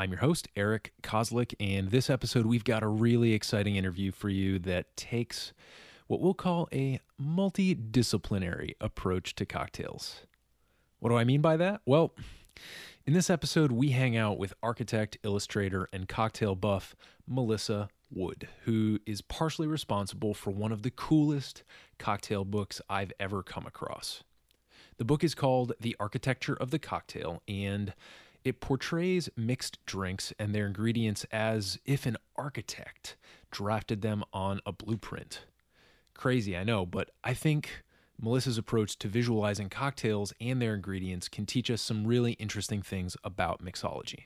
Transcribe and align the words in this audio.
I'm 0.00 0.12
your 0.12 0.20
host, 0.20 0.48
Eric 0.56 0.94
Kozlik, 1.02 1.52
and 1.60 1.90
this 1.90 2.08
episode 2.08 2.46
we've 2.46 2.64
got 2.64 2.82
a 2.82 2.88
really 2.88 3.34
exciting 3.34 3.76
interview 3.76 4.12
for 4.12 4.30
you 4.30 4.58
that 4.60 4.96
takes 4.96 5.52
what 6.06 6.22
we'll 6.22 6.32
call 6.32 6.70
a 6.72 7.00
multidisciplinary 7.20 8.76
approach 8.80 9.34
to 9.34 9.44
cocktails. 9.44 10.22
What 11.00 11.10
do 11.10 11.18
I 11.18 11.24
mean 11.24 11.42
by 11.42 11.58
that? 11.58 11.82
Well, 11.84 12.14
in 13.04 13.12
this 13.12 13.28
episode, 13.28 13.72
we 13.72 13.90
hang 13.90 14.16
out 14.16 14.38
with 14.38 14.54
architect, 14.62 15.18
illustrator, 15.22 15.86
and 15.92 16.08
cocktail 16.08 16.54
buff 16.54 16.96
Melissa 17.28 17.90
Wood, 18.10 18.48
who 18.64 19.00
is 19.04 19.20
partially 19.20 19.66
responsible 19.66 20.32
for 20.32 20.50
one 20.50 20.72
of 20.72 20.80
the 20.80 20.90
coolest 20.90 21.62
cocktail 21.98 22.46
books 22.46 22.80
I've 22.88 23.12
ever 23.20 23.42
come 23.42 23.66
across. 23.66 24.22
The 24.96 25.04
book 25.04 25.22
is 25.22 25.34
called 25.34 25.74
The 25.78 25.94
Architecture 26.00 26.54
of 26.54 26.70
the 26.70 26.78
Cocktail, 26.78 27.42
and 27.46 27.92
it 28.44 28.60
portrays 28.60 29.28
mixed 29.36 29.84
drinks 29.86 30.32
and 30.38 30.54
their 30.54 30.66
ingredients 30.66 31.24
as 31.30 31.78
if 31.84 32.06
an 32.06 32.16
architect 32.36 33.16
drafted 33.50 34.02
them 34.02 34.24
on 34.32 34.60
a 34.64 34.72
blueprint. 34.72 35.46
Crazy, 36.14 36.56
I 36.56 36.64
know, 36.64 36.86
but 36.86 37.10
I 37.22 37.34
think 37.34 37.82
Melissa's 38.20 38.58
approach 38.58 38.98
to 38.98 39.08
visualizing 39.08 39.68
cocktails 39.68 40.32
and 40.40 40.60
their 40.60 40.74
ingredients 40.74 41.28
can 41.28 41.46
teach 41.46 41.70
us 41.70 41.80
some 41.80 42.06
really 42.06 42.32
interesting 42.32 42.82
things 42.82 43.16
about 43.24 43.64
mixology. 43.64 44.24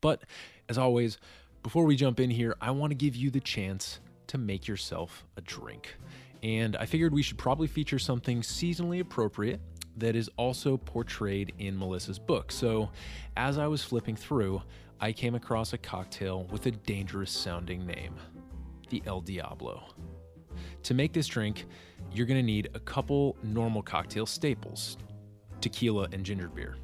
But 0.00 0.22
as 0.68 0.76
always, 0.78 1.18
before 1.62 1.84
we 1.84 1.96
jump 1.96 2.20
in 2.20 2.30
here, 2.30 2.54
I 2.60 2.70
want 2.72 2.90
to 2.90 2.96
give 2.96 3.16
you 3.16 3.30
the 3.30 3.40
chance 3.40 4.00
to 4.26 4.38
make 4.38 4.66
yourself 4.66 5.24
a 5.36 5.40
drink. 5.40 5.96
And 6.42 6.76
I 6.76 6.86
figured 6.86 7.14
we 7.14 7.22
should 7.22 7.38
probably 7.38 7.68
feature 7.68 7.98
something 7.98 8.40
seasonally 8.40 9.00
appropriate 9.00 9.60
that 9.96 10.16
is 10.16 10.30
also 10.36 10.76
portrayed 10.76 11.52
in 11.58 11.78
Melissa's 11.78 12.18
book. 12.18 12.50
So, 12.52 12.90
as 13.36 13.58
I 13.58 13.66
was 13.66 13.82
flipping 13.82 14.16
through, 14.16 14.62
I 15.00 15.12
came 15.12 15.34
across 15.34 15.72
a 15.72 15.78
cocktail 15.78 16.44
with 16.50 16.66
a 16.66 16.70
dangerous 16.70 17.30
sounding 17.30 17.86
name 17.86 18.14
the 18.88 19.02
El 19.06 19.22
Diablo. 19.22 19.82
To 20.82 20.94
make 20.94 21.12
this 21.12 21.26
drink, 21.26 21.64
you're 22.12 22.26
going 22.26 22.38
to 22.38 22.46
need 22.46 22.68
a 22.74 22.80
couple 22.80 23.36
normal 23.42 23.82
cocktail 23.82 24.26
staples 24.26 24.98
tequila 25.62 26.08
and 26.12 26.24
ginger 26.24 26.48
beer, 26.48 26.76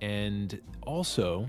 and 0.00 0.60
also 0.82 1.46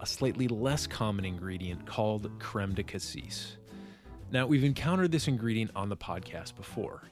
a 0.00 0.06
slightly 0.06 0.48
less 0.48 0.86
common 0.86 1.24
ingredient 1.24 1.86
called 1.86 2.30
creme 2.40 2.74
de 2.74 2.82
cassis. 2.82 3.58
Now, 4.32 4.46
we've 4.46 4.64
encountered 4.64 5.12
this 5.12 5.28
ingredient 5.28 5.70
on 5.76 5.88
the 5.88 5.96
podcast 5.96 6.56
before. 6.56 7.02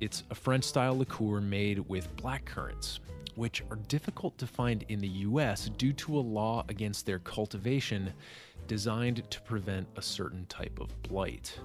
It's 0.00 0.24
a 0.30 0.34
French 0.34 0.64
style 0.64 0.96
liqueur 0.96 1.42
made 1.42 1.78
with 1.80 2.16
black 2.16 2.46
currants, 2.46 3.00
which 3.34 3.62
are 3.70 3.76
difficult 3.76 4.38
to 4.38 4.46
find 4.46 4.82
in 4.88 4.98
the 4.98 5.08
US 5.08 5.68
due 5.76 5.92
to 5.92 6.18
a 6.18 6.20
law 6.20 6.64
against 6.70 7.04
their 7.04 7.18
cultivation 7.18 8.14
designed 8.66 9.30
to 9.30 9.40
prevent 9.42 9.86
a 9.96 10.02
certain 10.02 10.46
type 10.46 10.80
of 10.80 11.02
blight. 11.02 11.60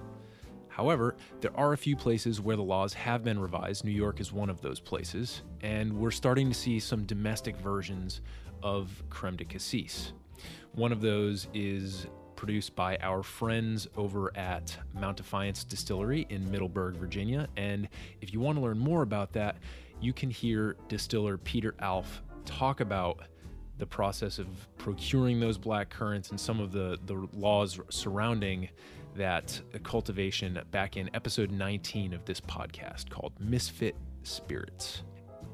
However, 0.68 1.16
there 1.40 1.56
are 1.56 1.72
a 1.72 1.78
few 1.78 1.96
places 1.96 2.38
where 2.38 2.56
the 2.56 2.62
laws 2.62 2.92
have 2.92 3.24
been 3.24 3.38
revised. 3.38 3.86
New 3.86 3.90
York 3.90 4.20
is 4.20 4.34
one 4.34 4.50
of 4.50 4.60
those 4.60 4.80
places, 4.80 5.40
and 5.62 5.90
we're 5.90 6.10
starting 6.10 6.50
to 6.50 6.54
see 6.54 6.78
some 6.78 7.06
domestic 7.06 7.56
versions 7.56 8.20
of 8.62 9.02
creme 9.08 9.36
de 9.36 9.46
cassis. 9.46 10.12
One 10.74 10.92
of 10.92 11.00
those 11.00 11.48
is 11.54 12.06
produced 12.36 12.76
by 12.76 12.96
our 12.98 13.22
friends 13.22 13.88
over 13.96 14.36
at 14.36 14.76
Mount 14.94 15.16
Defiance 15.16 15.64
Distillery 15.64 16.26
in 16.28 16.50
Middleburg, 16.50 16.96
Virginia. 16.96 17.48
And 17.56 17.88
if 18.20 18.32
you 18.32 18.40
want 18.40 18.58
to 18.58 18.62
learn 18.62 18.78
more 18.78 19.02
about 19.02 19.32
that, 19.32 19.56
you 20.00 20.12
can 20.12 20.30
hear 20.30 20.76
distiller 20.88 21.38
Peter 21.38 21.74
Alf 21.80 22.22
talk 22.44 22.80
about 22.80 23.20
the 23.78 23.86
process 23.86 24.38
of 24.38 24.46
procuring 24.78 25.40
those 25.40 25.58
black 25.58 25.90
currants 25.90 26.30
and 26.30 26.40
some 26.40 26.60
of 26.60 26.72
the, 26.72 26.98
the 27.06 27.26
laws 27.32 27.78
surrounding 27.90 28.68
that 29.16 29.60
cultivation 29.82 30.60
back 30.70 30.96
in 30.96 31.10
episode 31.14 31.50
19 31.50 32.12
of 32.12 32.24
this 32.24 32.40
podcast 32.40 33.08
called 33.10 33.32
Misfit 33.40 33.96
Spirits. 34.22 35.02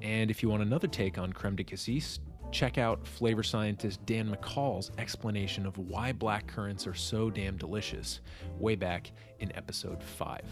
And 0.03 0.31
if 0.31 0.43
you 0.43 0.49
want 0.49 0.63
another 0.63 0.89
take 0.89 1.19
on 1.19 1.33
creme 1.33 1.57
de 1.57 1.65
cassis, 1.65 2.19
check 2.53 2.77
out 2.77 3.05
flavor 3.07 3.43
scientist 3.43 4.05
Dan 4.07 4.29
McCall's 4.31 4.93
explanation 4.99 5.67
of 5.67 5.77
why 5.79 6.13
black 6.13 6.47
currants 6.47 6.87
are 6.87 6.95
so 6.95 7.31
damn 7.31 7.57
delicious 7.57 8.21
way 8.59 8.77
back 8.77 9.11
in 9.41 9.51
episode 9.57 10.03
5. 10.03 10.43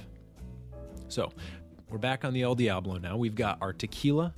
So, 1.08 1.30
we're 1.90 1.98
back 1.98 2.24
on 2.24 2.32
the 2.32 2.42
El 2.42 2.54
Diablo 2.54 2.98
now. 2.98 3.16
We've 3.16 3.34
got 3.34 3.58
our 3.60 3.72
tequila, 3.72 4.32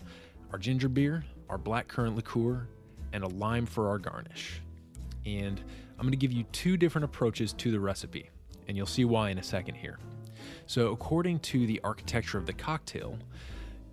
our 0.52 0.58
ginger 0.58 0.88
beer, 0.88 1.24
our 1.48 1.58
black 1.58 1.86
currant 1.86 2.16
liqueur, 2.16 2.66
and 3.12 3.22
a 3.22 3.28
lime 3.28 3.66
for 3.66 3.88
our 3.88 3.98
garnish. 3.98 4.60
And 5.24 5.60
I'm 5.98 6.02
going 6.02 6.10
to 6.12 6.16
give 6.16 6.32
you 6.32 6.44
two 6.52 6.76
different 6.76 7.04
approaches 7.04 7.52
to 7.54 7.70
the 7.70 7.78
recipe, 7.78 8.28
and 8.66 8.76
you'll 8.76 8.86
see 8.86 9.04
why 9.04 9.30
in 9.30 9.38
a 9.38 9.42
second 9.42 9.76
here. 9.76 9.98
So, 10.66 10.90
according 10.92 11.40
to 11.40 11.66
the 11.66 11.80
architecture 11.84 12.38
of 12.38 12.46
the 12.46 12.52
cocktail, 12.52 13.18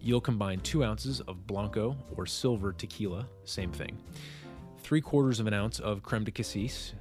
You'll 0.02 0.22
combine 0.22 0.62
two 0.62 0.84
ounces 0.84 1.20
of 1.22 1.46
Blanco 1.46 1.96
or 2.16 2.26
silver 2.26 2.72
tequila, 2.72 3.28
same 3.44 3.72
thing, 3.72 3.98
three 4.80 5.02
quarters 5.02 5.40
of 5.40 5.48
an 5.48 5.54
ounce 5.54 5.80
of 5.80 6.04
creme 6.04 6.24
de 6.24 6.32
cassis. 6.32 6.94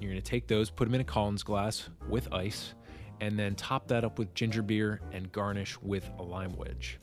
You're 0.00 0.10
going 0.10 0.20
to 0.20 0.28
take 0.28 0.48
those, 0.48 0.68
put 0.68 0.86
them 0.86 0.94
in 0.96 1.00
a 1.00 1.04
Collins 1.04 1.44
glass 1.44 1.88
with 2.08 2.32
ice, 2.32 2.74
and 3.20 3.38
then 3.38 3.54
top 3.54 3.86
that 3.88 4.04
up 4.04 4.18
with 4.18 4.34
ginger 4.34 4.62
beer 4.62 5.00
and 5.12 5.30
garnish 5.30 5.80
with 5.80 6.10
a 6.18 6.22
lime 6.22 6.56
wedge. 6.56 6.98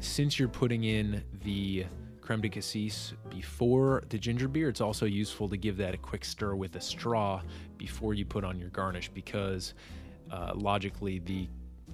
Since 0.00 0.38
you're 0.40 0.48
putting 0.48 0.82
in 0.82 1.22
the 1.44 1.86
creme 2.20 2.40
de 2.40 2.48
cassis 2.48 3.12
before 3.30 4.02
the 4.08 4.18
ginger 4.18 4.48
beer, 4.48 4.68
it's 4.68 4.80
also 4.80 5.06
useful 5.06 5.48
to 5.48 5.56
give 5.56 5.76
that 5.76 5.94
a 5.94 5.98
quick 5.98 6.24
stir 6.24 6.56
with 6.56 6.74
a 6.74 6.80
straw 6.80 7.40
before 7.78 8.14
you 8.14 8.24
put 8.24 8.42
on 8.42 8.58
your 8.58 8.70
garnish 8.70 9.08
because 9.10 9.74
uh, 10.32 10.52
logically 10.56 11.20
the 11.20 11.46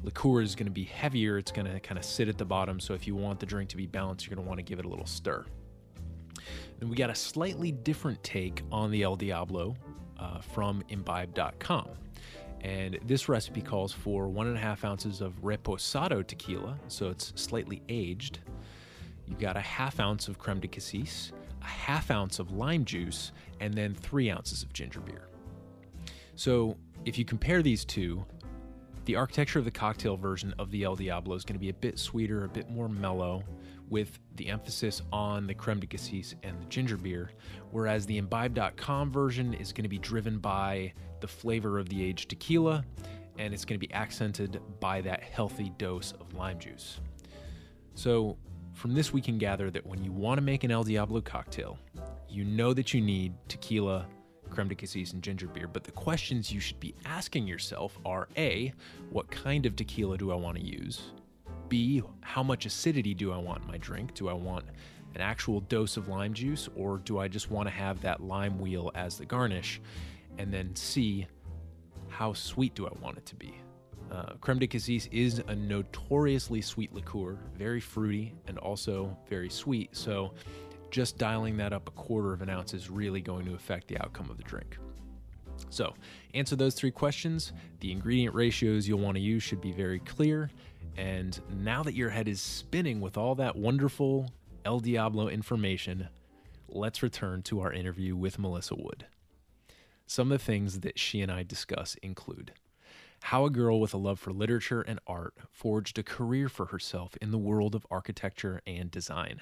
liqueur 0.02 0.42
is 0.42 0.54
going 0.54 0.66
to 0.66 0.72
be 0.72 0.84
heavier. 0.84 1.38
It's 1.38 1.52
going 1.52 1.70
to 1.70 1.80
kind 1.80 1.98
of 1.98 2.04
sit 2.04 2.28
at 2.28 2.38
the 2.38 2.44
bottom. 2.44 2.80
So 2.80 2.94
if 2.94 3.06
you 3.06 3.14
want 3.14 3.40
the 3.40 3.46
drink 3.46 3.68
to 3.70 3.76
be 3.76 3.86
balanced, 3.86 4.26
you're 4.26 4.34
going 4.34 4.44
to 4.44 4.48
want 4.48 4.58
to 4.58 4.64
give 4.64 4.78
it 4.78 4.84
a 4.84 4.88
little 4.88 5.06
stir. 5.06 5.44
Then 6.78 6.88
we 6.88 6.96
got 6.96 7.10
a 7.10 7.14
slightly 7.14 7.72
different 7.72 8.22
take 8.22 8.62
on 8.70 8.90
the 8.90 9.02
El 9.02 9.16
Diablo 9.16 9.74
uh, 10.18 10.40
from 10.40 10.82
imbibe.com. 10.88 11.88
And 12.60 12.98
this 13.04 13.28
recipe 13.28 13.60
calls 13.60 13.92
for 13.92 14.28
one 14.28 14.48
and 14.48 14.56
a 14.56 14.60
half 14.60 14.84
ounces 14.84 15.20
of 15.20 15.40
reposado 15.42 16.26
tequila, 16.26 16.76
so 16.88 17.08
it's 17.08 17.32
slightly 17.36 17.82
aged. 17.88 18.40
You've 19.26 19.38
got 19.38 19.56
a 19.56 19.60
half 19.60 20.00
ounce 20.00 20.26
of 20.26 20.38
creme 20.38 20.58
de 20.58 20.68
cassis, 20.68 21.32
a 21.62 21.66
half 21.66 22.10
ounce 22.10 22.38
of 22.38 22.52
lime 22.52 22.84
juice, 22.84 23.32
and 23.60 23.74
then 23.74 23.94
three 23.94 24.30
ounces 24.30 24.62
of 24.62 24.72
ginger 24.72 25.00
beer. 25.00 25.28
So 26.34 26.76
if 27.04 27.18
you 27.18 27.24
compare 27.24 27.62
these 27.62 27.84
two, 27.84 28.24
the 29.08 29.16
architecture 29.16 29.58
of 29.58 29.64
the 29.64 29.70
cocktail 29.70 30.18
version 30.18 30.52
of 30.58 30.70
the 30.70 30.82
El 30.82 30.94
Diablo 30.94 31.34
is 31.34 31.42
going 31.42 31.54
to 31.54 31.58
be 31.58 31.70
a 31.70 31.74
bit 31.74 31.98
sweeter, 31.98 32.44
a 32.44 32.48
bit 32.48 32.68
more 32.68 32.90
mellow, 32.90 33.42
with 33.88 34.18
the 34.36 34.48
emphasis 34.48 35.00
on 35.10 35.46
the 35.46 35.54
creme 35.54 35.80
de 35.80 35.86
cassis 35.86 36.34
and 36.42 36.60
the 36.60 36.66
ginger 36.66 36.98
beer, 36.98 37.30
whereas 37.70 38.04
the 38.04 38.18
imbibe.com 38.18 39.10
version 39.10 39.54
is 39.54 39.72
going 39.72 39.84
to 39.84 39.88
be 39.88 39.96
driven 39.96 40.38
by 40.38 40.92
the 41.20 41.26
flavor 41.26 41.78
of 41.78 41.88
the 41.88 42.04
aged 42.04 42.28
tequila, 42.28 42.84
and 43.38 43.54
it's 43.54 43.64
going 43.64 43.80
to 43.80 43.86
be 43.86 43.90
accented 43.94 44.60
by 44.78 45.00
that 45.00 45.22
healthy 45.22 45.72
dose 45.78 46.12
of 46.20 46.34
lime 46.34 46.58
juice. 46.58 47.00
So, 47.94 48.36
from 48.74 48.92
this, 48.92 49.10
we 49.10 49.22
can 49.22 49.38
gather 49.38 49.70
that 49.70 49.86
when 49.86 50.04
you 50.04 50.12
want 50.12 50.36
to 50.36 50.42
make 50.42 50.64
an 50.64 50.70
El 50.70 50.84
Diablo 50.84 51.22
cocktail, 51.22 51.78
you 52.28 52.44
know 52.44 52.74
that 52.74 52.92
you 52.92 53.00
need 53.00 53.32
tequila, 53.48 54.06
creme 54.48 54.68
de 54.68 54.74
cassis 54.74 55.12
and 55.12 55.22
ginger 55.22 55.46
beer. 55.46 55.68
But 55.68 55.84
the 55.84 55.92
questions 55.92 56.52
you 56.52 56.60
should 56.60 56.80
be 56.80 56.94
asking 57.04 57.46
yourself 57.46 57.98
are 58.04 58.28
A, 58.36 58.72
what 59.10 59.30
kind 59.30 59.66
of 59.66 59.76
tequila 59.76 60.18
do 60.18 60.32
I 60.32 60.34
want 60.34 60.58
to 60.58 60.64
use? 60.64 61.12
B, 61.68 62.02
how 62.20 62.42
much 62.42 62.66
acidity 62.66 63.14
do 63.14 63.32
I 63.32 63.38
want 63.38 63.62
in 63.62 63.68
my 63.68 63.78
drink? 63.78 64.14
Do 64.14 64.28
I 64.28 64.32
want 64.32 64.64
an 65.14 65.20
actual 65.20 65.60
dose 65.60 65.96
of 65.96 66.08
lime 66.08 66.34
juice 66.34 66.68
or 66.76 66.98
do 66.98 67.18
I 67.18 67.28
just 67.28 67.50
want 67.50 67.68
to 67.68 67.74
have 67.74 68.00
that 68.02 68.22
lime 68.22 68.58
wheel 68.58 68.90
as 68.94 69.18
the 69.18 69.26
garnish? 69.26 69.80
And 70.38 70.52
then 70.52 70.74
C, 70.74 71.26
how 72.08 72.32
sweet 72.32 72.74
do 72.74 72.86
I 72.86 72.92
want 73.00 73.18
it 73.18 73.26
to 73.26 73.34
be? 73.34 73.54
Uh, 74.10 74.32
creme 74.40 74.58
de 74.58 74.66
cassis 74.66 75.06
is 75.12 75.42
a 75.48 75.54
notoriously 75.54 76.62
sweet 76.62 76.94
liqueur, 76.94 77.36
very 77.56 77.80
fruity 77.80 78.34
and 78.46 78.58
also 78.58 79.14
very 79.28 79.50
sweet. 79.50 79.94
So 79.94 80.32
just 80.90 81.18
dialing 81.18 81.56
that 81.58 81.72
up 81.72 81.88
a 81.88 81.92
quarter 81.92 82.32
of 82.32 82.42
an 82.42 82.48
ounce 82.48 82.74
is 82.74 82.90
really 82.90 83.20
going 83.20 83.44
to 83.46 83.54
affect 83.54 83.88
the 83.88 83.98
outcome 83.98 84.30
of 84.30 84.36
the 84.36 84.42
drink. 84.42 84.78
So, 85.70 85.94
answer 86.34 86.56
those 86.56 86.74
three 86.74 86.90
questions. 86.90 87.52
The 87.80 87.90
ingredient 87.92 88.34
ratios 88.34 88.86
you'll 88.86 89.00
want 89.00 89.16
to 89.16 89.20
use 89.20 89.42
should 89.42 89.60
be 89.60 89.72
very 89.72 89.98
clear. 90.00 90.50
And 90.96 91.38
now 91.50 91.82
that 91.82 91.94
your 91.94 92.10
head 92.10 92.28
is 92.28 92.40
spinning 92.40 93.00
with 93.00 93.16
all 93.16 93.34
that 93.36 93.56
wonderful 93.56 94.32
El 94.64 94.80
Diablo 94.80 95.28
information, 95.28 96.08
let's 96.68 97.02
return 97.02 97.42
to 97.42 97.60
our 97.60 97.72
interview 97.72 98.16
with 98.16 98.38
Melissa 98.38 98.74
Wood. 98.76 99.06
Some 100.06 100.32
of 100.32 100.38
the 100.38 100.44
things 100.44 100.80
that 100.80 100.98
she 100.98 101.20
and 101.20 101.30
I 101.30 101.42
discuss 101.42 101.96
include 102.02 102.52
how 103.22 103.44
a 103.44 103.50
girl 103.50 103.80
with 103.80 103.92
a 103.92 103.98
love 103.98 104.18
for 104.18 104.32
literature 104.32 104.80
and 104.82 105.00
art 105.06 105.34
forged 105.50 105.98
a 105.98 106.02
career 106.02 106.48
for 106.48 106.66
herself 106.66 107.16
in 107.20 107.30
the 107.30 107.38
world 107.38 107.74
of 107.74 107.86
architecture 107.90 108.60
and 108.66 108.90
design, 108.90 109.40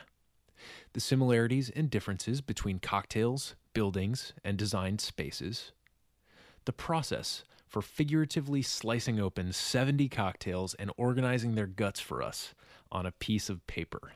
the 0.93 1.01
similarities 1.01 1.71
and 1.71 1.91
differences 1.91 2.41
between 2.41 2.79
cocktails, 2.79 3.55
buildings, 3.73 4.33
and 4.45 4.57
designed 4.57 5.01
spaces, 5.01 5.73
the 6.65 6.73
process 6.73 7.45
for 7.67 7.83
figuratively 7.83 8.63
slicing 8.63 9.21
open 9.21 9.53
70 9.53 10.09
cocktails 10.09 10.75
and 10.75 10.91
organizing 10.97 11.55
their 11.55 11.67
guts 11.67 12.01
for 12.01 12.23
us 12.23 12.55
on 12.91 13.07
a 13.07 13.13
piece 13.13 13.49
of 13.49 13.67
paper. 13.67 14.13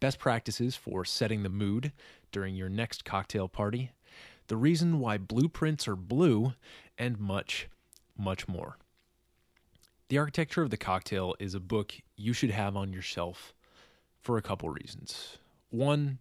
Best 0.00 0.18
practices 0.18 0.76
for 0.76 1.04
setting 1.04 1.42
the 1.42 1.48
mood 1.48 1.92
during 2.32 2.54
your 2.54 2.68
next 2.68 3.04
cocktail 3.04 3.48
party, 3.48 3.90
the 4.46 4.56
reason 4.56 5.00
why 5.00 5.18
blueprints 5.18 5.86
are 5.86 5.96
blue, 5.96 6.54
and 6.96 7.18
much, 7.18 7.68
much 8.16 8.48
more. 8.48 8.78
The 10.08 10.18
Architecture 10.18 10.62
of 10.62 10.70
the 10.70 10.76
Cocktail 10.76 11.34
is 11.38 11.54
a 11.54 11.60
book 11.60 11.94
you 12.16 12.32
should 12.32 12.50
have 12.50 12.76
on 12.76 12.92
your 12.92 13.02
shelf 13.02 13.52
for 14.28 14.36
a 14.36 14.42
couple 14.42 14.68
reasons. 14.68 15.38
One, 15.70 16.18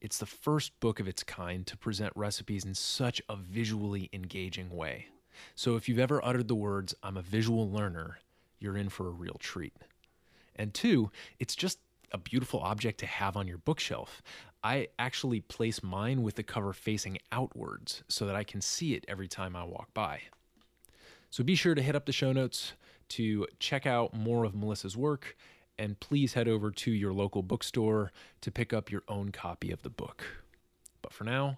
it's 0.00 0.16
the 0.16 0.24
first 0.24 0.80
book 0.80 0.98
of 0.98 1.06
its 1.06 1.22
kind 1.22 1.66
to 1.66 1.76
present 1.76 2.10
recipes 2.16 2.64
in 2.64 2.74
such 2.74 3.20
a 3.28 3.36
visually 3.36 4.08
engaging 4.14 4.70
way. 4.70 5.08
So 5.56 5.76
if 5.76 5.86
you've 5.86 5.98
ever 5.98 6.24
uttered 6.24 6.48
the 6.48 6.54
words, 6.54 6.94
I'm 7.02 7.18
a 7.18 7.22
visual 7.22 7.70
learner, 7.70 8.20
you're 8.60 8.78
in 8.78 8.88
for 8.88 9.08
a 9.08 9.10
real 9.10 9.36
treat. 9.38 9.74
And 10.56 10.72
two, 10.72 11.10
it's 11.38 11.54
just 11.54 11.80
a 12.12 12.16
beautiful 12.16 12.60
object 12.60 12.98
to 13.00 13.06
have 13.06 13.36
on 13.36 13.46
your 13.46 13.58
bookshelf. 13.58 14.22
I 14.64 14.88
actually 14.98 15.42
place 15.42 15.82
mine 15.82 16.22
with 16.22 16.36
the 16.36 16.42
cover 16.42 16.72
facing 16.72 17.18
outwards 17.30 18.02
so 18.08 18.24
that 18.24 18.36
I 18.36 18.42
can 18.42 18.62
see 18.62 18.94
it 18.94 19.04
every 19.06 19.28
time 19.28 19.54
I 19.54 19.64
walk 19.64 19.92
by. 19.92 20.22
So 21.28 21.44
be 21.44 21.56
sure 21.56 21.74
to 21.74 21.82
hit 21.82 21.94
up 21.94 22.06
the 22.06 22.12
show 22.12 22.32
notes 22.32 22.72
to 23.10 23.46
check 23.58 23.86
out 23.86 24.14
more 24.14 24.44
of 24.44 24.54
Melissa's 24.54 24.96
work, 24.96 25.36
and 25.80 25.98
please 25.98 26.34
head 26.34 26.46
over 26.46 26.70
to 26.70 26.90
your 26.90 27.10
local 27.10 27.42
bookstore 27.42 28.12
to 28.42 28.50
pick 28.50 28.74
up 28.74 28.92
your 28.92 29.02
own 29.08 29.32
copy 29.32 29.72
of 29.72 29.82
the 29.82 29.88
book. 29.88 30.22
But 31.00 31.10
for 31.10 31.24
now, 31.24 31.56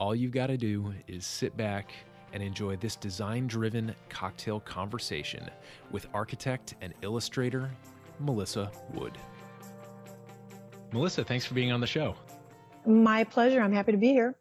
all 0.00 0.16
you've 0.16 0.32
got 0.32 0.48
to 0.48 0.56
do 0.56 0.92
is 1.06 1.24
sit 1.24 1.56
back 1.56 1.92
and 2.32 2.42
enjoy 2.42 2.74
this 2.76 2.96
design 2.96 3.46
driven 3.46 3.94
cocktail 4.08 4.58
conversation 4.58 5.48
with 5.92 6.08
architect 6.12 6.74
and 6.80 6.92
illustrator 7.02 7.70
Melissa 8.18 8.68
Wood. 8.94 9.16
Melissa, 10.92 11.22
thanks 11.22 11.46
for 11.46 11.54
being 11.54 11.70
on 11.70 11.80
the 11.80 11.86
show. 11.86 12.16
My 12.84 13.22
pleasure. 13.22 13.62
I'm 13.62 13.72
happy 13.72 13.92
to 13.92 13.98
be 13.98 14.08
here. 14.08 14.34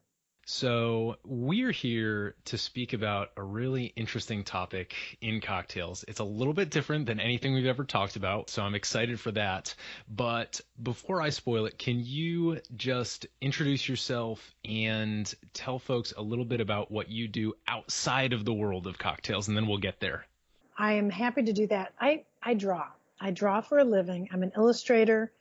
So, 0.53 1.15
we're 1.23 1.71
here 1.71 2.35
to 2.45 2.57
speak 2.57 2.91
about 2.91 3.29
a 3.37 3.41
really 3.41 3.85
interesting 3.95 4.43
topic 4.43 4.93
in 5.21 5.39
cocktails. 5.39 6.03
It's 6.09 6.19
a 6.19 6.25
little 6.25 6.53
bit 6.53 6.69
different 6.69 7.05
than 7.05 7.21
anything 7.21 7.53
we've 7.53 7.65
ever 7.65 7.85
talked 7.85 8.17
about, 8.17 8.49
so 8.49 8.61
I'm 8.61 8.75
excited 8.75 9.17
for 9.17 9.31
that. 9.31 9.73
But 10.09 10.59
before 10.83 11.21
I 11.21 11.29
spoil 11.29 11.67
it, 11.67 11.77
can 11.77 12.01
you 12.01 12.59
just 12.75 13.27
introduce 13.39 13.87
yourself 13.87 14.53
and 14.65 15.33
tell 15.53 15.79
folks 15.79 16.13
a 16.17 16.21
little 16.21 16.43
bit 16.43 16.59
about 16.59 16.91
what 16.91 17.07
you 17.07 17.29
do 17.29 17.53
outside 17.65 18.33
of 18.33 18.43
the 18.43 18.53
world 18.53 18.87
of 18.87 18.97
cocktails, 18.97 19.47
and 19.47 19.55
then 19.55 19.67
we'll 19.67 19.77
get 19.77 20.01
there. 20.01 20.25
I 20.77 20.95
am 20.95 21.09
happy 21.09 21.43
to 21.43 21.53
do 21.53 21.67
that. 21.67 21.93
I, 21.97 22.25
I 22.43 22.55
draw. 22.55 22.87
I 23.21 23.31
draw 23.31 23.61
for 23.61 23.79
a 23.79 23.85
living. 23.85 24.27
I'm 24.33 24.43
an 24.43 24.51
illustrator, 24.57 25.31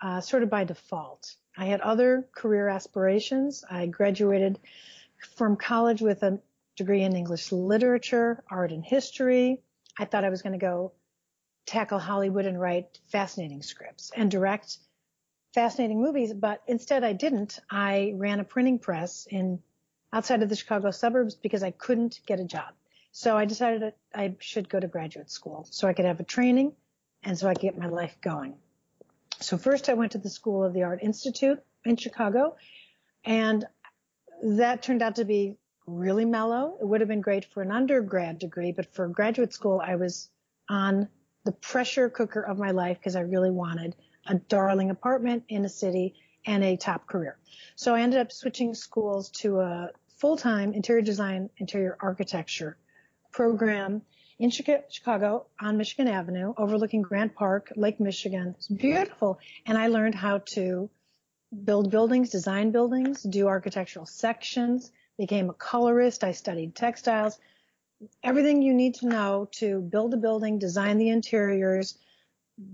uh, 0.00 0.20
sort 0.20 0.44
of 0.44 0.48
by 0.48 0.62
default. 0.62 1.34
I 1.56 1.66
had 1.66 1.80
other 1.80 2.28
career 2.32 2.68
aspirations. 2.68 3.64
I 3.70 3.86
graduated 3.86 4.58
from 5.36 5.56
college 5.56 6.02
with 6.02 6.22
a 6.22 6.40
degree 6.76 7.02
in 7.02 7.14
English 7.14 7.52
literature, 7.52 8.42
art 8.50 8.72
and 8.72 8.84
history. 8.84 9.62
I 9.98 10.04
thought 10.04 10.24
I 10.24 10.30
was 10.30 10.42
going 10.42 10.52
to 10.52 10.58
go 10.58 10.92
tackle 11.66 11.98
Hollywood 11.98 12.46
and 12.46 12.60
write 12.60 12.98
fascinating 13.06 13.62
scripts 13.62 14.10
and 14.14 14.30
direct 14.30 14.78
fascinating 15.54 16.02
movies, 16.02 16.32
but 16.34 16.62
instead 16.66 17.04
I 17.04 17.12
didn't. 17.12 17.60
I 17.70 18.12
ran 18.16 18.40
a 18.40 18.44
printing 18.44 18.80
press 18.80 19.26
in 19.30 19.62
outside 20.12 20.42
of 20.42 20.48
the 20.48 20.56
Chicago 20.56 20.90
suburbs 20.90 21.36
because 21.36 21.62
I 21.62 21.70
couldn't 21.70 22.20
get 22.26 22.40
a 22.40 22.44
job. 22.44 22.74
So 23.12 23.36
I 23.36 23.44
decided 23.44 23.94
I 24.12 24.34
should 24.40 24.68
go 24.68 24.80
to 24.80 24.88
graduate 24.88 25.30
school 25.30 25.66
so 25.70 25.86
I 25.86 25.92
could 25.92 26.04
have 26.04 26.18
a 26.18 26.24
training 26.24 26.72
and 27.22 27.38
so 27.38 27.48
I 27.48 27.54
could 27.54 27.62
get 27.62 27.78
my 27.78 27.86
life 27.86 28.16
going. 28.20 28.56
So 29.40 29.58
first 29.58 29.88
I 29.88 29.94
went 29.94 30.12
to 30.12 30.18
the 30.18 30.30
School 30.30 30.64
of 30.64 30.72
the 30.72 30.82
Art 30.82 31.00
Institute 31.02 31.58
in 31.84 31.96
Chicago 31.96 32.56
and 33.24 33.64
that 34.42 34.82
turned 34.82 35.02
out 35.02 35.16
to 35.16 35.24
be 35.24 35.56
really 35.86 36.24
mellow. 36.24 36.78
It 36.80 36.86
would 36.86 37.00
have 37.00 37.08
been 37.08 37.20
great 37.20 37.44
for 37.44 37.62
an 37.62 37.70
undergrad 37.70 38.38
degree, 38.38 38.72
but 38.72 38.94
for 38.94 39.08
graduate 39.08 39.52
school, 39.52 39.82
I 39.84 39.96
was 39.96 40.30
on 40.68 41.08
the 41.44 41.52
pressure 41.52 42.08
cooker 42.08 42.40
of 42.40 42.58
my 42.58 42.70
life 42.70 42.98
because 42.98 43.16
I 43.16 43.20
really 43.20 43.50
wanted 43.50 43.94
a 44.26 44.34
darling 44.36 44.90
apartment 44.90 45.44
in 45.48 45.64
a 45.64 45.68
city 45.68 46.14
and 46.46 46.64
a 46.64 46.76
top 46.76 47.06
career. 47.06 47.38
So 47.76 47.94
I 47.94 48.00
ended 48.00 48.20
up 48.20 48.32
switching 48.32 48.74
schools 48.74 49.30
to 49.30 49.60
a 49.60 49.90
full-time 50.16 50.72
interior 50.72 51.02
design, 51.02 51.50
interior 51.58 51.96
architecture 52.00 52.78
program 53.32 54.02
in 54.38 54.50
Chicago 54.50 55.46
on 55.60 55.76
Michigan 55.76 56.08
Avenue, 56.08 56.54
overlooking 56.56 57.02
Grant 57.02 57.34
Park, 57.34 57.72
Lake 57.76 58.00
Michigan. 58.00 58.54
It's 58.58 58.68
beautiful. 58.68 59.38
And 59.66 59.78
I 59.78 59.86
learned 59.86 60.14
how 60.14 60.38
to 60.38 60.90
build 61.64 61.90
buildings, 61.90 62.30
design 62.30 62.72
buildings, 62.72 63.22
do 63.22 63.46
architectural 63.46 64.06
sections, 64.06 64.90
became 65.18 65.50
a 65.50 65.54
colorist. 65.54 66.24
I 66.24 66.32
studied 66.32 66.74
textiles, 66.74 67.38
everything 68.22 68.62
you 68.62 68.74
need 68.74 68.94
to 68.96 69.06
know 69.06 69.48
to 69.52 69.80
build 69.80 70.14
a 70.14 70.16
building, 70.16 70.58
design 70.58 70.98
the 70.98 71.10
interiors, 71.10 71.96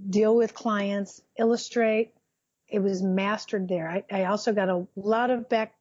deal 0.09 0.35
with 0.35 0.55
clients, 0.55 1.21
illustrate. 1.39 2.13
It 2.69 2.79
was 2.79 3.03
mastered 3.03 3.69
there. 3.69 3.89
I, 3.89 4.05
I 4.11 4.25
also 4.25 4.53
got 4.53 4.69
a 4.69 4.87
lot 4.97 5.31
of 5.31 5.49
back 5.49 5.75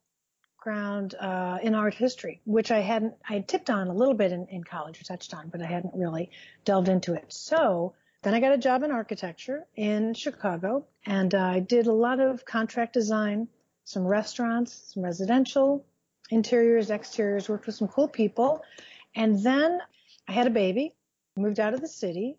background 0.60 1.14
uh, 1.18 1.58
in 1.62 1.74
art 1.74 1.94
history, 1.94 2.40
which 2.44 2.70
I 2.70 2.80
hadn't, 2.80 3.14
I 3.28 3.34
had 3.34 3.48
tipped 3.48 3.70
on 3.70 3.88
a 3.88 3.94
little 3.94 4.14
bit 4.14 4.30
in, 4.30 4.46
in 4.48 4.62
college, 4.62 5.00
or 5.00 5.04
touched 5.04 5.32
on, 5.34 5.48
but 5.48 5.62
I 5.62 5.66
hadn't 5.66 5.94
really 5.94 6.30
delved 6.64 6.88
into 6.88 7.14
it. 7.14 7.32
So 7.32 7.94
then 8.22 8.34
I 8.34 8.40
got 8.40 8.52
a 8.52 8.58
job 8.58 8.82
in 8.82 8.90
architecture 8.90 9.64
in 9.76 10.12
Chicago, 10.12 10.84
and 11.06 11.34
uh, 11.34 11.38
I 11.38 11.60
did 11.60 11.86
a 11.86 11.92
lot 11.92 12.20
of 12.20 12.44
contract 12.44 12.92
design, 12.92 13.48
some 13.84 14.06
restaurants, 14.06 14.92
some 14.92 15.02
residential, 15.02 15.86
interiors, 16.30 16.90
exteriors, 16.90 17.48
worked 17.48 17.66
with 17.66 17.76
some 17.76 17.88
cool 17.88 18.08
people. 18.08 18.62
And 19.14 19.42
then 19.42 19.80
I 20.28 20.32
had 20.32 20.46
a 20.46 20.50
baby, 20.50 20.94
moved 21.36 21.58
out 21.58 21.72
of 21.72 21.80
the 21.80 21.88
city, 21.88 22.36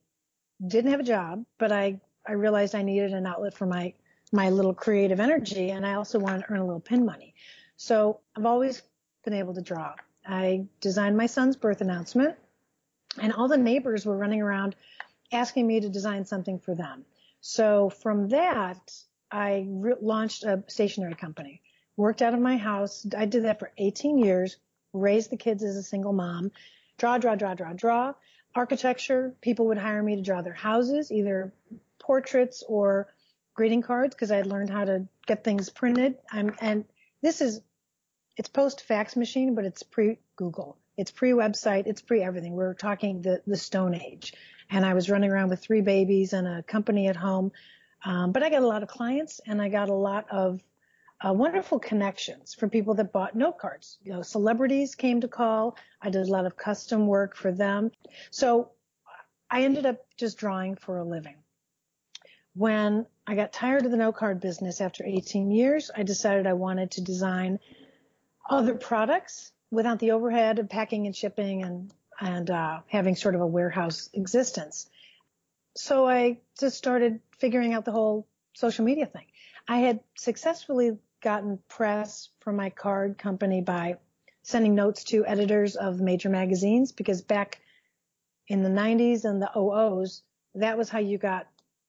didn't 0.65 0.91
have 0.91 0.99
a 0.99 1.03
job, 1.03 1.43
but 1.57 1.71
I, 1.71 1.99
I 2.27 2.33
realized 2.33 2.75
I 2.75 2.83
needed 2.83 3.13
an 3.13 3.25
outlet 3.25 3.55
for 3.55 3.65
my, 3.65 3.95
my 4.31 4.51
little 4.51 4.75
creative 4.75 5.19
energy, 5.19 5.71
and 5.71 5.87
I 5.87 5.95
also 5.95 6.19
wanted 6.19 6.45
to 6.45 6.51
earn 6.51 6.59
a 6.59 6.65
little 6.65 6.79
pin 6.79 7.03
money. 7.03 7.33
So 7.77 8.19
I've 8.35 8.45
always 8.45 8.81
been 9.23 9.33
able 9.33 9.53
to 9.53 9.61
draw. 9.61 9.93
I 10.25 10.65
designed 10.79 11.17
my 11.17 11.25
son's 11.25 11.55
birth 11.55 11.81
announcement 11.81 12.35
and 13.19 13.33
all 13.33 13.47
the 13.47 13.57
neighbors 13.57 14.05
were 14.05 14.17
running 14.17 14.41
around 14.41 14.75
asking 15.31 15.67
me 15.67 15.79
to 15.79 15.89
design 15.89 16.25
something 16.25 16.59
for 16.59 16.75
them. 16.75 17.05
So 17.41 17.89
from 17.89 18.29
that, 18.29 18.91
I 19.31 19.65
re- 19.67 19.95
launched 20.01 20.43
a 20.43 20.63
stationery 20.67 21.15
company, 21.15 21.61
worked 21.97 22.21
out 22.21 22.33
of 22.33 22.39
my 22.39 22.57
house. 22.57 23.05
I 23.17 23.25
did 23.25 23.45
that 23.45 23.59
for 23.59 23.71
18 23.77 24.17
years, 24.17 24.57
raised 24.93 25.31
the 25.31 25.37
kids 25.37 25.63
as 25.63 25.75
a 25.75 25.83
single 25.83 26.13
mom, 26.13 26.51
draw, 26.97 27.17
draw, 27.17 27.35
draw, 27.35 27.53
draw, 27.53 27.73
draw. 27.73 28.13
Architecture, 28.53 29.33
people 29.41 29.67
would 29.67 29.77
hire 29.77 30.03
me 30.03 30.17
to 30.17 30.21
draw 30.21 30.41
their 30.41 30.53
houses, 30.53 31.11
either 31.11 31.53
portraits 31.99 32.63
or 32.67 33.07
greeting 33.53 33.81
cards 33.81 34.13
because 34.13 34.31
I 34.31 34.37
had 34.37 34.47
learned 34.47 34.69
how 34.69 34.85
to 34.85 35.07
get 35.25 35.43
things 35.43 35.69
printed. 35.69 36.17
I'm, 36.31 36.55
and 36.59 36.85
this 37.21 37.41
is 37.41 37.61
it's 38.37 38.49
post 38.49 38.81
fax 38.81 39.15
machine, 39.15 39.55
but 39.55 39.65
it's 39.65 39.83
pre 39.83 40.19
Google. 40.35 40.77
It's 40.97 41.11
pre 41.11 41.31
website. 41.31 41.87
It's 41.87 42.01
pre 42.01 42.21
everything. 42.21 42.53
We're 42.53 42.73
talking 42.73 43.21
the, 43.21 43.41
the 43.45 43.57
stone 43.57 43.95
age. 43.95 44.33
And 44.69 44.85
I 44.85 44.93
was 44.93 45.09
running 45.09 45.29
around 45.29 45.49
with 45.49 45.61
three 45.61 45.81
babies 45.81 46.33
and 46.33 46.47
a 46.47 46.63
company 46.63 47.07
at 47.07 47.15
home. 47.15 47.51
Um, 48.03 48.31
but 48.31 48.41
I 48.41 48.49
got 48.49 48.63
a 48.63 48.67
lot 48.67 48.83
of 48.83 48.89
clients 48.89 49.41
and 49.45 49.61
I 49.61 49.69
got 49.69 49.89
a 49.89 49.93
lot 49.93 50.27
of 50.31 50.61
uh, 51.23 51.33
wonderful 51.33 51.79
connections 51.79 52.53
from 52.53 52.69
people 52.69 52.95
that 52.95 53.11
bought 53.11 53.35
note 53.35 53.59
cards. 53.59 53.97
You 54.03 54.13
know, 54.13 54.21
celebrities 54.21 54.95
came 54.95 55.21
to 55.21 55.27
call. 55.27 55.77
I 56.01 56.09
did 56.09 56.27
a 56.27 56.31
lot 56.31 56.45
of 56.45 56.57
custom 56.57 57.05
work 57.05 57.35
for 57.35 57.51
them. 57.51 57.91
So 58.31 58.71
I 59.49 59.63
ended 59.63 59.85
up 59.85 59.97
just 60.17 60.37
drawing 60.37 60.75
for 60.75 60.97
a 60.97 61.03
living. 61.03 61.35
When 62.53 63.05
I 63.27 63.35
got 63.35 63.53
tired 63.53 63.85
of 63.85 63.91
the 63.91 63.97
note 63.97 64.15
card 64.15 64.39
business 64.39 64.81
after 64.81 65.05
18 65.05 65.51
years, 65.51 65.91
I 65.95 66.03
decided 66.03 66.47
I 66.47 66.53
wanted 66.53 66.91
to 66.91 67.01
design 67.01 67.59
other 68.49 68.75
products 68.75 69.51
without 69.69 69.99
the 69.99 70.11
overhead 70.11 70.59
of 70.59 70.69
packing 70.69 71.05
and 71.05 71.15
shipping 71.15 71.63
and 71.63 71.93
and 72.19 72.51
uh, 72.51 72.81
having 72.87 73.15
sort 73.15 73.33
of 73.33 73.41
a 73.41 73.47
warehouse 73.47 74.09
existence. 74.13 74.87
So 75.75 76.07
I 76.07 76.39
just 76.59 76.77
started 76.77 77.19
figuring 77.39 77.73
out 77.73 77.83
the 77.83 77.91
whole 77.91 78.27
social 78.53 78.85
media 78.85 79.07
thing. 79.07 79.25
I 79.67 79.79
had 79.79 80.01
successfully 80.15 80.97
gotten 81.21 81.59
press 81.67 82.29
for 82.41 82.53
my 82.53 82.69
card 82.69 83.17
company 83.17 83.61
by 83.61 83.97
sending 84.43 84.75
notes 84.75 85.03
to 85.05 85.25
editors 85.25 85.75
of 85.75 85.99
major 85.99 86.29
magazines 86.29 86.91
because 86.91 87.21
back 87.21 87.61
in 88.47 88.63
the 88.63 88.69
90s 88.69 89.25
and 89.25 89.41
the 89.41 89.49
00s, 89.55 90.21
that 90.55 90.77
was 90.77 90.89
how 90.89 90.99
you 90.99 91.17
got 91.17 91.47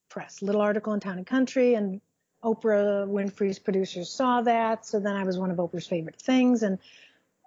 press. 0.09 0.41
Little 0.41 0.61
article 0.61 0.93
in 0.93 0.99
Town 0.99 1.17
and 1.17 1.27
Country 1.27 1.73
and 1.73 1.99
Oprah 2.43 3.07
Winfrey's 3.07 3.59
producers 3.59 4.09
saw 4.09 4.41
that. 4.41 4.85
So 4.85 4.99
then 4.99 5.15
I 5.15 5.23
was 5.23 5.37
one 5.37 5.51
of 5.51 5.57
Oprah's 5.57 5.87
favorite 5.87 6.21
things 6.21 6.63
and 6.63 6.79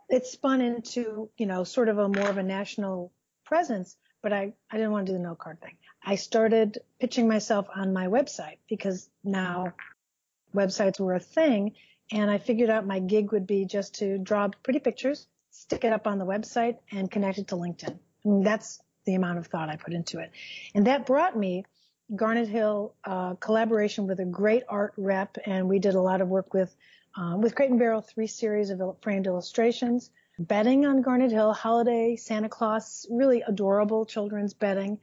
it 0.08 0.26
spun 0.26 0.60
into, 0.60 1.28
you 1.36 1.46
know, 1.46 1.64
sort 1.64 1.88
of 1.88 1.98
a 1.98 2.08
more 2.08 2.28
of 2.28 2.38
a 2.38 2.42
national 2.42 3.12
presence, 3.44 3.96
but 4.22 4.32
I, 4.32 4.52
I 4.70 4.76
didn't 4.76 4.92
want 4.92 5.06
to 5.06 5.12
do 5.12 5.18
the 5.18 5.24
note 5.24 5.38
card 5.38 5.60
thing. 5.60 5.76
I 6.04 6.14
started 6.14 6.78
pitching 7.00 7.28
myself 7.28 7.68
on 7.74 7.92
my 7.92 8.06
website 8.06 8.58
because 8.68 9.08
now 9.24 9.72
websites 10.54 11.00
were 11.00 11.14
a 11.14 11.20
thing 11.20 11.74
and 12.12 12.30
I 12.30 12.38
figured 12.38 12.70
out 12.70 12.86
my 12.86 13.00
gig 13.00 13.32
would 13.32 13.46
be 13.46 13.64
just 13.64 13.96
to 13.96 14.18
draw 14.18 14.48
pretty 14.62 14.78
pictures, 14.78 15.26
stick 15.50 15.84
it 15.84 15.92
up 15.92 16.06
on 16.06 16.18
the 16.18 16.26
website 16.26 16.78
and 16.92 17.10
connect 17.10 17.38
it 17.38 17.48
to 17.48 17.56
LinkedIn. 17.56 17.98
I 18.24 18.28
mean, 18.28 18.42
that's 18.42 18.80
the 19.04 19.14
amount 19.14 19.38
of 19.38 19.48
thought 19.48 19.68
I 19.68 19.76
put 19.76 19.92
into 19.92 20.20
it. 20.20 20.30
And 20.74 20.86
that 20.86 21.06
brought 21.06 21.36
me 21.36 21.64
Garnet 22.14 22.48
Hill 22.48 22.94
uh, 23.04 23.34
collaboration 23.34 24.06
with 24.06 24.20
a 24.20 24.24
great 24.24 24.62
art 24.68 24.92
rep, 24.96 25.38
and 25.44 25.68
we 25.68 25.78
did 25.78 25.94
a 25.94 26.00
lot 26.00 26.20
of 26.20 26.28
work 26.28 26.54
with 26.54 26.74
uh, 27.16 27.36
with 27.36 27.54
Crate 27.54 27.70
and 27.70 27.78
Barrel, 27.78 28.02
three 28.02 28.26
series 28.26 28.70
of 28.70 28.80
framed 29.00 29.26
illustrations, 29.26 30.10
bedding 30.38 30.84
on 30.84 31.00
Garnet 31.00 31.30
Hill, 31.30 31.52
holiday, 31.54 32.14
Santa 32.14 32.48
Claus, 32.48 33.06
really 33.10 33.40
adorable 33.40 34.04
children's 34.04 34.52
bedding. 34.52 34.98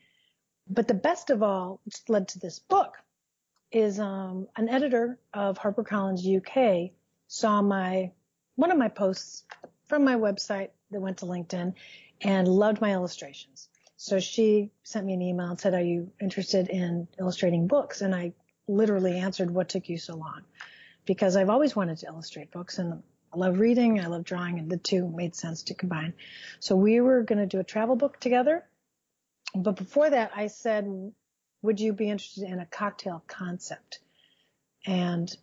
But 0.70 0.88
the 0.88 0.94
best 0.94 1.32
of 1.32 1.42
all, 1.42 1.82
which 1.86 1.98
led 2.08 2.28
to 2.30 2.40
this 2.40 2.60
book, 2.60 2.98
is 3.72 4.00
um, 4.00 4.48
an 4.56 4.70
editor 4.70 5.18
of 5.34 5.58
HarperCollins 5.58 6.24
UK 6.24 6.92
saw 7.28 7.62
my 7.62 8.12
one 8.56 8.72
of 8.72 8.78
my 8.78 8.90
posts 8.90 9.44
from 9.88 10.04
my 10.04 10.16
website 10.16 10.70
that 10.92 11.02
went 11.02 11.18
to 11.18 11.26
LinkedIn 11.26 11.74
and 12.22 12.48
loved 12.48 12.80
my 12.80 12.94
illustrations. 12.94 13.68
So 14.04 14.20
she 14.20 14.70
sent 14.84 15.06
me 15.06 15.14
an 15.14 15.22
email 15.22 15.48
and 15.48 15.58
said, 15.58 15.74
"Are 15.74 15.82
you 15.82 16.12
interested 16.20 16.68
in 16.68 17.08
illustrating 17.18 17.68
books?" 17.68 18.02
And 18.02 18.14
I 18.14 18.34
literally 18.68 19.18
answered, 19.18 19.50
"What 19.50 19.70
took 19.70 19.88
you 19.88 19.98
so 19.98 20.18
long?" 20.18 20.42
Because 21.06 21.38
I've 21.38 21.50
always 21.50 21.74
wanted 21.74 22.00
to 22.00 22.08
illustrate 22.08 22.52
books 22.52 22.80
and 22.80 23.02
I 23.32 23.38
love 23.38 23.60
reading, 23.60 24.02
I 24.02 24.08
love 24.08 24.26
drawing, 24.26 24.60
and 24.60 24.70
the 24.70 24.76
two 24.76 25.08
made 25.08 25.36
sense 25.36 25.64
to 25.64 25.74
combine. 25.74 26.14
So 26.60 26.76
we 26.76 27.00
were 27.00 27.24
going 27.24 27.40
to 27.40 27.46
do 27.46 27.62
a 27.62 27.64
travel 27.64 27.96
book 27.96 28.20
together. 28.20 28.66
But 29.56 29.78
before 29.78 30.10
that, 30.10 30.32
I 30.36 30.48
said, 30.48 31.14
would 31.62 31.80
you 31.80 31.94
be 31.94 32.10
interested 32.10 32.44
in 32.44 32.60
a 32.60 32.66
cocktail 32.66 33.24
concept? 33.26 34.00
And 34.86 35.34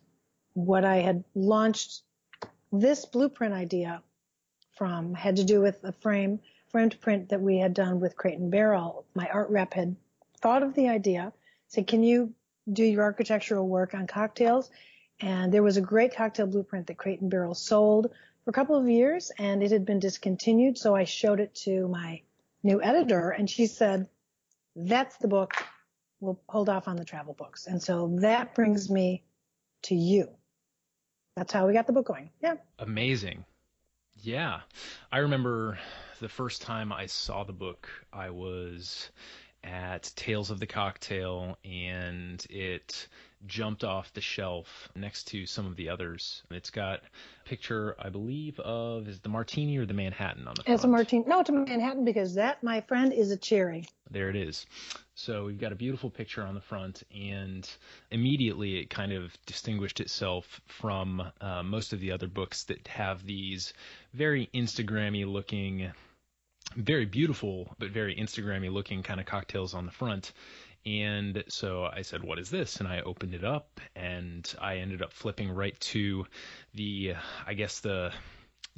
what 0.53 0.85
I 0.85 0.97
had 0.97 1.23
launched 1.33 2.03
this 2.71 3.05
blueprint 3.05 3.55
idea 3.55 4.03
from 4.77 5.15
had 5.15 5.37
to 5.37 5.43
do 5.43 5.61
with 5.61 5.83
a 5.83 5.93
frame, 5.93 6.41
framed 6.71 6.99
print 7.01 7.29
that 7.29 7.41
we 7.41 7.57
had 7.57 7.73
done 7.73 7.99
with 7.99 8.15
Crate 8.15 8.39
and 8.39 8.51
Barrel. 8.51 9.05
My 9.13 9.27
art 9.27 9.49
rep 9.49 9.73
had 9.73 9.95
thought 10.39 10.63
of 10.63 10.73
the 10.73 10.89
idea, 10.89 11.33
said, 11.67 11.87
can 11.87 12.03
you 12.03 12.33
do 12.71 12.83
your 12.83 13.03
architectural 13.03 13.67
work 13.67 13.93
on 13.93 14.07
cocktails? 14.07 14.69
And 15.19 15.53
there 15.53 15.63
was 15.63 15.77
a 15.77 15.81
great 15.81 16.15
cocktail 16.15 16.47
blueprint 16.47 16.87
that 16.87 16.97
Crate 16.97 17.21
and 17.21 17.29
Barrel 17.29 17.53
sold 17.53 18.11
for 18.43 18.49
a 18.49 18.53
couple 18.53 18.75
of 18.75 18.89
years 18.89 19.31
and 19.37 19.61
it 19.61 19.71
had 19.71 19.85
been 19.85 19.99
discontinued. 19.99 20.77
So 20.77 20.95
I 20.95 21.03
showed 21.03 21.39
it 21.39 21.53
to 21.63 21.87
my 21.87 22.21
new 22.63 22.81
editor 22.81 23.29
and 23.29 23.49
she 23.49 23.67
said, 23.67 24.07
that's 24.75 25.17
the 25.17 25.27
book 25.27 25.53
we'll 26.21 26.39
hold 26.47 26.69
off 26.69 26.87
on 26.87 26.95
the 26.95 27.03
travel 27.03 27.33
books. 27.33 27.67
And 27.67 27.81
so 27.81 28.17
that 28.21 28.55
brings 28.55 28.89
me 28.89 29.23
to 29.83 29.95
you. 29.95 30.29
That's 31.35 31.51
how 31.51 31.67
we 31.67 31.73
got 31.73 31.87
the 31.87 31.93
book 31.93 32.05
going. 32.05 32.29
Yeah. 32.41 32.55
Amazing. 32.79 33.43
Yeah. 34.17 34.61
I 35.11 35.19
remember 35.19 35.79
the 36.21 36.29
first 36.29 36.61
time 36.61 36.93
I 36.93 37.07
saw 37.07 37.43
the 37.43 37.51
book, 37.51 37.89
I 38.13 38.29
was 38.29 39.09
at 39.63 40.11
Tales 40.15 40.51
of 40.51 40.59
the 40.59 40.67
Cocktail 40.67 41.57
and 41.65 42.45
it 42.47 43.07
jumped 43.47 43.83
off 43.83 44.13
the 44.13 44.21
shelf 44.21 44.89
next 44.95 45.29
to 45.29 45.47
some 45.47 45.65
of 45.65 45.75
the 45.75 45.89
others. 45.89 46.43
It's 46.51 46.69
got 46.69 46.99
a 46.99 47.49
picture, 47.49 47.95
I 47.99 48.09
believe, 48.09 48.59
of 48.59 49.07
is 49.07 49.19
the 49.19 49.29
martini 49.29 49.77
or 49.77 49.87
the 49.87 49.95
Manhattan 49.95 50.47
on 50.47 50.53
the 50.55 50.63
front. 50.63 50.75
It's 50.75 50.83
a 50.83 50.87
martini. 50.87 51.25
No, 51.27 51.39
it's 51.39 51.49
a 51.49 51.53
Manhattan 51.53 52.05
because 52.05 52.35
that, 52.35 52.61
my 52.61 52.81
friend, 52.81 53.13
is 53.13 53.31
a 53.31 53.37
cherry. 53.37 53.87
There 54.11 54.29
it 54.29 54.35
is. 54.35 54.67
So 55.15 55.45
we've 55.45 55.59
got 55.59 55.71
a 55.71 55.75
beautiful 55.75 56.09
picture 56.09 56.43
on 56.43 56.53
the 56.53 56.61
front, 56.61 57.03
and 57.13 57.67
immediately 58.11 58.79
it 58.79 58.89
kind 58.89 59.11
of 59.11 59.35
distinguished 59.45 59.99
itself 59.99 60.61
from 60.67 61.23
uh, 61.41 61.63
most 61.63 61.93
of 61.93 61.99
the 61.99 62.11
other 62.11 62.27
books 62.27 62.65
that 62.65 62.87
have 62.87 63.25
these 63.25 63.73
very 64.13 64.49
Instagrammy 64.53 65.25
looking, 65.25 65.91
very 66.75 67.05
beautiful 67.05 67.73
but 67.79 67.89
very 67.89 68.15
Instagrammy 68.15 68.71
looking 68.71 69.03
kind 69.03 69.19
of 69.19 69.25
cocktails 69.25 69.73
on 69.73 69.85
the 69.85 69.91
front. 69.91 70.33
And 70.85 71.43
so 71.47 71.85
I 71.85 72.01
said, 72.01 72.23
What 72.23 72.39
is 72.39 72.49
this? 72.49 72.77
And 72.77 72.87
I 72.87 73.01
opened 73.01 73.35
it 73.35 73.43
up 73.43 73.79
and 73.95 74.51
I 74.59 74.77
ended 74.77 75.01
up 75.01 75.13
flipping 75.13 75.51
right 75.51 75.79
to 75.81 76.25
the, 76.73 77.15
I 77.45 77.53
guess, 77.53 77.79
the 77.79 78.11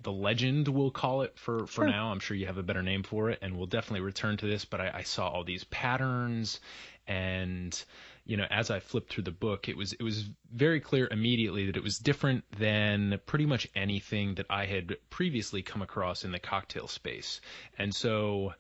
the 0.01 0.11
legend 0.11 0.67
we'll 0.67 0.91
call 0.91 1.21
it 1.21 1.37
for 1.37 1.67
for 1.67 1.83
sure. 1.83 1.87
now 1.87 2.11
i'm 2.11 2.19
sure 2.19 2.35
you 2.35 2.47
have 2.47 2.57
a 2.57 2.63
better 2.63 2.81
name 2.81 3.03
for 3.03 3.29
it 3.29 3.37
and 3.43 3.55
we'll 3.55 3.67
definitely 3.67 4.01
return 4.01 4.35
to 4.35 4.47
this 4.47 4.65
but 4.65 4.81
I, 4.81 4.91
I, 4.95 5.03
saw 5.03 5.29
all 5.29 5.43
these 5.43 5.65
patterns 5.65 6.59
and 7.07 7.83
you 8.25 8.37
know 8.37 8.45
as 8.49 8.71
i 8.71 8.79
flipped 8.79 9.11
through 9.11 9.23
the 9.23 9.31
book 9.31 9.67
it 9.67 9.75
was 9.75 9.93
it 9.93 10.03
was 10.03 10.29
very 10.51 10.79
clear 10.79 11.07
immediately 11.11 11.65
that 11.65 11.77
it 11.77 11.83
was 11.83 11.97
different 11.97 12.43
than 12.57 13.19
pretty 13.25 13.45
much 13.45 13.67
anything 13.75 14.35
that 14.35 14.45
i 14.49 14.65
had 14.65 14.95
previously 15.09 15.61
come 15.61 15.81
across 15.81 16.23
in 16.23 16.31
the 16.31 16.39
cocktail 16.39 16.87
space 16.87 17.41
and 17.77 17.93
so 17.93 18.53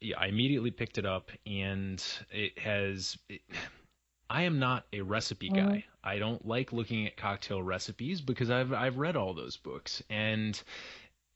yeah, 0.00 0.18
I 0.18 0.26
immediately 0.26 0.70
picked 0.70 0.98
it 0.98 1.06
up, 1.06 1.30
and 1.46 2.02
it 2.30 2.58
has. 2.58 3.18
It, 3.28 3.42
I 4.28 4.42
am 4.42 4.58
not 4.58 4.86
a 4.92 5.00
recipe 5.00 5.50
mm-hmm. 5.50 5.68
guy. 5.68 5.76
Mm. 5.76 5.84
I 6.02 6.18
don't 6.18 6.46
like 6.46 6.72
looking 6.72 7.06
at 7.06 7.16
cocktail 7.16 7.62
recipes 7.62 8.20
because 8.20 8.50
I've 8.50 8.72
I've 8.72 8.96
read 8.96 9.16
all 9.16 9.34
those 9.34 9.56
books, 9.56 10.02
and 10.08 10.60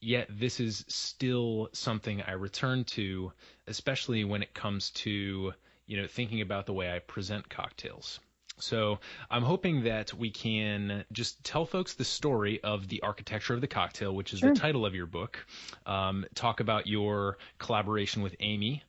yet 0.00 0.28
this 0.30 0.61
is 0.61 0.85
still 0.88 1.68
something 1.73 2.23
I 2.23 2.33
return 2.33 2.85
to, 2.85 3.33
especially 3.66 4.25
when 4.25 4.42
it 4.42 4.54
comes 4.54 4.90
to 4.90 5.52
you 5.87 6.00
know 6.00 6.07
thinking 6.07 6.41
about 6.41 6.67
the 6.67 6.73
way 6.73 6.91
I 6.91 6.99
present 6.99 7.49
cocktails. 7.49 8.21
So 8.59 9.00
I'm 9.31 9.43
hoping 9.43 9.85
that 9.85 10.14
we 10.14 10.31
can 10.31 11.05
just 11.11 11.43
tell 11.43 11.67
folks 11.67 11.95
the 11.95 12.05
story 12.05 12.62
of 12.62 12.87
the 12.87 13.03
architecture 13.03 13.55
of 13.55 13.61
the 13.61 13.67
cocktail, 13.67 14.14
which 14.14 14.33
is 14.33 14.38
sure. 14.38 14.55
the 14.55 14.61
title 14.61 14.87
of 14.87 14.95
your 14.95 15.07
book. 15.07 15.45
Um, 15.87 16.25
talk 16.35 16.61
about 16.61 16.87
your 16.87 17.38
collaboration 17.59 18.23
with 18.23 18.37
Amy, 18.38 18.85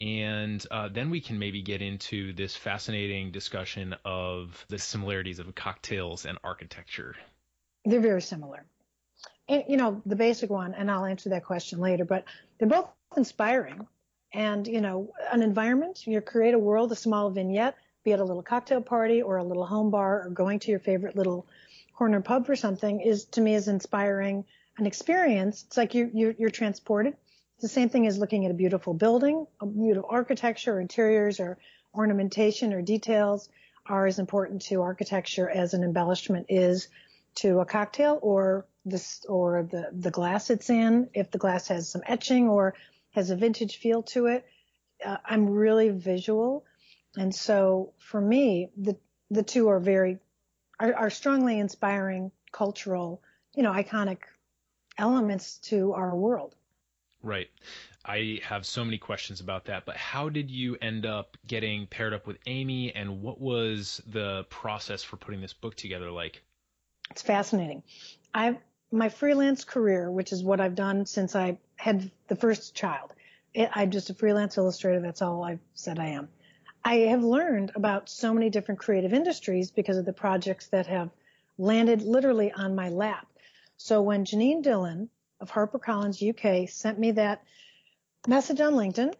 and 0.00 0.64
uh, 0.70 0.88
then 0.88 1.10
we 1.10 1.20
can 1.20 1.38
maybe 1.38 1.62
get 1.62 1.82
into 1.82 2.32
this 2.32 2.54
fascinating 2.54 3.32
discussion 3.32 3.96
of 4.04 4.64
the 4.68 4.78
similarities 4.78 5.40
of 5.40 5.52
cocktails 5.54 6.24
and 6.24 6.38
architecture. 6.44 7.16
They're 7.84 8.00
very 8.00 8.22
similar. 8.22 8.64
And, 9.48 9.64
you 9.68 9.76
know, 9.76 10.00
the 10.06 10.14
basic 10.14 10.50
one, 10.50 10.74
and 10.74 10.90
I'll 10.90 11.06
answer 11.06 11.30
that 11.30 11.44
question 11.44 11.80
later, 11.80 12.04
but 12.04 12.24
they're 12.58 12.68
both 12.68 12.88
inspiring. 13.16 13.88
And, 14.32 14.66
you 14.66 14.80
know, 14.80 15.12
an 15.32 15.42
environment, 15.42 16.06
you 16.06 16.20
create 16.20 16.54
a 16.54 16.58
world, 16.58 16.92
a 16.92 16.96
small 16.96 17.30
vignette 17.30 17.76
be 18.08 18.12
it 18.12 18.20
a 18.20 18.24
little 18.24 18.42
cocktail 18.42 18.80
party 18.80 19.20
or 19.20 19.36
a 19.36 19.44
little 19.44 19.66
home 19.66 19.90
bar 19.90 20.24
or 20.24 20.30
going 20.30 20.58
to 20.60 20.70
your 20.70 20.80
favorite 20.80 21.14
little 21.14 21.46
corner 21.94 22.22
pub 22.22 22.46
for 22.46 22.56
something 22.56 23.02
is 23.02 23.26
to 23.26 23.40
me 23.42 23.54
is 23.54 23.68
inspiring 23.68 24.46
an 24.78 24.86
experience. 24.86 25.64
It's 25.66 25.76
like 25.76 25.94
you, 25.94 26.10
you 26.14 26.34
you're 26.38 26.48
transported. 26.48 27.14
It's 27.56 27.62
the 27.62 27.68
same 27.68 27.90
thing 27.90 28.06
as 28.06 28.16
looking 28.16 28.46
at 28.46 28.50
a 28.50 28.54
beautiful 28.54 28.94
building, 28.94 29.46
a 29.60 29.66
beautiful 29.66 30.08
architecture, 30.10 30.76
or 30.76 30.80
interiors, 30.80 31.38
or 31.38 31.58
ornamentation, 31.92 32.72
or 32.72 32.80
details 32.80 33.50
are 33.84 34.06
as 34.06 34.18
important 34.18 34.62
to 34.62 34.80
architecture 34.80 35.50
as 35.50 35.74
an 35.74 35.82
embellishment 35.82 36.46
is 36.48 36.88
to 37.34 37.60
a 37.60 37.66
cocktail 37.66 38.18
or 38.22 38.64
this 38.86 39.22
or 39.28 39.68
the 39.70 39.90
the 39.92 40.10
glass 40.10 40.48
it's 40.48 40.70
in. 40.70 41.10
If 41.12 41.30
the 41.30 41.38
glass 41.38 41.68
has 41.68 41.90
some 41.90 42.02
etching 42.06 42.48
or 42.48 42.74
has 43.18 43.30
a 43.30 43.36
vintage 43.36 43.76
feel 43.76 44.02
to 44.02 44.26
it, 44.26 44.46
uh, 45.04 45.16
I'm 45.24 45.50
really 45.50 45.90
visual. 45.90 46.64
And 47.16 47.34
so 47.34 47.92
for 47.98 48.20
me, 48.20 48.70
the 48.76 48.96
the 49.30 49.42
two 49.42 49.68
are 49.68 49.80
very 49.80 50.18
are, 50.80 50.94
are 50.94 51.10
strongly 51.10 51.58
inspiring 51.58 52.30
cultural, 52.52 53.22
you 53.54 53.62
know, 53.62 53.72
iconic 53.72 54.18
elements 54.96 55.58
to 55.58 55.92
our 55.92 56.14
world. 56.14 56.54
Right. 57.22 57.48
I 58.04 58.40
have 58.44 58.64
so 58.64 58.84
many 58.84 58.96
questions 58.96 59.40
about 59.40 59.66
that, 59.66 59.84
but 59.84 59.96
how 59.96 60.28
did 60.28 60.50
you 60.50 60.76
end 60.80 61.04
up 61.04 61.36
getting 61.46 61.86
paired 61.88 62.14
up 62.14 62.26
with 62.26 62.38
Amy 62.46 62.94
and 62.94 63.20
what 63.20 63.40
was 63.40 64.00
the 64.06 64.46
process 64.48 65.02
for 65.02 65.16
putting 65.16 65.40
this 65.40 65.52
book 65.52 65.74
together 65.74 66.10
like? 66.10 66.42
It's 67.10 67.22
fascinating. 67.22 67.82
I've 68.32 68.56
my 68.90 69.08
freelance 69.08 69.64
career, 69.64 70.10
which 70.10 70.32
is 70.32 70.42
what 70.42 70.60
I've 70.60 70.74
done 70.74 71.04
since 71.04 71.36
I 71.36 71.58
had 71.78 72.10
the 72.28 72.36
first 72.36 72.74
child. 72.74 73.12
I'm 73.72 73.90
just 73.90 74.10
a 74.10 74.14
freelance 74.14 74.58
illustrator. 74.58 75.00
That's 75.00 75.22
all 75.22 75.42
I've 75.42 75.60
said 75.74 75.98
I 75.98 76.08
am. 76.08 76.28
I 76.84 76.96
have 77.10 77.24
learned 77.24 77.72
about 77.74 78.08
so 78.08 78.32
many 78.34 78.50
different 78.50 78.80
creative 78.80 79.12
industries 79.12 79.70
because 79.70 79.96
of 79.96 80.04
the 80.04 80.12
projects 80.12 80.66
that 80.68 80.86
have 80.86 81.10
landed 81.56 82.02
literally 82.02 82.52
on 82.52 82.74
my 82.74 82.88
lap. 82.88 83.26
So 83.76 84.02
when 84.02 84.24
Janine 84.24 84.62
Dillon 84.62 85.08
of 85.40 85.50
HarperCollins 85.50 86.22
UK 86.22 86.68
sent 86.68 86.98
me 86.98 87.12
that 87.12 87.42
message 88.26 88.60
on 88.60 88.74
LinkedIn 88.74 89.14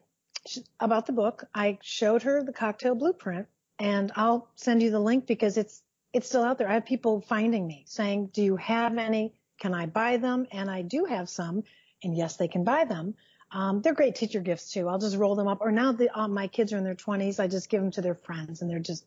about 0.81 1.07
the 1.07 1.13
book, 1.13 1.45
I 1.55 1.79
showed 1.83 2.23
her 2.23 2.43
the 2.43 2.53
cocktail 2.53 2.95
blueprint 2.95 3.47
and 3.79 4.13
I'll 4.17 4.49
send 4.57 4.83
you 4.83 4.91
the 4.91 5.01
link 5.01 5.27
because 5.27 5.57
it's 5.57 5.83
it's 6.13 6.27
still 6.27 6.43
out 6.43 6.59
there. 6.59 6.69
I 6.69 6.75
have 6.75 6.87
people 6.87 7.21
finding 7.21 7.67
me 7.67 7.85
saying, 7.87 8.31
"Do 8.33 8.43
you 8.43 8.57
have 8.57 8.97
any? 8.97 9.35
Can 9.61 9.75
I 9.75 9.87
buy 9.87 10.17
them?" 10.17 10.47
And 10.51 10.71
I 10.71 10.83
do 10.83 11.05
have 11.05 11.29
some, 11.29 11.65
and 12.03 12.17
yes, 12.17 12.37
they 12.37 12.49
can 12.49 12.65
buy 12.65 12.85
them. 12.85 13.15
Um, 13.51 13.81
they're 13.81 13.95
great 13.95 14.15
teacher 14.15 14.41
gifts 14.41 14.73
too. 14.73 14.89
I'll 14.89 14.99
just 14.99 15.17
roll 15.17 15.35
them 15.35 15.49
up. 15.49 15.59
Or 15.61 15.73
now 15.73 15.93
that 15.93 16.19
uh, 16.19 16.29
my 16.29 16.49
kids 16.49 16.73
are 16.73 16.79
in 16.79 16.85
their 16.85 16.95
20s, 16.95 17.41
I 17.41 17.47
just 17.47 17.71
give 17.71 17.81
them 17.81 17.91
to 17.93 18.03
their 18.03 18.15
friends, 18.15 18.61
and 18.61 18.71
they're 18.71 18.79
just 18.79 19.05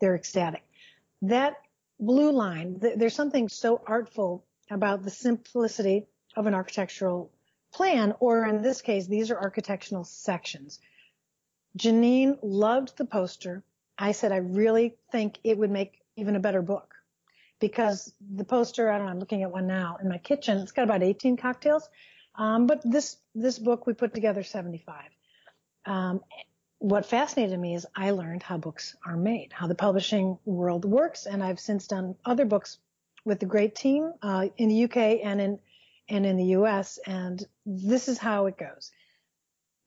they're 0.00 0.14
ecstatic. 0.14 0.62
That 1.22 1.56
blue 2.00 2.32
line, 2.32 2.80
th- 2.80 2.98
there's 2.98 3.14
something 3.14 3.48
so 3.48 3.80
artful 3.86 4.44
about 4.70 5.02
the 5.02 5.10
simplicity 5.10 6.06
of 6.36 6.46
an 6.46 6.54
architectural 6.54 7.30
plan, 7.72 8.14
or 8.20 8.46
in 8.46 8.62
this 8.62 8.80
case, 8.80 9.06
these 9.06 9.30
are 9.30 9.38
architectural 9.38 10.04
sections. 10.04 10.80
Janine 11.78 12.38
loved 12.42 12.96
the 12.96 13.04
poster. 13.04 13.62
I 13.98 14.12
said, 14.12 14.32
I 14.32 14.38
really 14.38 14.96
think 15.12 15.38
it 15.44 15.58
would 15.58 15.70
make 15.70 16.00
even 16.16 16.36
a 16.36 16.40
better 16.40 16.62
book 16.62 16.94
because 17.60 18.12
the 18.34 18.44
poster, 18.44 18.90
I 18.90 18.98
don't 18.98 19.06
know, 19.06 19.12
I'm 19.12 19.18
looking 19.18 19.42
at 19.42 19.50
one 19.50 19.66
now 19.66 19.98
in 20.02 20.08
my 20.08 20.18
kitchen. 20.18 20.58
It's 20.58 20.72
got 20.72 20.84
about 20.84 21.02
18 21.02 21.36
cocktails. 21.36 21.88
Um, 22.36 22.66
but 22.66 22.80
this, 22.84 23.16
this 23.34 23.58
book 23.58 23.86
we 23.86 23.94
put 23.94 24.14
together 24.14 24.42
75. 24.42 25.02
Um, 25.86 26.20
what 26.78 27.06
fascinated 27.06 27.58
me 27.58 27.74
is 27.74 27.86
I 27.94 28.10
learned 28.10 28.42
how 28.42 28.58
books 28.58 28.94
are 29.04 29.16
made, 29.16 29.52
how 29.52 29.66
the 29.66 29.74
publishing 29.74 30.38
world 30.44 30.84
works. 30.84 31.26
And 31.26 31.42
I've 31.42 31.60
since 31.60 31.86
done 31.86 32.16
other 32.24 32.44
books 32.44 32.78
with 33.24 33.40
the 33.40 33.46
great 33.46 33.74
team, 33.74 34.12
uh, 34.22 34.48
in 34.56 34.68
the 34.68 34.84
UK 34.84 35.24
and 35.24 35.40
in, 35.40 35.58
and 36.08 36.26
in 36.26 36.36
the 36.36 36.56
US. 36.56 36.98
And 37.06 37.42
this 37.64 38.08
is 38.08 38.18
how 38.18 38.46
it 38.46 38.58
goes. 38.58 38.92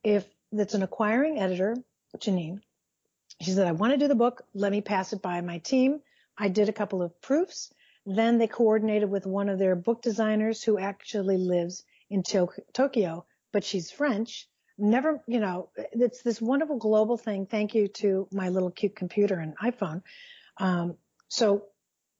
If 0.03 0.25
it's 0.51 0.73
an 0.73 0.83
acquiring 0.83 1.39
editor, 1.39 1.77
Janine, 2.17 2.61
she 3.41 3.51
said, 3.51 3.67
I 3.67 3.71
want 3.71 3.93
to 3.93 3.97
do 3.97 4.07
the 4.07 4.15
book. 4.15 4.43
Let 4.53 4.71
me 4.71 4.81
pass 4.81 5.13
it 5.13 5.21
by 5.21 5.39
my 5.41 5.59
team. 5.59 6.01
I 6.37 6.49
did 6.49 6.69
a 6.69 6.73
couple 6.73 7.01
of 7.01 7.21
proofs. 7.21 7.71
Then 8.05 8.37
they 8.37 8.47
coordinated 8.47 9.09
with 9.09 9.25
one 9.25 9.49
of 9.49 9.59
their 9.59 9.75
book 9.75 10.01
designers 10.01 10.63
who 10.63 10.79
actually 10.79 11.37
lives 11.37 11.83
in 12.09 12.23
Tokyo, 12.23 13.25
but 13.51 13.63
she's 13.63 13.91
French. 13.91 14.47
Never, 14.77 15.21
you 15.27 15.39
know, 15.39 15.69
it's 15.75 16.21
this 16.21 16.41
wonderful 16.41 16.77
global 16.77 17.17
thing. 17.17 17.45
Thank 17.45 17.75
you 17.75 17.87
to 17.99 18.27
my 18.31 18.49
little 18.49 18.71
cute 18.71 18.95
computer 18.95 19.35
and 19.39 19.57
iPhone. 19.57 20.01
Um, 20.57 20.95
so 21.27 21.65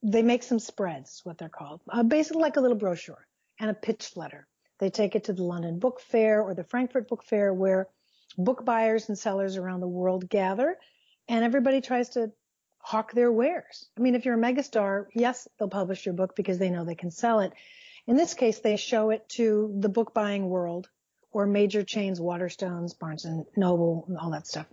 they 0.04 0.24
make 0.24 0.44
some 0.44 0.60
spreads, 0.60 1.22
what 1.24 1.38
they're 1.38 1.50
called, 1.50 1.82
uh, 1.90 2.04
basically 2.04 2.42
like 2.42 2.58
a 2.58 2.62
little 2.62 2.78
brochure 2.78 3.26
and 3.60 3.70
a 3.70 3.74
pitch 3.74 4.16
letter. 4.16 4.48
They 4.80 4.90
take 4.90 5.16
it 5.16 5.26
to 5.26 5.34
the 5.34 5.44
London 5.44 5.80
Book 5.80 6.00
Fair 6.00 6.42
or 6.42 6.54
the 6.54 6.64
Frankfurt 6.64 7.10
Book 7.10 7.24
Fair 7.24 7.54
where 7.54 7.88
book 8.38 8.64
buyers 8.64 9.10
and 9.10 9.18
sellers 9.18 9.58
around 9.58 9.82
the 9.82 9.88
world 9.88 10.30
gather 10.30 10.78
and 11.28 11.44
everybody 11.44 11.82
tries 11.82 12.10
to 12.10 12.32
hawk 12.80 13.12
their 13.12 13.32
wares. 13.32 13.90
I 13.98 14.02
mean, 14.02 14.16
if 14.16 14.26
you're 14.26 14.40
a 14.40 14.42
megastar, 14.42 15.08
yes, 15.14 15.48
they'll 15.58 15.70
publish 15.70 16.06
your 16.06 16.16
book 16.16 16.36
because 16.36 16.58
they 16.58 16.70
know 16.70 16.86
they 16.86 16.96
can 16.96 17.12
sell 17.12 17.42
it. 17.42 17.52
In 18.10 18.18
this 18.18 18.34
case, 18.34 18.58
they 18.58 18.76
show 18.76 19.12
it 19.12 19.30
to 19.38 19.72
the 19.82 19.88
book 19.88 20.16
buying 20.16 20.50
world 20.50 20.90
or 21.32 21.46
major 21.46 21.84
chains, 21.84 22.20
Waterstones, 22.20 22.98
Barnes 22.98 23.24
and 23.24 23.46
Noble, 23.56 24.06
and 24.08 24.18
all 24.18 24.32
that 24.32 24.48
stuff. 24.48 24.66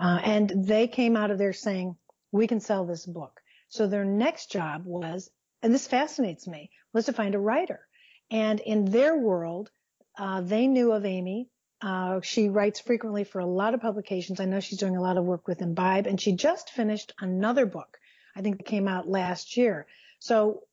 Uh, 0.00 0.18
and 0.24 0.52
they 0.52 0.88
came 0.88 1.16
out 1.16 1.30
of 1.30 1.38
there 1.38 1.52
saying, 1.52 1.94
we 2.32 2.48
can 2.48 2.58
sell 2.58 2.84
this 2.84 3.06
book. 3.06 3.40
So 3.68 3.86
their 3.86 4.04
next 4.04 4.50
job 4.50 4.84
was, 4.84 5.30
and 5.62 5.72
this 5.72 5.86
fascinates 5.86 6.48
me, 6.48 6.70
was 6.92 7.06
to 7.06 7.12
find 7.12 7.36
a 7.36 7.38
writer. 7.38 7.86
And 8.32 8.58
in 8.58 8.86
their 8.86 9.16
world, 9.16 9.70
uh, 10.18 10.40
they 10.40 10.66
knew 10.66 10.90
of 10.90 11.06
Amy. 11.06 11.50
Uh, 11.80 12.20
she 12.22 12.48
writes 12.48 12.80
frequently 12.80 13.22
for 13.22 13.38
a 13.38 13.46
lot 13.46 13.74
of 13.74 13.80
publications. 13.80 14.40
I 14.40 14.46
know 14.46 14.58
she's 14.58 14.80
doing 14.80 14.96
a 14.96 15.02
lot 15.02 15.18
of 15.18 15.24
work 15.24 15.46
with 15.46 15.62
Imbibe, 15.62 16.08
and 16.08 16.20
she 16.20 16.32
just 16.32 16.70
finished 16.70 17.14
another 17.20 17.64
book. 17.64 17.96
I 18.34 18.42
think 18.42 18.58
it 18.58 18.66
came 18.66 18.88
out 18.88 19.08
last 19.08 19.56
year. 19.56 19.86
So 20.18 20.64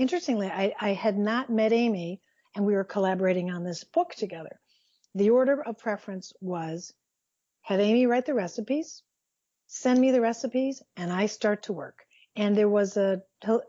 interestingly, 0.00 0.48
I, 0.48 0.74
I 0.80 0.94
had 0.94 1.18
not 1.18 1.50
met 1.50 1.72
Amy, 1.72 2.20
and 2.56 2.64
we 2.64 2.74
were 2.74 2.84
collaborating 2.84 3.50
on 3.50 3.64
this 3.64 3.84
book 3.84 4.14
together. 4.14 4.58
The 5.14 5.30
order 5.30 5.62
of 5.62 5.78
preference 5.78 6.32
was 6.40 6.92
have 7.62 7.80
Amy 7.80 8.06
write 8.06 8.24
the 8.24 8.34
recipes, 8.34 9.02
send 9.66 10.00
me 10.00 10.10
the 10.10 10.20
recipes, 10.20 10.82
and 10.96 11.12
I 11.12 11.26
start 11.26 11.64
to 11.64 11.72
work. 11.72 11.98
And 12.34 12.56
there 12.56 12.68
was 12.68 12.96
a, 12.96 13.22
a, 13.42 13.60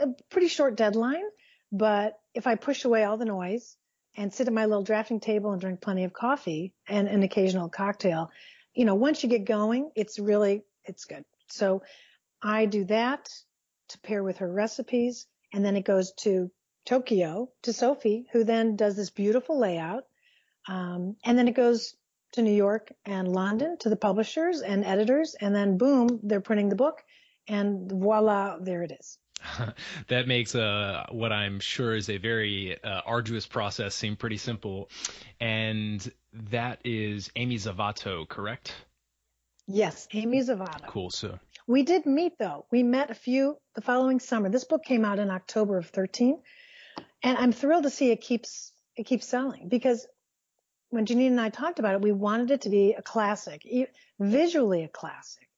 a 0.00 0.06
pretty 0.30 0.48
short 0.48 0.76
deadline, 0.76 1.24
but 1.72 2.18
if 2.34 2.46
I 2.46 2.54
push 2.54 2.84
away 2.84 3.04
all 3.04 3.16
the 3.16 3.24
noise 3.24 3.76
and 4.16 4.32
sit 4.32 4.46
at 4.46 4.52
my 4.52 4.66
little 4.66 4.84
drafting 4.84 5.20
table 5.20 5.50
and 5.50 5.60
drink 5.60 5.80
plenty 5.80 6.04
of 6.04 6.12
coffee 6.12 6.72
and 6.86 7.08
an 7.08 7.22
occasional 7.22 7.68
cocktail, 7.68 8.30
you 8.74 8.84
know, 8.84 8.94
once 8.94 9.22
you 9.22 9.28
get 9.28 9.44
going, 9.44 9.90
it's 9.96 10.18
really, 10.18 10.62
it's 10.84 11.04
good. 11.04 11.24
So 11.48 11.82
I 12.42 12.66
do 12.66 12.84
that 12.84 13.28
to 13.88 13.98
pair 14.00 14.22
with 14.22 14.38
her 14.38 14.50
recipes. 14.50 15.26
And 15.54 15.64
then 15.64 15.76
it 15.76 15.84
goes 15.84 16.12
to 16.24 16.50
Tokyo 16.84 17.48
to 17.62 17.72
Sophie, 17.72 18.26
who 18.32 18.42
then 18.42 18.74
does 18.74 18.96
this 18.96 19.10
beautiful 19.10 19.58
layout. 19.58 20.04
Um, 20.68 21.16
and 21.24 21.38
then 21.38 21.46
it 21.46 21.54
goes 21.54 21.94
to 22.32 22.42
New 22.42 22.52
York 22.52 22.92
and 23.06 23.28
London 23.28 23.76
to 23.78 23.88
the 23.88 23.96
publishers 23.96 24.60
and 24.60 24.84
editors. 24.84 25.36
And 25.40 25.54
then 25.54 25.78
boom, 25.78 26.20
they're 26.24 26.40
printing 26.40 26.70
the 26.70 26.76
book 26.76 27.02
and 27.46 27.88
voila, 27.88 28.58
there 28.58 28.82
it 28.82 28.92
is. 28.98 29.18
that 30.08 30.26
makes 30.26 30.56
uh, 30.56 31.06
what 31.10 31.32
I'm 31.32 31.60
sure 31.60 31.94
is 31.94 32.10
a 32.10 32.16
very 32.16 32.82
uh, 32.82 33.02
arduous 33.06 33.46
process 33.46 33.94
seem 33.94 34.16
pretty 34.16 34.38
simple. 34.38 34.90
And 35.40 36.12
that 36.50 36.80
is 36.84 37.30
Amy 37.36 37.58
Zavatto, 37.58 38.28
correct? 38.28 38.74
Yes, 39.68 40.08
Amy 40.12 40.40
Zavatto. 40.40 40.88
Cool. 40.88 41.10
So 41.10 41.38
we 41.66 41.82
did 41.82 42.06
meet 42.06 42.38
though. 42.38 42.66
We 42.70 42.82
met 42.82 43.10
a 43.10 43.14
few 43.14 43.56
the 43.74 43.80
following 43.80 44.20
summer. 44.20 44.48
This 44.48 44.64
book 44.64 44.84
came 44.84 45.04
out 45.04 45.18
in 45.18 45.30
October 45.30 45.78
of 45.78 45.86
13, 45.86 46.40
and 47.22 47.38
I'm 47.38 47.52
thrilled 47.52 47.84
to 47.84 47.90
see 47.90 48.10
it 48.10 48.20
keeps 48.20 48.72
it 48.96 49.04
keeps 49.04 49.26
selling 49.26 49.68
because 49.68 50.06
when 50.90 51.06
Janine 51.06 51.28
and 51.28 51.40
I 51.40 51.48
talked 51.48 51.80
about 51.80 51.94
it, 51.94 52.02
we 52.02 52.12
wanted 52.12 52.52
it 52.52 52.60
to 52.62 52.70
be 52.70 52.92
a 52.92 53.02
classic, 53.02 53.66
visually 54.20 54.84
a 54.84 54.88
classic. 54.88 55.48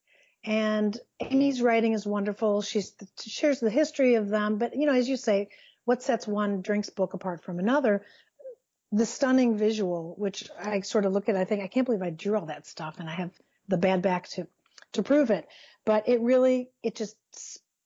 And 0.44 0.98
Amy's 1.20 1.60
writing 1.60 1.92
is 1.92 2.06
wonderful. 2.06 2.62
She 2.62 2.82
shares 3.26 3.60
the 3.60 3.68
history 3.68 4.14
of 4.14 4.28
them. 4.28 4.56
But, 4.56 4.76
you 4.76 4.86
know, 4.86 4.94
as 4.94 5.08
you 5.08 5.16
say, 5.16 5.48
what 5.84 6.02
sets 6.02 6.26
one 6.26 6.62
drinks 6.62 6.88
book 6.88 7.14
apart 7.14 7.42
from 7.42 7.58
another? 7.58 8.02
The 8.92 9.04
stunning 9.04 9.58
visual, 9.58 10.14
which 10.16 10.48
I 10.58 10.80
sort 10.80 11.04
of 11.04 11.12
look 11.12 11.28
at, 11.28 11.36
I 11.36 11.44
think, 11.44 11.62
I 11.62 11.66
can't 11.66 11.84
believe 11.84 12.02
I 12.02 12.10
drew 12.10 12.38
all 12.38 12.46
that 12.46 12.66
stuff 12.66 12.98
and 12.98 13.10
I 13.10 13.14
have 13.14 13.32
the 13.68 13.76
bad 13.76 14.02
back 14.02 14.28
to, 14.30 14.46
to 14.92 15.02
prove 15.02 15.30
it. 15.30 15.46
But 15.86 16.08
it 16.08 16.20
really, 16.20 16.68
it 16.82 16.96
just, 16.96 17.16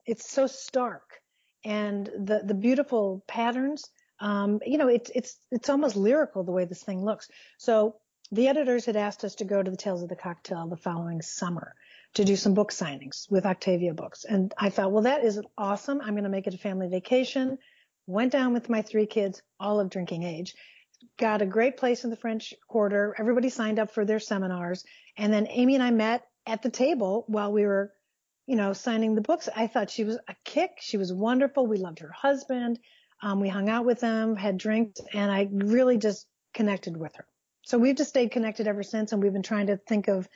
it's 0.07 0.29
so 0.29 0.49
stark. 0.49 1.21
And 1.65 2.07
the, 2.07 2.43
the 2.45 2.55
beautiful 2.55 3.23
patterns, 3.29 3.85
um, 4.19 4.61
you 4.67 4.79
know, 4.79 4.89
it's, 4.89 5.11
it's, 5.15 5.39
it's 5.53 5.69
almost 5.69 5.95
lyrical 5.95 6.43
the 6.43 6.53
way 6.53 6.65
this 6.65 6.83
thing 6.83 7.05
looks. 7.05 7.29
So 7.59 7.97
the 8.33 8.49
editors 8.49 8.87
had 8.87 8.97
asked 8.97 9.23
us 9.25 9.37
to 9.37 9.45
go 9.45 9.63
to 9.63 9.71
the 9.71 9.77
Tales 9.77 10.03
of 10.03 10.09
the 10.09 10.17
Cocktail 10.17 10.67
the 10.67 10.77
following 10.77 11.21
summer 11.21 11.75
to 12.15 12.25
do 12.25 12.37
some 12.37 12.55
book 12.55 12.73
signings 12.73 13.31
with 13.31 13.45
Octavia 13.45 13.93
Books. 13.93 14.25
And 14.25 14.53
I 14.59 14.71
thought, 14.71 14.93
well, 14.93 15.03
that 15.03 15.25
is 15.25 15.41
awesome. 15.59 16.01
I'm 16.01 16.15
going 16.15 16.25
to 16.25 16.31
make 16.31 16.47
it 16.47 16.55
a 16.55 16.59
family 16.59 16.89
vacation. 16.89 17.59
Went 18.07 18.33
down 18.33 18.53
with 18.53 18.69
my 18.71 18.83
three 18.83 19.07
kids, 19.07 19.43
all 19.61 19.79
of 19.79 19.91
drinking 19.91 20.23
age. 20.23 20.55
Got 21.19 21.43
a 21.43 21.47
great 21.47 21.77
place 21.77 22.05
in 22.05 22.11
the 22.11 22.17
French 22.17 22.55
Quarter. 22.67 23.15
Everybody 23.19 23.49
signed 23.49 23.79
up 23.79 23.91
for 23.91 24.05
their 24.05 24.21
seminars. 24.21 24.85
And 25.17 25.33
then 25.33 25.47
Amy 25.49 25.75
and 25.75 25.85
I 25.85 25.91
met 25.91 26.25
at 26.47 26.63
the 26.63 26.71
table 26.71 27.25
while 27.27 27.53
we 27.53 27.65
were, 27.65 27.93
you 28.47 28.57
know, 28.57 28.73
signing 28.73 29.15
the 29.15 29.21
books. 29.21 29.49
I 29.55 29.67
thought 29.67 29.91
she 29.91 30.05
was 30.05 30.19
a 30.29 30.35
kick. 30.45 30.71
She 30.81 30.97
was 30.97 31.13
wonderful. 31.13 31.67
We 31.67 31.79
loved 31.79 32.01
her 32.01 32.13
husband. 32.13 32.79
Um, 33.23 33.41
we 33.41 33.49
hung 33.49 33.69
out 33.69 33.85
with 33.85 34.01
them, 34.01 34.35
had 34.37 34.57
drinks, 34.57 35.01
and 35.13 35.31
I 35.31 35.49
really 35.51 35.99
just 35.99 36.27
connected 36.55 36.97
with 36.97 37.15
her. 37.17 37.27
So 37.63 37.79
we've 37.79 37.97
just 37.97 38.11
stayed 38.11 38.31
connected 38.31 38.67
ever 38.67 38.83
since. 38.83 39.13
And 39.13 39.23
we've 39.23 39.33
been 39.33 39.43
trying 39.43 39.67
to 39.67 39.77
think 39.77 40.09
of 40.09 40.29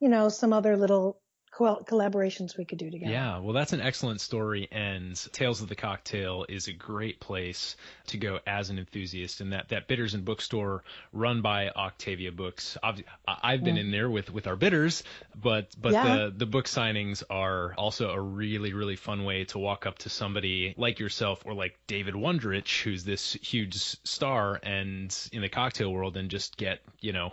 you 0.00 0.08
know, 0.08 0.28
some 0.28 0.52
other 0.52 0.76
little 0.76 1.20
col- 1.56 1.82
collaborations 1.84 2.56
we 2.56 2.64
could 2.64 2.78
do 2.78 2.90
together. 2.90 3.10
Yeah, 3.12 3.38
well, 3.38 3.52
that's 3.54 3.72
an 3.72 3.80
excellent 3.80 4.20
story, 4.20 4.68
and 4.70 5.16
Tales 5.32 5.62
of 5.62 5.68
the 5.68 5.74
Cocktail 5.74 6.44
is 6.48 6.68
a 6.68 6.72
great 6.72 7.18
place 7.20 7.76
to 8.08 8.18
go 8.18 8.40
as 8.46 8.70
an 8.70 8.78
enthusiast. 8.78 9.40
And 9.40 9.52
that, 9.52 9.70
that 9.70 9.88
Bitters 9.88 10.14
and 10.14 10.24
Bookstore 10.24 10.84
run 11.12 11.42
by 11.42 11.70
Octavia 11.70 12.32
Books. 12.32 12.76
I've, 12.82 13.02
I've 13.26 13.64
been 13.64 13.78
in 13.78 13.90
there 13.90 14.10
with, 14.10 14.30
with 14.32 14.46
our 14.46 14.56
bitters, 14.56 15.02
but 15.34 15.68
but 15.80 15.92
Yeah. 15.92 16.16
the 16.16 16.34
the 16.36 16.46
book 16.46 16.66
signings 16.66 17.22
are 17.30 17.74
also 17.74 18.10
a 18.10 18.20
really 18.20 18.72
really 18.72 18.96
fun 18.96 19.24
way 19.24 19.44
to 19.46 19.58
walk 19.58 19.86
up 19.86 19.98
to 19.98 20.08
somebody 20.08 20.74
like 20.76 20.98
yourself 20.98 21.42
or 21.44 21.54
like 21.54 21.78
David 21.86 22.14
Wondrich, 22.14 22.82
who's 22.82 23.04
this 23.04 23.32
huge 23.34 23.74
star 23.76 24.60
and 24.62 25.16
in 25.32 25.42
the 25.42 25.48
cocktail 25.48 25.92
world, 25.92 26.16
and 26.16 26.30
just 26.30 26.56
get 26.56 26.80
you 27.00 27.12
know 27.12 27.32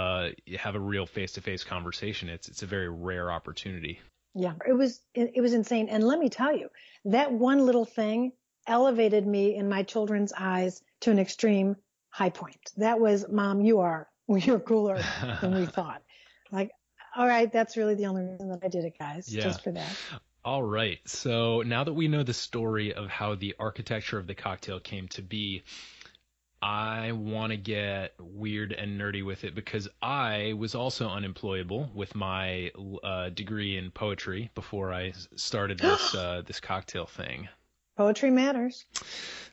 uh, 0.00 0.30
have 0.58 0.76
a 0.76 0.80
real 0.80 1.04
face 1.04 1.32
to 1.32 1.42
face 1.42 1.62
conversation. 1.62 2.30
It's 2.30 2.48
it's 2.48 2.62
a 2.62 2.66
very 2.66 2.88
rare 2.88 3.30
opportunity. 3.30 4.00
Yeah, 4.34 4.54
it 4.66 4.72
was 4.72 5.00
it, 5.14 5.32
it 5.34 5.40
was 5.42 5.52
insane. 5.52 5.88
And 5.90 6.02
let 6.02 6.18
me 6.18 6.30
tell 6.30 6.56
you, 6.56 6.68
that 7.04 7.30
one 7.32 7.66
little 7.66 7.84
thing 7.84 8.32
elevated 8.66 9.26
me 9.26 9.54
in 9.56 9.68
my 9.68 9.82
children's 9.82 10.32
eyes 10.32 10.82
to 11.00 11.10
an 11.10 11.18
extreme 11.18 11.76
high 12.08 12.30
point. 12.30 12.72
That 12.78 12.98
was, 12.98 13.26
Mom, 13.30 13.60
you 13.60 13.80
are 13.80 14.08
you're 14.28 14.60
cooler 14.60 15.02
than 15.42 15.54
we 15.54 15.66
thought. 15.78 16.02
Like, 16.50 16.70
all 17.14 17.26
right, 17.26 17.52
that's 17.52 17.76
really 17.76 17.94
the 17.94 18.06
only 18.06 18.22
reason 18.22 18.48
that 18.48 18.60
I 18.62 18.68
did 18.68 18.84
it, 18.84 18.94
guys. 18.98 19.32
Yeah. 19.32 19.42
Just 19.42 19.62
for 19.62 19.72
that. 19.72 19.96
All 20.44 20.62
right. 20.62 20.98
So 21.04 21.60
now 21.60 21.84
that 21.84 21.92
we 21.92 22.08
know 22.08 22.22
the 22.22 22.32
story 22.32 22.94
of 22.94 23.10
how 23.10 23.34
the 23.34 23.54
architecture 23.58 24.16
of 24.16 24.26
the 24.26 24.34
cocktail 24.34 24.80
came 24.80 25.08
to 25.08 25.20
be, 25.20 25.62
I 26.62 27.12
want 27.12 27.52
to 27.52 27.56
get 27.56 28.14
weird 28.18 28.72
and 28.72 29.00
nerdy 29.00 29.24
with 29.24 29.44
it 29.44 29.54
because 29.54 29.88
I 30.02 30.54
was 30.58 30.74
also 30.74 31.08
unemployable 31.08 31.90
with 31.94 32.14
my 32.14 32.70
uh, 33.02 33.30
degree 33.30 33.78
in 33.78 33.90
poetry 33.90 34.50
before 34.54 34.92
I 34.92 35.12
started 35.36 35.78
this 35.80 36.14
uh, 36.14 36.42
this 36.46 36.60
cocktail 36.60 37.06
thing. 37.06 37.48
Poetry 37.96 38.30
matters. 38.30 38.84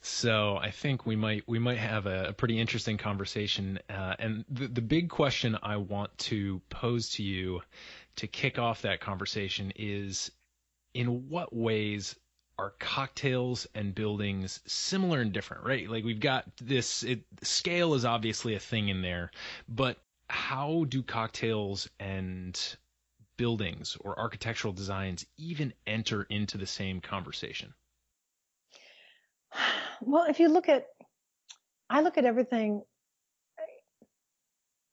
So 0.01 0.57
I 0.57 0.71
think 0.71 1.05
we 1.05 1.15
might 1.15 1.43
we 1.47 1.59
might 1.59 1.77
have 1.79 2.05
a, 2.05 2.29
a 2.29 2.33
pretty 2.33 2.59
interesting 2.59 2.97
conversation. 2.97 3.79
Uh, 3.89 4.15
and 4.19 4.45
the 4.49 4.67
the 4.67 4.81
big 4.81 5.09
question 5.09 5.57
I 5.61 5.77
want 5.77 6.17
to 6.19 6.61
pose 6.69 7.09
to 7.11 7.23
you 7.23 7.61
to 8.17 8.27
kick 8.27 8.59
off 8.59 8.81
that 8.81 8.99
conversation 8.99 9.71
is, 9.75 10.31
in 10.93 11.29
what 11.29 11.55
ways 11.55 12.15
are 12.59 12.73
cocktails 12.79 13.67
and 13.75 13.93
buildings 13.93 14.61
similar 14.65 15.21
and 15.21 15.31
different? 15.31 15.65
Right? 15.65 15.89
Like 15.89 16.03
we've 16.03 16.19
got 16.19 16.45
this 16.61 17.03
it, 17.03 17.21
scale 17.41 17.93
is 17.93 18.05
obviously 18.05 18.55
a 18.55 18.59
thing 18.59 18.89
in 18.89 19.01
there, 19.01 19.31
but 19.67 19.97
how 20.29 20.85
do 20.89 21.01
cocktails 21.03 21.89
and 21.99 22.59
buildings 23.37 23.97
or 24.01 24.19
architectural 24.19 24.73
designs 24.73 25.25
even 25.37 25.73
enter 25.85 26.23
into 26.23 26.57
the 26.57 26.67
same 26.67 26.99
conversation? 26.99 27.73
Well, 30.01 30.25
if 30.27 30.39
you 30.39 30.49
look 30.49 30.69
at, 30.69 30.85
I 31.89 32.01
look 32.01 32.17
at 32.17 32.25
everything. 32.25 32.83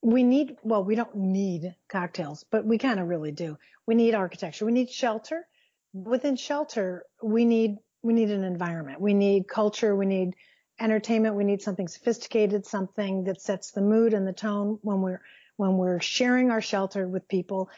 We 0.02 0.22
need, 0.22 0.58
well, 0.62 0.84
we 0.84 0.94
don't 0.94 1.14
need 1.14 1.74
cocktails, 1.88 2.44
but 2.50 2.64
we 2.64 2.78
kind 2.78 3.00
of 3.00 3.08
really 3.08 3.32
do. 3.32 3.56
We 3.86 3.94
need 3.94 4.14
architecture. 4.14 4.66
We 4.66 4.72
need 4.72 4.90
shelter. 4.90 5.46
Within 5.94 6.36
shelter, 6.36 7.04
we 7.22 7.44
need, 7.44 7.76
we 8.02 8.12
need 8.12 8.30
an 8.30 8.44
environment. 8.44 9.00
We 9.00 9.14
need 9.14 9.48
culture. 9.48 9.94
We 9.94 10.06
need 10.06 10.34
entertainment. 10.80 11.36
We 11.36 11.44
need 11.44 11.62
something 11.62 11.86
sophisticated, 11.86 12.66
something 12.66 13.24
that 13.24 13.40
sets 13.40 13.70
the 13.70 13.80
mood 13.80 14.12
and 14.12 14.26
the 14.26 14.32
tone 14.32 14.78
when 14.82 15.00
we're, 15.00 15.20
when 15.56 15.76
we're 15.76 16.00
sharing 16.00 16.50
our 16.50 16.60
shelter 16.60 17.06
with 17.06 17.28
people. 17.28 17.70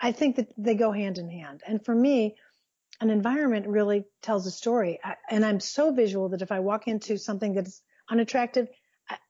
I 0.00 0.12
think 0.12 0.36
that 0.36 0.52
they 0.56 0.76
go 0.76 0.92
hand 0.92 1.18
in 1.18 1.28
hand. 1.28 1.62
And 1.66 1.84
for 1.84 1.94
me, 1.94 2.36
an 3.00 3.10
environment 3.10 3.66
really 3.66 4.04
tells 4.22 4.46
a 4.46 4.52
story. 4.52 5.00
I, 5.02 5.16
and 5.28 5.44
I'm 5.44 5.58
so 5.58 5.92
visual 5.92 6.28
that 6.28 6.42
if 6.42 6.52
I 6.52 6.60
walk 6.60 6.86
into 6.86 7.18
something 7.18 7.54
that's 7.54 7.82
unattractive, 8.08 8.68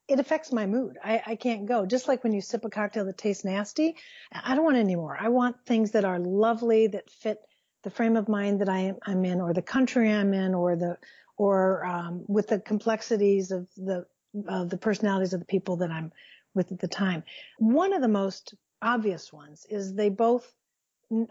it 0.07 0.19
affects 0.19 0.51
my 0.51 0.65
mood. 0.65 0.97
I, 1.03 1.21
I 1.25 1.35
can't 1.35 1.65
go. 1.65 1.85
Just 1.85 2.07
like 2.07 2.23
when 2.23 2.33
you 2.33 2.41
sip 2.41 2.65
a 2.65 2.69
cocktail 2.69 3.05
that 3.05 3.17
tastes 3.17 3.45
nasty, 3.45 3.95
I 4.31 4.53
don't 4.55 4.65
want 4.65 4.77
any 4.77 4.95
more. 4.95 5.17
I 5.19 5.29
want 5.29 5.65
things 5.65 5.91
that 5.91 6.05
are 6.05 6.19
lovely, 6.19 6.87
that 6.87 7.09
fit 7.09 7.39
the 7.83 7.89
frame 7.89 8.15
of 8.15 8.27
mind 8.27 8.61
that 8.61 8.69
I 8.69 8.79
am, 8.79 8.97
I'm 9.05 9.25
in, 9.25 9.41
or 9.41 9.53
the 9.53 9.61
country 9.61 10.11
I'm 10.11 10.33
in, 10.33 10.53
or 10.53 10.75
the, 10.75 10.97
or 11.37 11.85
um, 11.85 12.25
with 12.27 12.47
the 12.47 12.59
complexities 12.59 13.51
of 13.51 13.67
the 13.75 14.05
of 14.47 14.69
the 14.69 14.77
personalities 14.77 15.33
of 15.33 15.39
the 15.39 15.45
people 15.45 15.77
that 15.77 15.89
I'm 15.89 16.11
with 16.53 16.71
at 16.71 16.79
the 16.79 16.87
time. 16.87 17.23
One 17.57 17.93
of 17.93 18.01
the 18.01 18.07
most 18.07 18.53
obvious 18.81 19.33
ones 19.33 19.65
is 19.69 19.93
they 19.93 20.09
both 20.09 20.53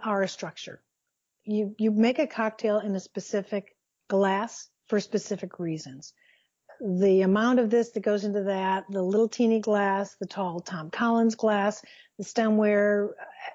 are 0.03 0.23
a 0.23 0.29
structure 0.29 0.83
you 1.49 1.75
you 1.79 1.91
make 1.91 2.19
a 2.19 2.27
cocktail 2.27 2.79
in 2.79 2.95
a 2.95 3.01
specific 3.01 3.75
glass 4.09 4.69
for 4.87 5.01
specific 5.01 5.59
reasons. 5.59 6.13
The 6.81 7.23
amount 7.23 7.59
of 7.59 7.71
this 7.71 7.91
that 7.91 8.01
goes 8.01 8.25
into 8.25 8.45
that, 8.45 8.85
the 8.91 9.03
little 9.03 9.29
teeny 9.29 9.61
glass, 9.61 10.15
the 10.21 10.27
tall 10.27 10.61
Tom 10.61 10.91
Collins 10.91 11.35
glass, 11.35 11.83
the 12.19 12.25
stemware, 12.25 13.11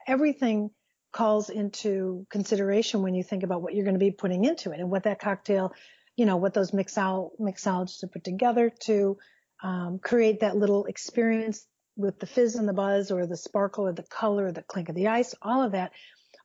everything 0.07 0.71
calls 1.13 1.49
into 1.49 2.27
consideration 2.29 3.01
when 3.01 3.15
you 3.15 3.23
think 3.23 3.43
about 3.43 3.61
what 3.61 3.73
you're 3.73 3.85
going 3.85 3.95
to 3.95 3.99
be 3.99 4.11
putting 4.11 4.43
into 4.43 4.71
it 4.71 4.79
and 4.79 4.91
what 4.91 5.03
that 5.03 5.19
cocktail, 5.19 5.73
you 6.17 6.25
know, 6.25 6.37
what 6.37 6.53
those 6.53 6.71
mixol 6.71 7.31
mixologists 7.39 8.01
have 8.01 8.11
put 8.11 8.23
together 8.23 8.69
to 8.81 9.17
um, 9.63 9.99
create 9.99 10.41
that 10.41 10.57
little 10.57 10.85
experience 10.85 11.65
with 11.95 12.19
the 12.19 12.25
fizz 12.25 12.55
and 12.55 12.67
the 12.67 12.73
buzz 12.73 13.11
or 13.11 13.25
the 13.25 13.37
sparkle 13.37 13.85
or 13.85 13.93
the 13.93 14.03
color 14.03 14.47
or 14.47 14.51
the 14.51 14.63
clink 14.63 14.89
of 14.89 14.95
the 14.95 15.07
ice, 15.07 15.33
all 15.41 15.61
of 15.61 15.71
that. 15.71 15.91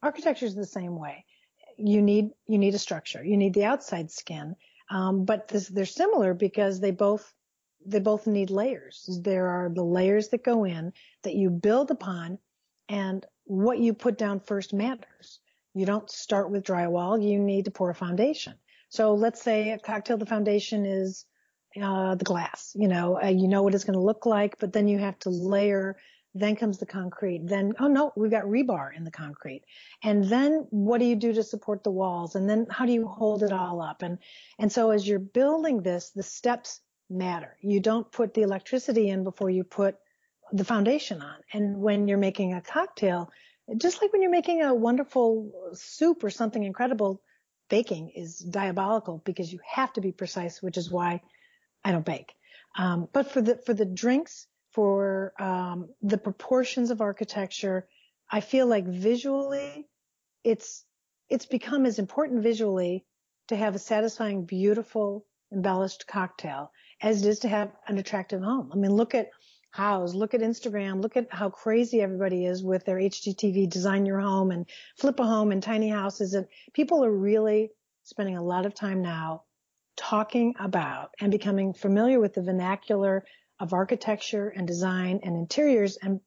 Architecture 0.02 0.46
is 0.46 0.54
the 0.54 0.64
same 0.64 0.96
way 0.96 1.24
you 1.78 2.02
need 2.02 2.30
you 2.46 2.58
need 2.58 2.74
a 2.74 2.78
structure. 2.78 3.24
You 3.24 3.36
need 3.36 3.54
the 3.54 3.64
outside 3.64 4.10
skin, 4.10 4.56
um, 4.90 5.24
but 5.24 5.48
this, 5.48 5.68
they're 5.68 5.86
similar 5.86 6.34
because 6.34 6.80
they 6.80 6.90
both 6.90 7.32
they 7.86 8.00
both 8.00 8.26
need 8.26 8.50
layers. 8.50 9.08
There 9.22 9.46
are 9.46 9.70
the 9.72 9.84
layers 9.84 10.28
that 10.28 10.44
go 10.44 10.64
in 10.64 10.92
that 11.22 11.34
you 11.34 11.50
build 11.50 11.90
upon, 11.90 12.38
and 12.88 13.24
what 13.48 13.78
you 13.78 13.94
put 13.94 14.18
down 14.18 14.40
first 14.40 14.72
matters. 14.72 15.40
You 15.74 15.86
don't 15.86 16.10
start 16.10 16.50
with 16.50 16.64
drywall. 16.64 17.22
You 17.22 17.38
need 17.38 17.66
to 17.66 17.70
pour 17.70 17.90
a 17.90 17.94
foundation. 17.94 18.54
So 18.88 19.14
let's 19.14 19.42
say 19.42 19.70
a 19.70 19.78
cocktail, 19.78 20.16
the 20.16 20.26
foundation 20.26 20.86
is 20.86 21.26
uh, 21.80 22.14
the 22.14 22.24
glass. 22.24 22.72
You 22.74 22.88
know, 22.88 23.20
uh, 23.22 23.28
you 23.28 23.48
know 23.48 23.62
what 23.62 23.74
it's 23.74 23.84
going 23.84 23.98
to 23.98 24.04
look 24.04 24.26
like, 24.26 24.58
but 24.58 24.72
then 24.72 24.88
you 24.88 24.98
have 24.98 25.18
to 25.20 25.30
layer 25.30 25.96
then 26.34 26.56
comes 26.56 26.78
the 26.78 26.86
concrete. 26.86 27.46
Then, 27.46 27.74
oh 27.80 27.88
no, 27.88 28.12
we've 28.16 28.30
got 28.30 28.44
rebar 28.44 28.94
in 28.96 29.04
the 29.04 29.10
concrete. 29.10 29.62
And 30.02 30.24
then 30.24 30.66
what 30.70 30.98
do 30.98 31.04
you 31.04 31.16
do 31.16 31.32
to 31.32 31.42
support 31.42 31.82
the 31.82 31.90
walls? 31.90 32.34
And 32.34 32.48
then 32.48 32.66
how 32.70 32.86
do 32.86 32.92
you 32.92 33.06
hold 33.06 33.42
it 33.42 33.52
all 33.52 33.80
up? 33.80 34.02
And, 34.02 34.18
and 34.58 34.70
so 34.70 34.90
as 34.90 35.06
you're 35.06 35.18
building 35.18 35.82
this, 35.82 36.10
the 36.10 36.22
steps 36.22 36.80
matter. 37.10 37.56
You 37.60 37.80
don't 37.80 38.10
put 38.10 38.34
the 38.34 38.42
electricity 38.42 39.08
in 39.08 39.24
before 39.24 39.50
you 39.50 39.64
put 39.64 39.96
the 40.52 40.64
foundation 40.64 41.22
on. 41.22 41.36
And 41.52 41.78
when 41.78 42.08
you're 42.08 42.18
making 42.18 42.54
a 42.54 42.60
cocktail, 42.60 43.30
just 43.76 44.00
like 44.00 44.12
when 44.12 44.22
you're 44.22 44.30
making 44.30 44.62
a 44.62 44.74
wonderful 44.74 45.52
soup 45.74 46.24
or 46.24 46.30
something 46.30 46.62
incredible, 46.62 47.20
baking 47.68 48.10
is 48.14 48.38
diabolical 48.38 49.22
because 49.24 49.52
you 49.52 49.60
have 49.66 49.92
to 49.94 50.00
be 50.00 50.12
precise, 50.12 50.62
which 50.62 50.76
is 50.76 50.90
why 50.90 51.20
I 51.84 51.92
don't 51.92 52.04
bake. 52.04 52.32
Um, 52.76 53.08
but 53.12 53.30
for 53.30 53.42
the, 53.42 53.56
for 53.64 53.74
the 53.74 53.84
drinks, 53.84 54.46
for 54.72 55.32
um, 55.40 55.88
the 56.02 56.18
proportions 56.18 56.90
of 56.90 57.00
architecture. 57.00 57.88
I 58.30 58.40
feel 58.40 58.66
like 58.66 58.86
visually, 58.86 59.88
it's 60.44 60.84
it's 61.28 61.46
become 61.46 61.84
as 61.84 61.98
important 61.98 62.42
visually 62.42 63.04
to 63.48 63.56
have 63.56 63.74
a 63.74 63.78
satisfying, 63.78 64.44
beautiful, 64.44 65.26
embellished 65.52 66.06
cocktail 66.06 66.70
as 67.00 67.24
it 67.24 67.28
is 67.28 67.40
to 67.40 67.48
have 67.48 67.72
an 67.86 67.98
attractive 67.98 68.40
home. 68.40 68.70
I 68.72 68.76
mean, 68.76 68.92
look 68.92 69.14
at 69.14 69.30
Houzz, 69.74 70.14
look 70.14 70.34
at 70.34 70.40
Instagram, 70.40 71.02
look 71.02 71.16
at 71.16 71.32
how 71.32 71.50
crazy 71.50 72.00
everybody 72.00 72.46
is 72.46 72.62
with 72.62 72.84
their 72.84 72.96
HGTV 72.96 73.68
design 73.68 74.06
your 74.06 74.20
home 74.20 74.50
and 74.50 74.66
flip 74.96 75.20
a 75.20 75.24
home 75.24 75.52
and 75.52 75.62
tiny 75.62 75.88
houses. 75.88 76.34
And 76.34 76.46
people 76.72 77.04
are 77.04 77.12
really 77.12 77.70
spending 78.04 78.36
a 78.36 78.42
lot 78.42 78.66
of 78.66 78.74
time 78.74 79.02
now 79.02 79.42
talking 79.96 80.54
about 80.58 81.10
and 81.20 81.30
becoming 81.30 81.74
familiar 81.74 82.20
with 82.20 82.34
the 82.34 82.42
vernacular 82.42 83.24
of 83.60 83.72
architecture 83.72 84.48
and 84.48 84.66
design 84.66 85.20
and 85.22 85.36
interiors. 85.36 85.96
And 85.96 86.20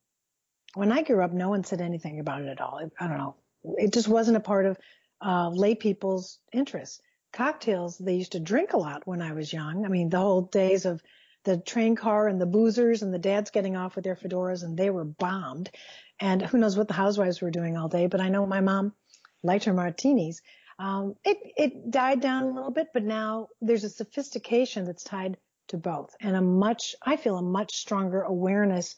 when 0.76 0.92
I 0.92 1.02
grew 1.02 1.24
up, 1.24 1.32
no 1.32 1.50
one 1.50 1.64
said 1.64 1.82
anything 1.82 2.20
about 2.20 2.42
it 2.42 2.50
at 2.50 2.62
all. 2.62 2.80
I 3.00 3.08
don't 3.08 3.18
know. 3.18 3.36
It 3.78 3.94
just 3.94 4.08
wasn't 4.08 4.38
a 4.38 4.42
part 4.42 4.66
of 4.66 4.78
uh, 5.22 5.50
lay 5.50 5.76
people's 5.76 6.40
interests. 6.52 7.02
Cocktails, 7.34 7.98
they 7.98 8.16
used 8.16 8.34
to 8.34 8.40
drink 8.40 8.74
a 8.74 8.78
lot 8.78 9.08
when 9.08 9.22
I 9.22 9.32
was 9.34 9.54
young. 9.54 9.86
I 9.86 9.88
mean, 9.88 10.10
the 10.10 10.20
whole 10.20 10.42
days 10.42 10.86
of 10.86 11.02
the 11.44 11.58
train 11.58 11.96
car 11.96 12.28
and 12.28 12.40
the 12.40 12.46
boozers 12.46 13.02
and 13.02 13.14
the 13.14 13.20
dads 13.20 13.52
getting 13.52 13.76
off 13.76 13.96
with 13.96 14.04
their 14.04 14.16
fedoras 14.16 14.64
and 14.64 14.78
they 14.78 14.90
were 14.90 15.06
bombed. 15.06 15.70
And 16.20 16.42
who 16.42 16.58
knows 16.58 16.78
what 16.78 16.88
the 16.88 16.94
housewives 16.94 17.42
were 17.42 17.52
doing 17.52 17.78
all 17.78 17.90
day, 17.90 18.08
but 18.08 18.22
I 18.22 18.30
know 18.30 18.46
my 18.46 18.62
mom 18.62 18.94
liked 19.44 19.66
her 19.66 19.74
martinis. 19.74 20.42
Um, 20.78 21.16
it, 21.24 21.38
it 21.58 21.92
died 21.92 22.22
down 22.22 22.44
a 22.44 22.52
little 22.52 22.72
bit, 22.72 22.88
but 22.94 23.04
now 23.04 23.50
there's 23.62 23.84
a 23.84 23.90
sophistication 23.90 24.86
that's 24.86 25.04
tied 25.04 25.38
to 25.68 25.78
both 25.78 26.16
and 26.20 26.36
a 26.36 26.42
much, 26.42 26.96
I 27.02 27.18
feel 27.18 27.38
a 27.38 27.42
much 27.42 27.74
stronger 27.74 28.22
awareness 28.22 28.96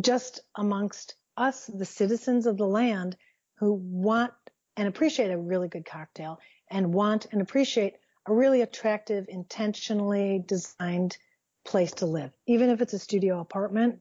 just 0.00 0.40
amongst 0.54 1.14
us, 1.36 1.66
the 1.66 1.84
citizens 1.84 2.46
of 2.46 2.56
the 2.56 2.66
land 2.66 3.16
who 3.58 3.72
want 3.72 4.32
and 4.76 4.86
appreciate 4.86 5.30
a 5.30 5.38
really 5.38 5.68
good 5.68 5.84
cocktail 5.84 6.38
and 6.70 6.94
want 6.94 7.26
and 7.32 7.42
appreciate 7.42 7.94
a 8.26 8.32
really 8.32 8.60
attractive, 8.60 9.26
intentionally 9.28 10.42
designed 10.46 11.16
place 11.64 11.92
to 11.92 12.06
live. 12.06 12.32
Even 12.46 12.70
if 12.70 12.80
it's 12.80 12.92
a 12.92 12.98
studio 12.98 13.40
apartment, 13.40 14.00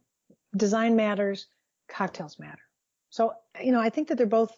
design 0.56 0.96
matters, 0.96 1.48
cocktails 1.88 2.40
matter. 2.40 2.62
So, 3.10 3.34
you 3.62 3.72
know, 3.72 3.80
I 3.80 3.90
think 3.90 4.10
that 4.10 4.18
they're 4.18 4.28
both, 4.28 4.56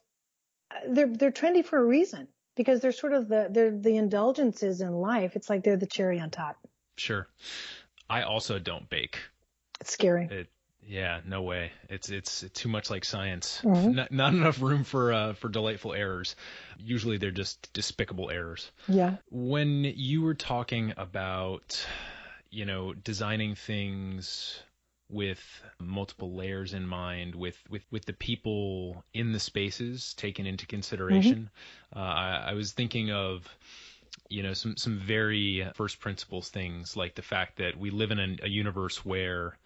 they're, 0.88 1.08
they're 1.08 1.32
trendy 1.32 1.64
for 1.66 1.80
a 1.80 1.84
reason 1.84 2.28
because 2.56 2.82
they're 2.82 2.92
sort 2.92 3.14
of 3.14 3.28
the, 3.28 3.48
they're 3.50 3.72
the 3.72 3.98
indulgences 3.98 4.82
in 4.82 4.92
life. 4.94 5.36
It's 5.36 5.50
like 5.50 5.64
they're 5.64 5.78
the 5.78 5.88
cherry 5.88 6.20
on 6.20 6.30
top. 6.30 6.58
Sure. 6.98 7.28
I 8.10 8.24
also 8.24 8.60
don't 8.60 8.90
bake. 8.90 9.20
It's 9.80 9.94
scary. 9.94 10.28
It, 10.30 10.48
yeah, 10.86 11.22
no 11.26 11.44
way. 11.44 11.72
It's 11.90 12.10
it's 12.10 12.44
too 12.54 12.68
much 12.68 12.90
like 12.90 13.06
science. 13.06 13.62
Mhm. 13.64 13.94
Not, 13.94 14.12
not 14.12 14.34
enough 14.34 14.62
room 14.62 14.84
for 14.84 15.14
uh, 15.14 15.34
for 15.34 15.48
delightful 15.48 15.94
errors. 15.94 16.36
Usually 16.80 17.18
they're 17.18 17.32
just 17.32 17.72
despicable 17.72 18.30
errors. 18.32 18.72
Yeah. 18.88 19.18
When 19.30 19.84
you 19.84 20.24
were 20.24 20.34
talking 20.34 20.94
about, 20.98 21.86
you 22.52 22.66
know, 22.66 22.94
designing 22.94 23.56
things 23.56 24.62
with 25.10 25.62
multiple 25.80 26.36
layers 26.36 26.74
in 26.74 26.88
mind, 26.88 27.36
with 27.36 27.58
with 27.70 27.86
with 27.92 28.06
the 28.06 28.14
people 28.14 29.04
in 29.14 29.32
the 29.32 29.40
spaces 29.40 30.14
taken 30.14 30.46
into 30.46 30.66
consideration, 30.68 31.50
uh, 31.96 32.00
I, 32.00 32.44
I 32.50 32.54
was 32.54 32.72
thinking 32.74 33.12
of 33.12 33.48
you 34.30 34.44
know 34.44 34.54
some 34.54 34.78
some 34.78 34.98
very 35.00 35.68
first 35.74 36.00
principles 36.00 36.50
things 36.50 36.96
like 36.96 37.16
the 37.16 37.22
fact 37.22 37.58
that 37.58 37.78
we 37.78 37.90
live 37.90 38.12
in 38.12 38.20
a, 38.20 38.38
a 38.44 38.50
universe 38.50 39.06
where 39.06 39.58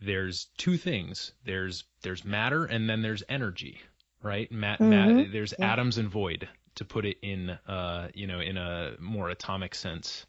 there's 0.00 0.46
two 0.58 0.76
things. 0.76 1.32
There's 1.44 1.84
there's 2.02 2.24
matter 2.24 2.64
and 2.64 2.88
then 2.88 3.02
there's 3.02 3.22
energy 3.28 3.80
right? 4.22 4.50
Mhm. 4.50 5.32
there's 5.32 5.54
Yeah. 5.58 5.72
atoms 5.72 5.98
and 5.98 6.08
void 6.08 6.48
to 6.76 6.84
put 6.84 7.04
it 7.04 7.18
in 7.22 7.50
uh 7.50 8.08
you 8.14 8.26
know 8.26 8.40
in 8.40 8.56
a 8.56 8.96
more 8.98 9.28
atomic 9.28 9.74
sense 9.74 10.26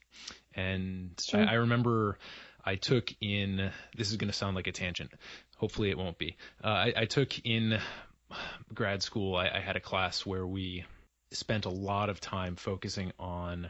and 0.55 1.11
Sure. 1.19 1.41
I, 1.41 1.51
I 1.51 1.53
remember 1.53 2.17
I 2.63 2.75
took 2.75 3.13
in 3.21 3.71
this 3.95 4.09
is 4.09 4.17
going 4.17 4.29
to 4.29 4.37
sound 4.37 4.55
like 4.55 4.67
a 4.67 4.71
tangent. 4.71 5.11
Hopefully 5.57 5.89
it 5.89 5.97
won't 5.97 6.17
be. 6.17 6.37
Uh, 6.63 6.67
I, 6.67 6.93
I 6.97 7.05
took 7.05 7.39
in 7.45 7.79
grad 8.73 9.03
school. 9.03 9.35
I, 9.35 9.49
I 9.49 9.59
had 9.59 9.75
a 9.75 9.79
class 9.79 10.25
where 10.25 10.45
we 10.45 10.85
spent 11.31 11.65
a 11.65 11.69
lot 11.69 12.09
of 12.09 12.19
time 12.19 12.55
focusing 12.55 13.11
on 13.19 13.69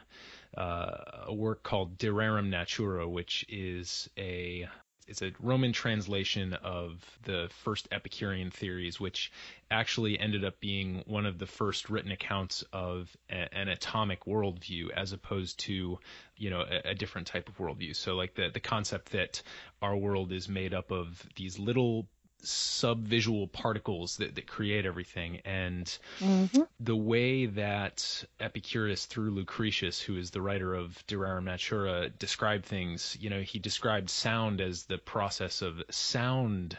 uh, 0.58 0.98
a 1.28 1.34
work 1.34 1.64
called 1.64 1.98
De 1.98 2.08
Rerum 2.08 2.50
Natura, 2.50 3.08
which 3.08 3.46
is 3.50 4.10
a 4.18 4.68
it's 5.08 5.22
a 5.22 5.32
Roman 5.40 5.72
translation 5.72 6.54
of 6.54 7.04
the 7.24 7.50
first 7.64 7.88
Epicurean 7.92 8.52
theories, 8.52 9.00
which 9.00 9.32
actually 9.70 10.20
ended 10.20 10.44
up 10.44 10.60
being 10.60 11.04
one 11.06 11.26
of 11.26 11.38
the 11.38 11.46
first 11.46 11.90
written 11.90 12.12
accounts 12.12 12.64
of 12.74 13.16
a, 13.30 13.54
an 13.56 13.68
atomic 13.68 14.26
worldview, 14.26 14.90
as 14.92 15.14
opposed 15.14 15.60
to 15.62 16.00
you 16.38 16.50
know 16.50 16.62
a, 16.62 16.90
a 16.92 16.96
different 16.96 17.28
type 17.28 17.48
of 17.50 17.58
worldview. 17.58 17.96
So 17.96 18.16
like 18.16 18.36
the 18.36 18.50
the 18.50 18.60
concept 18.60 19.12
that 19.12 19.42
our 19.82 19.96
world 19.96 20.32
is 20.32 20.50
made 20.50 20.74
up 20.74 20.92
of 20.92 21.24
these 21.36 21.60
little 21.60 22.08
subvisual 22.46 23.52
particles 23.52 24.18
that, 24.18 24.36
that 24.36 24.48
create 24.48 24.86
everything 24.86 25.42
and 25.46 25.98
hmm 26.20 26.46
the 26.80 26.96
way 26.96 27.46
that 27.46 28.26
Epicurus, 28.40 29.06
through 29.06 29.32
Lucretius, 29.32 30.02
who 30.02 30.18
is 30.18 30.32
the 30.32 30.42
writer 30.42 30.74
of 30.74 31.06
De 31.08 31.16
Rerum 31.16 31.46
Natura, 31.46 32.10
described 32.10 32.66
things, 32.66 33.18
you 33.20 33.30
know, 33.30 33.42
he 33.42 33.60
described 33.60 34.10
sound 34.10 34.60
as 34.60 34.84
the 34.84 34.98
process 34.98 35.62
of 35.62 35.82
sound 35.90 36.78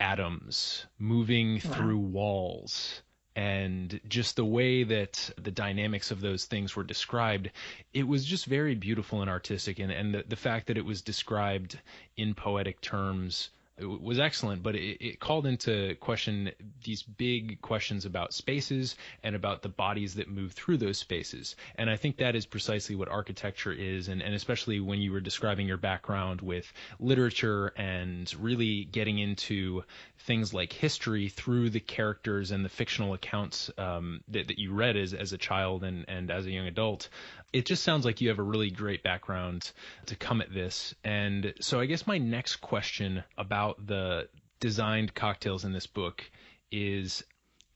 atoms 0.00 0.86
moving 0.98 1.60
through 1.60 1.98
walls. 1.98 3.02
And 3.36 4.00
just 4.08 4.36
the 4.36 4.44
way 4.44 4.84
that 4.84 5.30
the 5.40 5.50
dynamics 5.50 6.10
of 6.10 6.20
those 6.20 6.44
things 6.46 6.76
were 6.76 6.84
described, 6.84 7.50
it 7.94 8.06
was 8.06 8.24
just 8.24 8.46
very 8.46 8.74
beautiful 8.74 9.20
and 9.20 9.30
artistic. 9.30 9.78
And, 9.78 9.90
and 9.90 10.14
the, 10.14 10.24
the 10.26 10.36
fact 10.36 10.66
that 10.66 10.76
it 10.76 10.84
was 10.84 11.02
described 11.02 11.78
in 12.16 12.34
poetic 12.34 12.80
terms 12.80 13.50
was 13.78 14.18
excellent, 14.18 14.62
but 14.62 14.74
it, 14.74 15.04
it 15.04 15.20
called 15.20 15.46
into 15.46 15.94
question 15.96 16.52
these 16.84 17.02
big 17.02 17.60
questions 17.62 18.04
about 18.04 18.34
spaces 18.34 18.96
and 19.22 19.34
about 19.34 19.62
the 19.62 19.68
bodies 19.68 20.14
that 20.14 20.28
move 20.28 20.52
through 20.52 20.76
those 20.76 20.98
spaces. 20.98 21.56
And 21.76 21.88
I 21.88 21.96
think 21.96 22.18
that 22.18 22.36
is 22.36 22.46
precisely 22.46 22.94
what 22.94 23.08
architecture 23.08 23.72
is, 23.72 24.08
and, 24.08 24.22
and 24.22 24.34
especially 24.34 24.80
when 24.80 25.00
you 25.00 25.12
were 25.12 25.20
describing 25.20 25.66
your 25.66 25.78
background 25.78 26.40
with 26.42 26.70
literature 27.00 27.68
and 27.76 28.32
really 28.38 28.84
getting 28.84 29.18
into 29.18 29.84
things 30.18 30.52
like 30.52 30.72
history 30.72 31.28
through 31.28 31.70
the 31.70 31.80
characters 31.80 32.50
and 32.50 32.64
the 32.64 32.68
fictional 32.68 33.14
accounts 33.14 33.70
um, 33.78 34.20
that, 34.28 34.48
that 34.48 34.58
you 34.58 34.72
read 34.72 34.96
as, 34.96 35.14
as 35.14 35.32
a 35.32 35.38
child 35.38 35.82
and, 35.82 36.04
and 36.08 36.30
as 36.30 36.46
a 36.46 36.50
young 36.50 36.66
adult. 36.66 37.08
It 37.52 37.66
just 37.66 37.82
sounds 37.82 38.04
like 38.04 38.20
you 38.20 38.30
have 38.30 38.38
a 38.38 38.42
really 38.42 38.70
great 38.70 39.02
background 39.02 39.70
to 40.06 40.16
come 40.16 40.40
at 40.40 40.52
this. 40.52 40.94
And 41.04 41.52
so 41.60 41.80
I 41.80 41.86
guess 41.86 42.06
my 42.06 42.18
next 42.18 42.56
question 42.56 43.24
about 43.36 43.86
the 43.86 44.28
designed 44.60 45.14
cocktails 45.14 45.64
in 45.64 45.72
this 45.72 45.86
book 45.86 46.22
is 46.70 47.22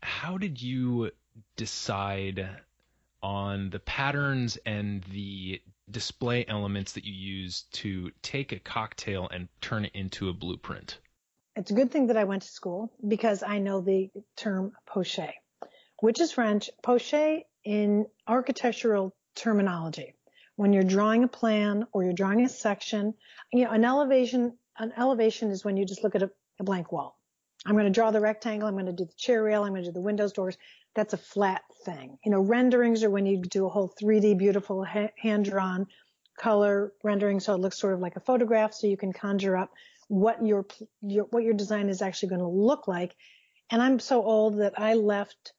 how 0.03 0.39
did 0.39 0.63
you 0.63 1.11
decide 1.57 2.49
on 3.23 3.71
the 3.71 3.81
patterns 3.81 4.57
and 4.65 5.03
the 5.13 5.61
display 5.91 6.45
elements 6.47 6.93
that 6.93 7.05
you 7.05 7.13
use 7.13 7.63
to 7.73 8.11
take 8.23 8.53
a 8.53 8.59
cocktail 8.59 9.29
and 9.31 9.49
turn 9.61 9.85
it 9.85 9.93
into 9.95 10.29
a 10.29 10.33
blueprint? 10.33 10.99
It's 11.55 11.71
a 11.71 11.75
good 11.75 11.91
thing 11.91 12.09
that 12.09 12.17
I 12.17 12.25
went 12.25 12.43
to 12.43 12.49
school 12.49 12.93
because 13.07 13.43
I 13.43 13.59
know 13.59 13.81
the 13.81 14.11
term 14.37 14.73
poche, 14.87 15.33
which 16.01 16.21
is 16.21 16.33
French. 16.33 16.71
Poche 16.83 17.45
in 17.65 18.07
architectural 18.27 19.15
terminology. 19.37 20.15
When 20.57 20.73
you're 20.73 20.83
drawing 20.83 21.23
a 21.23 21.29
plan 21.29 21.87
or 21.93 22.03
you're 22.03 22.13
drawing 22.13 22.45
a 22.45 22.49
section, 22.49 23.15
you 23.53 23.65
know, 23.65 23.71
an 23.71 23.85
elevation, 23.85 24.57
an 24.79 24.93
elevation 24.97 25.51
is 25.51 25.65
when 25.65 25.77
you 25.77 25.85
just 25.85 26.03
look 26.03 26.15
at 26.15 26.23
a, 26.23 26.31
a 26.59 26.65
blank 26.65 26.91
wall. 26.91 27.19
I'm 27.67 27.75
going 27.75 27.87
to 27.87 27.91
draw 27.91 28.11
the 28.11 28.21
rectangle. 28.21 28.69
I'm 28.69 28.75
going 28.75 28.87
to 28.87 28.93
do 28.93 29.05
the 29.05 29.15
chair 29.17 29.43
rail. 29.43 29.65
I'm 29.65 29.73
going 29.73 29.83
to 29.83 29.91
do 29.91 29.95
the 29.95 30.01
windows, 30.01 30.33
doors. 30.33 30.57
That's 30.95 31.13
a 31.13 31.19
flat 31.19 31.63
thing. 31.85 32.19
You 32.25 32.31
know, 32.31 32.41
renderings 32.41 33.03
are 33.03 33.11
when 33.11 33.27
you 33.27 33.43
do 33.43 33.67
a 33.67 33.69
whole 33.69 33.93
3D 34.01 34.39
beautiful 34.39 34.85
ha- 34.85 35.11
hand 35.21 35.45
drawn 35.45 35.87
color 36.39 36.93
rendering. 37.03 37.41
So 37.41 37.55
it 37.55 37.61
looks 37.61 37.79
sort 37.79 37.95
of 37.95 38.01
like 38.01 38.17
a 38.17 38.21
photograph. 38.21 38.73
So 38.73 38.87
you 38.87 38.97
can 38.97 39.13
conjure 39.13 39.57
up 39.57 39.73
what 40.09 40.45
your, 40.47 40.67
your 41.03 41.25
what 41.25 41.43
your 41.43 41.55
design 41.55 41.89
is 41.89 42.03
actually 42.03 42.31
going 42.31 42.41
to 42.41 42.47
look 42.47 42.87
like. 42.87 43.15
And 43.71 43.83
I'm 43.83 43.99
so 43.99 44.23
old 44.23 44.59
that 44.59 44.79
I 44.79 44.95
left 44.95 45.53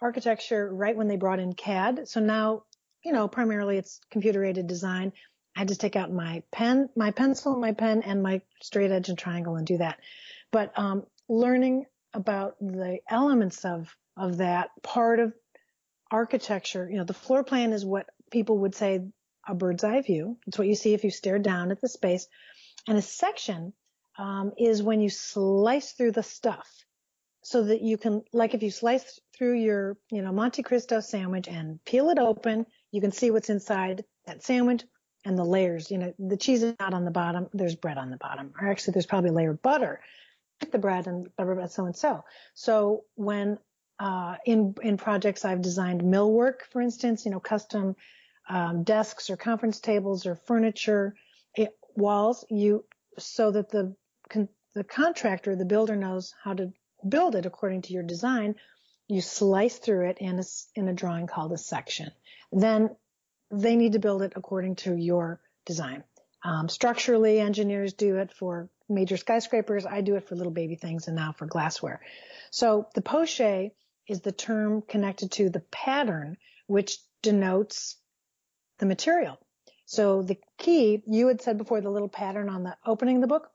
architecture 0.00 0.72
right 0.72 0.96
when 0.96 1.08
they 1.08 1.16
brought 1.16 1.40
in 1.40 1.54
CAD. 1.54 2.08
So 2.08 2.20
now, 2.20 2.62
you 3.08 3.14
know, 3.14 3.26
primarily 3.26 3.78
it's 3.78 4.00
computer 4.10 4.44
aided 4.44 4.66
design. 4.66 5.14
I 5.56 5.60
had 5.60 5.68
to 5.68 5.76
take 5.76 5.96
out 5.96 6.12
my 6.12 6.42
pen, 6.52 6.90
my 6.94 7.10
pencil, 7.10 7.56
my 7.56 7.72
pen, 7.72 8.02
and 8.02 8.22
my 8.22 8.42
straight 8.60 8.90
edge 8.90 9.08
and 9.08 9.16
triangle 9.16 9.56
and 9.56 9.66
do 9.66 9.78
that. 9.78 9.98
But 10.52 10.78
um, 10.78 11.04
learning 11.26 11.86
about 12.12 12.56
the 12.60 12.98
elements 13.08 13.64
of 13.64 13.96
of 14.14 14.36
that 14.38 14.70
part 14.82 15.20
of 15.20 15.32
architecture, 16.10 16.86
you 16.90 16.98
know, 16.98 17.04
the 17.04 17.14
floor 17.14 17.44
plan 17.44 17.72
is 17.72 17.82
what 17.82 18.10
people 18.30 18.58
would 18.58 18.74
say 18.74 19.06
a 19.48 19.54
bird's 19.54 19.84
eye 19.84 20.02
view. 20.02 20.36
It's 20.46 20.58
what 20.58 20.68
you 20.68 20.74
see 20.74 20.92
if 20.92 21.02
you 21.02 21.10
stare 21.10 21.38
down 21.38 21.70
at 21.70 21.80
the 21.80 21.88
space. 21.88 22.28
And 22.86 22.98
a 22.98 23.02
section 23.02 23.72
um, 24.18 24.52
is 24.58 24.82
when 24.82 25.00
you 25.00 25.08
slice 25.08 25.92
through 25.92 26.12
the 26.12 26.22
stuff 26.22 26.68
so 27.42 27.64
that 27.64 27.80
you 27.80 27.96
can, 27.96 28.22
like 28.34 28.52
if 28.52 28.62
you 28.62 28.70
slice 28.70 29.18
through 29.34 29.54
your, 29.54 29.96
you 30.10 30.20
know, 30.20 30.32
Monte 30.32 30.62
Cristo 30.62 31.00
sandwich 31.00 31.48
and 31.48 31.82
peel 31.86 32.10
it 32.10 32.18
open, 32.18 32.66
you 32.90 33.00
can 33.00 33.12
see 33.12 33.30
what's 33.30 33.50
inside 33.50 34.04
that 34.26 34.42
sandwich 34.42 34.84
and 35.24 35.38
the 35.38 35.44
layers. 35.44 35.90
You 35.90 35.98
know, 35.98 36.14
the 36.18 36.36
cheese 36.36 36.62
is 36.62 36.74
not 36.80 36.94
on 36.94 37.04
the 37.04 37.10
bottom. 37.10 37.48
There's 37.52 37.74
bread 37.74 37.98
on 37.98 38.10
the 38.10 38.16
bottom. 38.16 38.52
Or 38.60 38.68
actually, 38.68 38.92
there's 38.92 39.06
probably 39.06 39.30
a 39.30 39.34
layer 39.34 39.50
of 39.50 39.62
butter 39.62 40.00
the 40.72 40.78
bread 40.78 41.06
and 41.06 41.34
butter 41.36 41.54
bread, 41.54 41.70
so 41.70 41.86
and 41.86 41.96
so. 41.96 42.24
So 42.54 43.04
when 43.14 43.58
uh, 43.98 44.36
in 44.44 44.74
in 44.82 44.96
projects 44.96 45.44
I've 45.44 45.62
designed 45.62 46.02
millwork, 46.02 46.62
for 46.70 46.80
instance, 46.80 47.24
you 47.24 47.30
know, 47.30 47.40
custom 47.40 47.96
um, 48.48 48.82
desks 48.84 49.30
or 49.30 49.36
conference 49.36 49.80
tables 49.80 50.26
or 50.26 50.34
furniture 50.34 51.14
it, 51.54 51.76
walls, 51.96 52.44
you 52.50 52.84
so 53.18 53.50
that 53.50 53.70
the 53.70 53.94
con- 54.28 54.48
the 54.74 54.84
contractor, 54.84 55.56
the 55.56 55.64
builder 55.64 55.96
knows 55.96 56.34
how 56.42 56.54
to 56.54 56.72
build 57.08 57.34
it 57.34 57.46
according 57.46 57.82
to 57.82 57.92
your 57.92 58.02
design. 58.02 58.54
You 59.08 59.20
slice 59.20 59.78
through 59.78 60.10
it 60.10 60.18
in 60.18 60.38
a 60.38 60.44
in 60.74 60.88
a 60.88 60.92
drawing 60.92 61.26
called 61.26 61.52
a 61.52 61.58
section. 61.58 62.10
Then 62.52 62.96
they 63.50 63.76
need 63.76 63.92
to 63.92 63.98
build 63.98 64.22
it 64.22 64.32
according 64.36 64.76
to 64.76 64.94
your 64.94 65.40
design. 65.66 66.04
Um, 66.44 66.68
structurally, 66.68 67.40
engineers 67.40 67.92
do 67.94 68.16
it 68.16 68.32
for 68.32 68.68
major 68.88 69.16
skyscrapers. 69.16 69.86
I 69.86 70.00
do 70.00 70.16
it 70.16 70.28
for 70.28 70.36
little 70.36 70.52
baby 70.52 70.76
things 70.76 71.08
and 71.08 71.16
now 71.16 71.32
for 71.32 71.46
glassware. 71.46 72.00
So 72.50 72.88
the 72.94 73.02
poche 73.02 73.72
is 74.06 74.20
the 74.20 74.32
term 74.32 74.82
connected 74.82 75.32
to 75.32 75.50
the 75.50 75.60
pattern, 75.60 76.36
which 76.66 76.98
denotes 77.22 77.96
the 78.78 78.86
material. 78.86 79.38
So 79.84 80.22
the 80.22 80.38
key, 80.58 81.02
you 81.06 81.28
had 81.28 81.40
said 81.40 81.58
before 81.58 81.80
the 81.80 81.90
little 81.90 82.08
pattern 82.08 82.48
on 82.48 82.62
the 82.62 82.76
opening 82.86 83.16
of 83.16 83.22
the 83.22 83.28
book, 83.28 83.50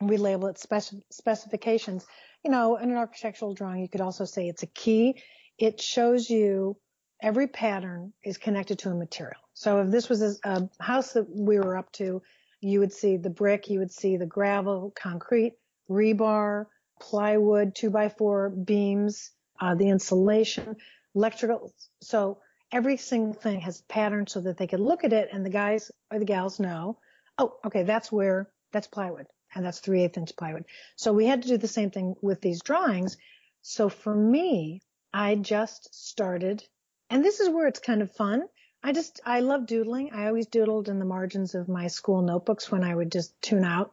we 0.00 0.16
label 0.16 0.48
it 0.48 0.58
spec- 0.58 1.02
specifications. 1.10 2.06
You 2.44 2.50
know, 2.50 2.76
in 2.76 2.90
an 2.90 2.96
architectural 2.96 3.54
drawing, 3.54 3.82
you 3.82 3.88
could 3.88 4.00
also 4.00 4.24
say 4.24 4.48
it's 4.48 4.62
a 4.62 4.68
key. 4.68 5.22
it 5.58 5.80
shows 5.80 6.30
you 6.30 6.76
every 7.22 7.46
pattern 7.46 8.12
is 8.22 8.38
connected 8.38 8.78
to 8.80 8.90
a 8.90 8.94
material. 8.94 9.40
So 9.54 9.80
if 9.80 9.90
this 9.90 10.08
was 10.08 10.40
a, 10.44 10.68
house 10.80 11.12
that 11.12 11.28
we 11.28 11.58
were 11.58 11.76
up 11.76 11.92
to, 11.92 12.22
you 12.60 12.80
would 12.80 12.92
see 12.92 13.16
the 13.16 13.30
brick, 13.30 13.68
you 13.68 13.78
would 13.78 13.92
see 13.92 14.16
the 14.16 14.26
gravel, 14.26 14.92
concrete, 14.94 15.54
rebar, 15.90 16.66
plywood, 17.00 17.74
two 17.74 17.90
by 17.90 18.08
four 18.08 18.50
beams, 18.50 19.30
uh, 19.60 19.74
the 19.74 19.88
insulation, 19.88 20.76
electrical. 21.14 21.72
So 22.00 22.38
every 22.72 22.96
single 22.96 23.34
thing 23.34 23.60
has 23.60 23.80
a 23.80 23.92
pattern 23.92 24.26
so 24.26 24.40
that 24.40 24.56
they 24.56 24.66
could 24.66 24.80
look 24.80 25.04
at 25.04 25.12
it 25.12 25.28
and 25.32 25.44
the 25.44 25.50
guys 25.50 25.90
or 26.10 26.18
the 26.18 26.24
gals 26.24 26.60
know, 26.60 26.98
oh, 27.38 27.56
okay, 27.66 27.82
that's 27.82 28.12
where 28.12 28.50
that's 28.72 28.86
plywood 28.86 29.26
and 29.54 29.64
that's 29.64 29.80
three 29.80 30.04
eighth 30.04 30.16
inch 30.16 30.36
plywood. 30.36 30.64
So 30.96 31.12
we 31.12 31.26
had 31.26 31.42
to 31.42 31.48
do 31.48 31.56
the 31.56 31.68
same 31.68 31.90
thing 31.90 32.14
with 32.22 32.40
these 32.40 32.62
drawings. 32.62 33.16
So 33.62 33.88
for 33.88 34.14
me, 34.14 34.80
I 35.12 35.34
just 35.34 35.94
started, 35.94 36.62
and 37.10 37.24
this 37.24 37.40
is 37.40 37.50
where 37.50 37.66
it's 37.66 37.80
kind 37.80 38.02
of 38.02 38.12
fun. 38.12 38.44
I 38.82 38.92
just, 38.92 39.20
I 39.26 39.40
love 39.40 39.66
doodling. 39.66 40.12
I 40.14 40.28
always 40.28 40.46
doodled 40.46 40.88
in 40.88 40.98
the 40.98 41.04
margins 41.04 41.54
of 41.54 41.68
my 41.68 41.88
school 41.88 42.22
notebooks 42.22 42.70
when 42.70 42.84
I 42.84 42.94
would 42.94 43.12
just 43.12 43.34
tune 43.42 43.64
out 43.64 43.92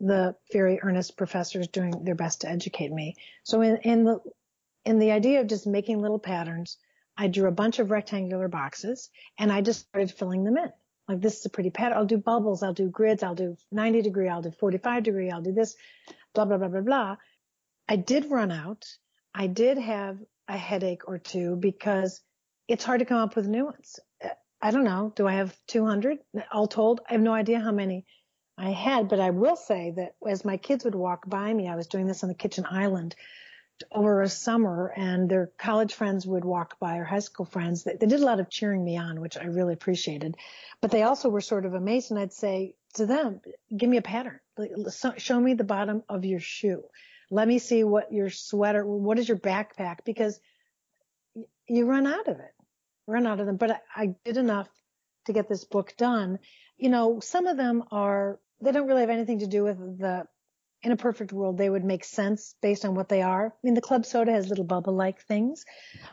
the 0.00 0.34
very 0.52 0.80
earnest 0.82 1.16
professors 1.16 1.68
doing 1.68 2.04
their 2.04 2.14
best 2.14 2.40
to 2.40 2.48
educate 2.48 2.90
me. 2.90 3.14
So 3.44 3.60
in, 3.60 3.76
in 3.78 4.04
the, 4.04 4.18
in 4.84 4.98
the 4.98 5.12
idea 5.12 5.40
of 5.40 5.46
just 5.46 5.66
making 5.66 6.00
little 6.00 6.18
patterns, 6.18 6.78
I 7.16 7.28
drew 7.28 7.48
a 7.48 7.52
bunch 7.52 7.78
of 7.78 7.90
rectangular 7.90 8.48
boxes 8.48 9.10
and 9.38 9.52
I 9.52 9.60
just 9.60 9.86
started 9.88 10.10
filling 10.10 10.44
them 10.44 10.56
in. 10.56 10.72
Like 11.08 11.20
this 11.20 11.38
is 11.38 11.46
a 11.46 11.50
pretty 11.50 11.70
pattern. 11.70 11.98
I'll 11.98 12.04
do 12.06 12.18
bubbles. 12.18 12.62
I'll 12.62 12.74
do 12.74 12.88
grids. 12.88 13.22
I'll 13.22 13.34
do 13.34 13.56
90 13.72 14.02
degree. 14.02 14.28
I'll 14.28 14.42
do 14.42 14.50
45 14.50 15.02
degree. 15.02 15.30
I'll 15.30 15.42
do 15.42 15.52
this, 15.52 15.76
blah, 16.34 16.44
blah, 16.44 16.58
blah, 16.58 16.68
blah, 16.68 16.80
blah. 16.80 17.16
I 17.88 17.96
did 17.96 18.30
run 18.30 18.52
out. 18.52 18.86
I 19.34 19.46
did 19.46 19.78
have 19.78 20.18
a 20.48 20.56
headache 20.56 21.08
or 21.08 21.18
two 21.18 21.56
because 21.56 22.20
it's 22.68 22.84
hard 22.84 23.00
to 23.00 23.06
come 23.06 23.18
up 23.18 23.34
with 23.34 23.48
new 23.48 23.64
ones. 23.64 23.98
Uh, 24.22 24.28
I 24.60 24.70
don't 24.70 24.84
know. 24.84 25.12
Do 25.16 25.26
I 25.26 25.32
have 25.32 25.56
200 25.68 26.18
all 26.52 26.68
told? 26.68 27.00
I 27.08 27.12
have 27.14 27.22
no 27.22 27.32
idea 27.32 27.60
how 27.60 27.72
many 27.72 28.04
I 28.56 28.70
had, 28.70 29.08
but 29.08 29.20
I 29.20 29.30
will 29.30 29.56
say 29.56 29.92
that 29.96 30.14
as 30.26 30.44
my 30.44 30.56
kids 30.56 30.84
would 30.84 30.94
walk 30.94 31.28
by 31.28 31.52
me, 31.52 31.68
I 31.68 31.76
was 31.76 31.86
doing 31.86 32.06
this 32.06 32.22
on 32.22 32.28
the 32.28 32.34
kitchen 32.34 32.66
island 32.68 33.14
over 33.92 34.22
a 34.22 34.28
summer 34.28 34.92
and 34.96 35.28
their 35.28 35.52
college 35.58 35.94
friends 35.94 36.26
would 36.26 36.44
walk 36.44 36.80
by 36.80 36.96
or 36.96 37.04
high 37.04 37.20
school 37.20 37.46
friends. 37.46 37.84
They, 37.84 37.94
they 37.94 38.06
did 38.06 38.20
a 38.20 38.24
lot 38.24 38.40
of 38.40 38.50
cheering 38.50 38.84
me 38.84 38.96
on, 38.96 39.20
which 39.20 39.36
I 39.36 39.44
really 39.44 39.74
appreciated, 39.74 40.36
but 40.80 40.90
they 40.90 41.04
also 41.04 41.28
were 41.28 41.40
sort 41.40 41.64
of 41.64 41.74
amazed. 41.74 42.10
And 42.10 42.18
I'd 42.18 42.32
say 42.32 42.74
to 42.94 43.06
them, 43.06 43.40
give 43.74 43.88
me 43.88 43.96
a 43.96 44.02
pattern. 44.02 44.40
Show 45.18 45.40
me 45.40 45.54
the 45.54 45.64
bottom 45.64 46.02
of 46.08 46.24
your 46.24 46.40
shoe. 46.40 46.82
Let 47.30 47.46
me 47.46 47.60
see 47.60 47.84
what 47.84 48.12
your 48.12 48.30
sweater, 48.30 48.84
what 48.84 49.18
is 49.18 49.28
your 49.28 49.38
backpack? 49.38 49.98
Because 50.04 50.40
you 51.68 51.86
run 51.86 52.06
out 52.06 52.26
of 52.26 52.40
it, 52.40 52.54
run 53.08 53.26
out 53.26 53.40
of 53.40 53.46
them. 53.46 53.56
But 53.56 53.72
I, 53.72 53.80
I 53.96 54.14
did 54.24 54.36
enough 54.36 54.68
to 55.26 55.32
get 55.32 55.48
this 55.48 55.64
book 55.64 55.94
done. 55.96 56.38
You 56.76 56.90
know, 56.90 57.18
some 57.20 57.46
of 57.46 57.56
them 57.56 57.82
are, 57.90 58.38
they 58.60 58.70
don't 58.70 58.86
really 58.86 59.00
have 59.00 59.10
anything 59.10 59.40
to 59.40 59.46
do 59.46 59.64
with 59.64 59.78
the 59.98 60.26
in 60.82 60.92
a 60.92 60.96
perfect 60.96 61.32
world, 61.32 61.58
they 61.58 61.68
would 61.68 61.84
make 61.84 62.04
sense 62.04 62.54
based 62.62 62.84
on 62.84 62.94
what 62.94 63.08
they 63.08 63.20
are. 63.22 63.46
I 63.46 63.50
mean, 63.64 63.74
the 63.74 63.80
club 63.80 64.06
soda 64.06 64.32
has 64.32 64.48
little 64.48 64.64
bubble 64.64 64.94
like 64.94 65.20
things, 65.20 65.64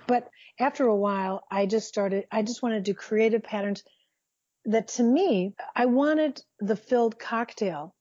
but 0.07 0.27
after 0.59 0.85
a 0.85 0.95
while, 0.95 1.43
I 1.51 1.67
just 1.67 1.87
started, 1.87 2.25
I 2.31 2.41
just 2.41 2.63
wanted 2.63 2.83
to 2.83 2.91
do 2.91 2.95
creative 2.95 3.43
patterns 3.43 3.83
that 4.65 4.87
to 4.87 5.03
me, 5.03 5.53
I 5.75 5.85
wanted 5.85 6.41
the 6.59 6.75
filled 6.75 7.19
cocktail 7.19 7.93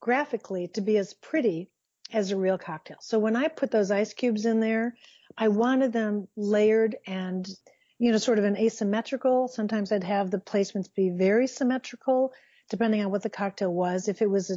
graphically 0.00 0.68
to 0.74 0.80
be 0.80 0.96
as 0.96 1.14
pretty 1.14 1.70
as 2.12 2.30
a 2.30 2.36
real 2.36 2.58
cocktail. 2.58 2.98
So 3.00 3.18
when 3.18 3.34
I 3.34 3.48
put 3.48 3.72
those 3.72 3.90
ice 3.90 4.14
cubes 4.14 4.46
in 4.46 4.60
there, 4.60 4.94
I 5.36 5.48
wanted 5.48 5.92
them 5.92 6.28
layered 6.36 6.96
and, 7.06 7.48
you 7.98 8.12
know, 8.12 8.18
sort 8.18 8.38
of 8.38 8.44
an 8.44 8.56
asymmetrical. 8.56 9.48
Sometimes 9.48 9.90
I'd 9.92 10.04
have 10.04 10.30
the 10.30 10.38
placements 10.38 10.92
be 10.94 11.10
very 11.10 11.46
symmetrical 11.46 12.32
depending 12.68 13.04
on 13.04 13.10
what 13.10 13.22
the 13.22 13.30
cocktail 13.30 13.72
was. 13.72 14.08
If 14.08 14.22
it 14.22 14.30
was 14.30 14.50
a 14.50 14.56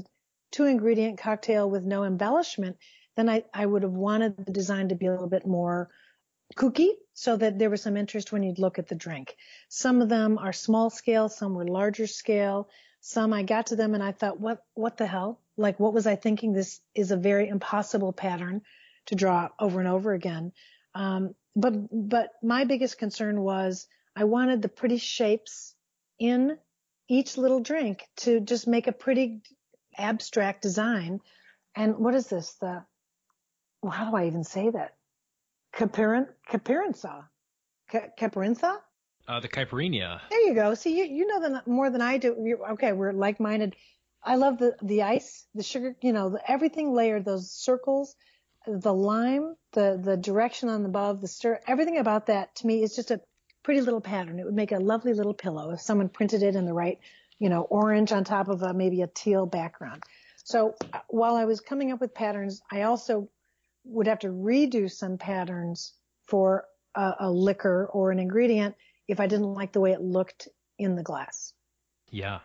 two 0.51 0.65
ingredient 0.65 1.19
cocktail 1.19 1.69
with 1.69 1.83
no 1.83 2.03
embellishment, 2.03 2.77
then 3.15 3.29
I, 3.29 3.43
I 3.53 3.65
would 3.65 3.83
have 3.83 3.91
wanted 3.91 4.37
the 4.37 4.51
design 4.51 4.89
to 4.89 4.95
be 4.95 5.05
a 5.05 5.11
little 5.11 5.29
bit 5.29 5.45
more 5.45 5.89
kooky 6.55 6.89
so 7.13 7.37
that 7.37 7.59
there 7.59 7.69
was 7.69 7.81
some 7.81 7.97
interest 7.97 8.31
when 8.31 8.43
you'd 8.43 8.59
look 8.59 8.79
at 8.79 8.87
the 8.87 8.95
drink. 8.95 9.35
Some 9.67 10.01
of 10.01 10.09
them 10.09 10.37
are 10.37 10.53
small 10.53 10.89
scale, 10.89 11.29
some 11.29 11.53
were 11.53 11.67
larger 11.67 12.07
scale. 12.07 12.69
Some 13.01 13.31
I 13.31 13.43
got 13.43 13.67
to 13.67 13.75
them 13.75 13.93
and 13.93 14.03
I 14.03 14.11
thought, 14.11 14.39
what, 14.39 14.63
what 14.73 14.97
the 14.97 15.07
hell? 15.07 15.39
Like, 15.55 15.79
what 15.79 15.93
was 15.93 16.07
I 16.07 16.15
thinking? 16.15 16.51
This 16.51 16.81
is 16.95 17.11
a 17.11 17.17
very 17.17 17.47
impossible 17.47 18.11
pattern 18.11 18.61
to 19.05 19.15
draw 19.15 19.49
over 19.59 19.79
and 19.79 19.87
over 19.87 20.13
again. 20.13 20.51
Um, 20.95 21.35
but, 21.59 21.73
but 21.91 22.29
my 22.43 22.63
biggest 22.65 22.97
concern 22.97 23.41
was 23.41 23.87
I 24.15 24.23
wanted 24.23 24.61
the 24.61 24.69
pretty 24.69 24.97
shapes 24.97 25.75
in 26.19 26.57
each 27.07 27.37
little 27.37 27.59
drink 27.59 28.07
to 28.17 28.39
just 28.39 28.67
make 28.67 28.87
a 28.87 28.91
pretty 28.91 29.41
abstract 29.97 30.61
design. 30.61 31.21
And 31.75 31.97
what 31.97 32.15
is 32.15 32.27
this? 32.27 32.55
The, 32.61 32.83
well, 33.81 33.91
how 33.91 34.09
do 34.09 34.17
I 34.17 34.27
even 34.27 34.43
say 34.43 34.69
that? 34.69 34.95
Capirin, 35.75 36.27
Capirinsa. 36.49 37.25
Caparintha? 38.19 38.77
Uh, 39.27 39.39
the 39.39 39.47
Caipirinha. 39.47 40.21
There 40.29 40.41
you 40.41 40.55
go. 40.55 40.73
See, 40.73 40.97
you, 40.97 41.05
you 41.05 41.27
know 41.27 41.39
the, 41.39 41.63
more 41.71 41.89
than 41.91 42.01
I 42.01 42.17
do. 42.17 42.35
You're, 42.43 42.71
okay, 42.73 42.93
we're 42.93 43.13
like-minded. 43.13 43.75
I 44.23 44.35
love 44.35 44.57
the, 44.57 44.75
the 44.81 45.03
ice, 45.03 45.45
the 45.53 45.63
sugar, 45.63 45.95
you 46.01 46.13
know, 46.13 46.31
the, 46.31 46.51
everything 46.51 46.93
layered, 46.93 47.25
those 47.25 47.51
circles, 47.51 48.15
the 48.79 48.93
lime, 48.93 49.55
the, 49.73 49.99
the 50.01 50.17
direction 50.17 50.69
on 50.69 50.83
the 50.83 50.89
above, 50.89 51.21
the 51.21 51.27
stir, 51.27 51.59
everything 51.67 51.97
about 51.97 52.27
that 52.27 52.55
to 52.57 52.67
me 52.67 52.83
is 52.83 52.95
just 52.95 53.11
a 53.11 53.21
pretty 53.63 53.81
little 53.81 54.01
pattern. 54.01 54.39
It 54.39 54.45
would 54.45 54.55
make 54.55 54.71
a 54.71 54.79
lovely 54.79 55.13
little 55.13 55.33
pillow 55.33 55.71
if 55.71 55.81
someone 55.81 56.09
printed 56.09 56.43
it 56.43 56.55
in 56.55 56.65
the 56.65 56.73
right 56.73 56.99
you 57.39 57.49
know, 57.49 57.61
orange 57.61 58.11
on 58.11 58.23
top 58.23 58.49
of 58.49 58.61
a, 58.61 58.73
maybe 58.73 59.01
a 59.01 59.07
teal 59.07 59.45
background. 59.45 60.03
So 60.43 60.75
uh, 60.93 60.99
while 61.07 61.35
I 61.35 61.45
was 61.45 61.61
coming 61.61 61.91
up 61.91 62.01
with 62.01 62.13
patterns, 62.13 62.61
I 62.71 62.83
also 62.83 63.29
would 63.85 64.07
have 64.07 64.19
to 64.19 64.27
redo 64.27 64.91
some 64.91 65.17
patterns 65.17 65.93
for 66.27 66.65
a, 66.95 67.13
a 67.21 67.31
liquor 67.31 67.89
or 67.91 68.11
an 68.11 68.19
ingredient 68.19 68.75
if 69.07 69.19
I 69.19 69.27
didn't 69.27 69.53
like 69.53 69.71
the 69.71 69.79
way 69.79 69.93
it 69.93 70.01
looked 70.01 70.49
in 70.77 70.95
the 70.95 71.03
glass. 71.03 71.53
Yeah. 72.11 72.39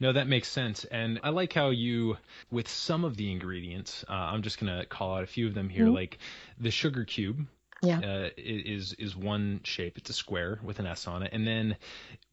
No, 0.00 0.12
that 0.12 0.28
makes 0.28 0.48
sense. 0.48 0.84
And 0.84 1.20
I 1.22 1.30
like 1.30 1.52
how 1.52 1.70
you, 1.70 2.16
with 2.50 2.68
some 2.68 3.04
of 3.04 3.16
the 3.16 3.30
ingredients, 3.30 4.04
uh, 4.08 4.12
I'm 4.12 4.42
just 4.42 4.60
going 4.60 4.76
to 4.78 4.86
call 4.86 5.16
out 5.16 5.24
a 5.24 5.26
few 5.26 5.46
of 5.46 5.54
them 5.54 5.68
here, 5.68 5.86
mm-hmm. 5.86 5.94
like 5.94 6.18
the 6.58 6.70
sugar 6.70 7.04
cube. 7.04 7.46
Yeah. 7.80 8.00
Uh, 8.00 8.28
is 8.36 8.92
is 8.94 9.14
one 9.14 9.60
shape. 9.62 9.98
It's 9.98 10.10
a 10.10 10.12
square 10.12 10.58
with 10.64 10.80
an 10.80 10.86
S 10.86 11.06
on 11.06 11.22
it, 11.22 11.30
and 11.32 11.46
then 11.46 11.76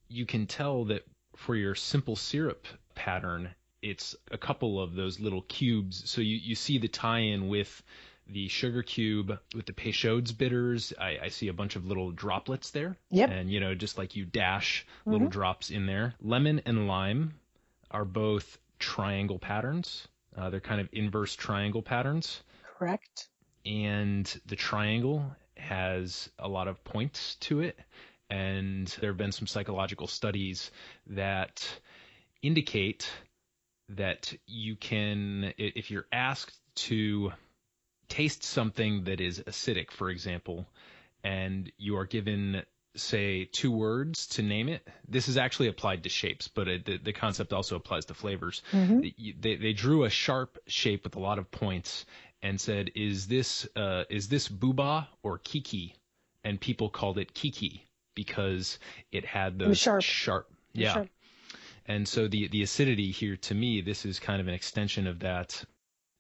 you 0.08 0.26
can 0.26 0.48
tell 0.48 0.86
that 0.86 1.06
for 1.36 1.56
your 1.56 1.76
simple 1.76 2.16
syrup 2.16 2.66
pattern, 2.96 3.50
it's 3.82 4.16
a 4.32 4.38
couple 4.38 4.82
of 4.82 4.96
those 4.96 5.20
little 5.20 5.44
cubes. 5.44 6.10
So 6.10 6.22
you, 6.22 6.38
you 6.38 6.56
see 6.56 6.80
the 6.80 6.88
tie-in 6.88 7.48
with 7.48 7.84
the 8.28 8.48
sugar 8.48 8.82
cube 8.82 9.38
with 9.54 9.66
the 9.66 9.74
Peychaud's 9.74 10.32
bitters. 10.32 10.94
I, 11.00 11.18
I, 11.24 11.28
see 11.30 11.48
a 11.48 11.54
bunch 11.54 11.76
of 11.76 11.86
little 11.86 12.12
droplets 12.12 12.72
there. 12.72 12.98
Yep. 13.12 13.30
And 13.30 13.52
you 13.52 13.60
know, 13.60 13.76
just 13.76 13.98
like 13.98 14.16
you 14.16 14.26
dash 14.26 14.86
mm-hmm. 15.02 15.12
little 15.12 15.28
drops 15.28 15.70
in 15.70 15.86
there. 15.86 16.16
Lemon 16.22 16.62
and 16.66 16.88
lime 16.88 17.36
are 17.92 18.06
both 18.06 18.58
triangle 18.80 19.40
patterns. 19.40 20.08
Uh, 20.36 20.50
they're 20.50 20.60
kind 20.60 20.82
of 20.82 20.90
inverse 20.92 21.36
triangle 21.36 21.82
patterns. 21.82 22.42
Correct. 22.78 23.28
And 23.66 24.42
the 24.46 24.56
triangle 24.56 25.36
has 25.58 26.30
a 26.40 26.48
lot 26.48 26.68
of 26.68 26.84
points 26.84 27.36
to 27.36 27.62
it. 27.62 27.80
And 28.30 28.88
there 29.00 29.12
have 29.12 29.18
been 29.18 29.32
some 29.32 29.48
psychological 29.48 30.08
studies 30.08 30.72
that 31.08 31.68
indicate 32.42 33.10
that 33.90 34.34
you 34.48 34.76
can, 34.76 35.54
if 35.58 35.92
you're 35.92 36.08
asked 36.12 36.60
to 36.76 37.32
taste 38.08 38.44
something 38.44 39.06
that 39.06 39.22
is 39.22 39.40
acidic, 39.40 39.92
for 39.92 40.10
example, 40.10 40.68
and 41.24 41.72
you 41.78 41.98
are 41.98 42.06
given 42.06 42.64
say 42.96 43.46
two 43.46 43.72
words 43.72 44.28
to 44.28 44.42
name 44.42 44.70
it. 44.70 44.88
This 45.08 45.28
is 45.28 45.38
actually 45.38 45.68
applied 45.68 46.04
to 46.04 46.10
shapes, 46.10 46.48
but 46.48 46.68
it, 46.68 46.86
the, 46.86 46.98
the, 46.98 47.14
concept 47.14 47.52
also 47.52 47.76
applies 47.76 48.06
to 48.06 48.14
flavors. 48.14 48.62
Mm-hmm. 48.72 49.02
They, 49.40 49.56
they 49.56 49.74
drew 49.74 50.06
a 50.06 50.10
sharp 50.10 50.58
shape 50.68 51.04
with 51.04 51.16
a 51.16 51.20
lot 51.20 51.38
of 51.38 51.52
points 51.52 52.06
and 52.42 52.60
said, 52.60 52.92
"Is 52.96 53.28
this 53.28 53.68
uh, 53.76 54.04
is 54.10 54.28
this 54.28 54.48
booba 54.48 55.08
or 55.24 55.38
kiki?" 55.38 55.96
And 56.44 56.62
people 56.62 56.90
called 56.90 57.18
it 57.18 57.34
kiki 57.34 57.86
because 58.14 58.78
it 59.12 59.26
had 59.26 59.58
those 59.58 59.80
sharp. 59.80 60.04
sharp 60.04 60.50
yeah. 60.74 60.94
Sharp. 60.94 61.10
And 61.88 62.08
so 62.08 62.28
the 62.28 62.48
the 62.48 62.64
acidity 62.64 63.12
here 63.12 63.38
to 63.38 63.56
me, 63.56 63.82
this 63.82 64.06
is 64.06 64.20
kind 64.20 64.42
of 64.42 64.48
an 64.48 64.54
extension 64.54 65.08
of 65.08 65.20
that 65.20 65.64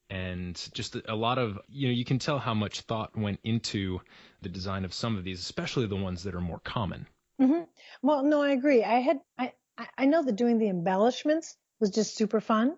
and 0.09 0.69
just 0.73 0.95
a 1.07 1.15
lot 1.15 1.37
of 1.37 1.59
you 1.67 1.87
know 1.87 1.93
you 1.93 2.05
can 2.05 2.19
tell 2.19 2.39
how 2.39 2.53
much 2.53 2.81
thought 2.81 3.17
went 3.17 3.39
into 3.43 3.99
the 4.41 4.49
design 4.49 4.85
of 4.85 4.93
some 4.93 5.17
of 5.17 5.23
these 5.23 5.39
especially 5.39 5.87
the 5.87 5.95
ones 5.95 6.23
that 6.23 6.35
are 6.35 6.41
more 6.41 6.59
common 6.59 7.07
mm-hmm. 7.41 7.63
well 8.01 8.23
no 8.23 8.41
i 8.41 8.51
agree 8.51 8.83
i 8.83 8.99
had 8.99 9.19
i 9.37 9.51
i 9.97 10.05
know 10.05 10.23
that 10.23 10.35
doing 10.35 10.59
the 10.59 10.69
embellishments 10.69 11.55
was 11.79 11.89
just 11.89 12.15
super 12.15 12.39
fun 12.39 12.75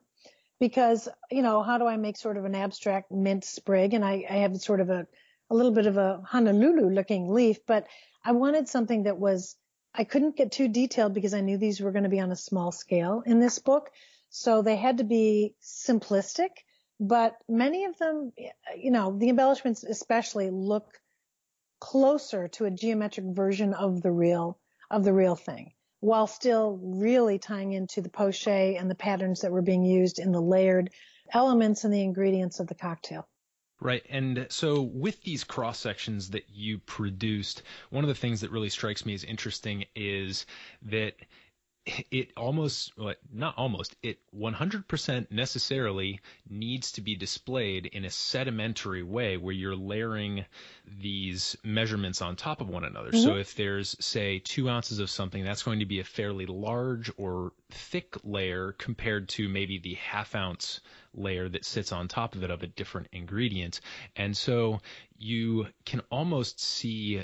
because 0.59 1.09
you 1.29 1.41
know 1.41 1.61
how 1.61 1.77
do 1.77 1.85
i 1.85 1.97
make 1.97 2.17
sort 2.17 2.37
of 2.37 2.45
an 2.45 2.55
abstract 2.55 3.11
mint 3.11 3.43
sprig 3.43 3.93
and 3.93 4.05
i 4.05 4.25
i 4.29 4.37
have 4.37 4.55
sort 4.57 4.79
of 4.79 4.89
a 4.89 5.05
a 5.49 5.55
little 5.55 5.71
bit 5.71 5.85
of 5.85 5.97
a 5.97 6.21
Honolulu 6.25 6.89
looking 6.89 7.29
leaf, 7.29 7.65
but 7.65 7.87
I 8.23 8.33
wanted 8.33 8.67
something 8.67 9.03
that 9.03 9.17
was, 9.17 9.55
I 9.93 10.03
couldn't 10.03 10.35
get 10.35 10.51
too 10.51 10.67
detailed 10.67 11.13
because 11.13 11.33
I 11.33 11.41
knew 11.41 11.57
these 11.57 11.79
were 11.79 11.91
going 11.91 12.03
to 12.03 12.09
be 12.09 12.19
on 12.19 12.31
a 12.31 12.35
small 12.35 12.71
scale 12.71 13.23
in 13.25 13.39
this 13.39 13.59
book. 13.59 13.89
So 14.29 14.61
they 14.61 14.75
had 14.75 14.97
to 14.97 15.03
be 15.03 15.55
simplistic, 15.61 16.49
but 16.99 17.37
many 17.47 17.85
of 17.85 17.97
them, 17.97 18.31
you 18.77 18.91
know, 18.91 19.17
the 19.17 19.29
embellishments 19.29 19.83
especially 19.83 20.49
look 20.49 20.99
closer 21.79 22.47
to 22.47 22.65
a 22.65 22.71
geometric 22.71 23.25
version 23.27 23.73
of 23.73 24.01
the 24.01 24.11
real, 24.11 24.57
of 24.89 25.03
the 25.03 25.13
real 25.13 25.35
thing 25.35 25.73
while 25.99 26.27
still 26.27 26.79
really 26.81 27.39
tying 27.39 27.73
into 27.73 28.01
the 28.01 28.09
poche 28.09 28.47
and 28.47 28.89
the 28.89 28.95
patterns 28.95 29.41
that 29.41 29.51
were 29.51 29.61
being 29.61 29.83
used 29.83 30.19
in 30.19 30.31
the 30.31 30.41
layered 30.41 30.91
elements 31.33 31.83
and 31.83 31.93
the 31.93 32.03
ingredients 32.03 32.59
of 32.59 32.67
the 32.67 32.75
cocktail. 32.75 33.27
Right. 33.79 34.03
And 34.09 34.47
so 34.49 34.81
with 34.81 35.21
these 35.21 35.43
cross 35.43 35.79
sections 35.79 36.31
that 36.31 36.49
you 36.49 36.79
produced, 36.79 37.61
one 37.91 38.03
of 38.03 38.07
the 38.07 38.15
things 38.15 38.41
that 38.41 38.51
really 38.51 38.69
strikes 38.69 39.05
me 39.05 39.13
as 39.13 39.23
interesting 39.23 39.85
is 39.95 40.45
that 40.83 41.13
it 42.11 42.31
almost 42.35 42.91
not 43.31 43.57
almost 43.57 43.95
it 44.03 44.19
100% 44.35 45.31
necessarily 45.31 46.19
needs 46.49 46.91
to 46.93 47.01
be 47.01 47.15
displayed 47.15 47.85
in 47.85 48.05
a 48.05 48.09
sedimentary 48.09 49.03
way 49.03 49.37
where 49.37 49.53
you're 49.53 49.75
layering 49.75 50.45
these 50.99 51.55
measurements 51.63 52.21
on 52.21 52.35
top 52.35 52.61
of 52.61 52.69
one 52.69 52.83
another 52.83 53.11
mm-hmm. 53.11 53.23
so 53.23 53.37
if 53.37 53.55
there's 53.55 53.95
say 53.99 54.39
two 54.39 54.69
ounces 54.69 54.99
of 54.99 55.09
something 55.09 55.43
that's 55.43 55.63
going 55.63 55.79
to 55.79 55.85
be 55.85 55.99
a 55.99 56.03
fairly 56.03 56.45
large 56.45 57.11
or 57.17 57.53
thick 57.71 58.15
layer 58.23 58.73
compared 58.73 59.29
to 59.29 59.47
maybe 59.47 59.77
the 59.77 59.93
half 59.95 60.35
ounce 60.35 60.81
layer 61.13 61.47
that 61.49 61.65
sits 61.65 61.91
on 61.91 62.07
top 62.07 62.35
of 62.35 62.43
it 62.43 62.51
of 62.51 62.63
a 62.63 62.67
different 62.67 63.07
ingredient 63.11 63.79
and 64.15 64.35
so 64.35 64.79
you 65.17 65.67
can 65.85 66.01
almost 66.11 66.59
see 66.59 67.23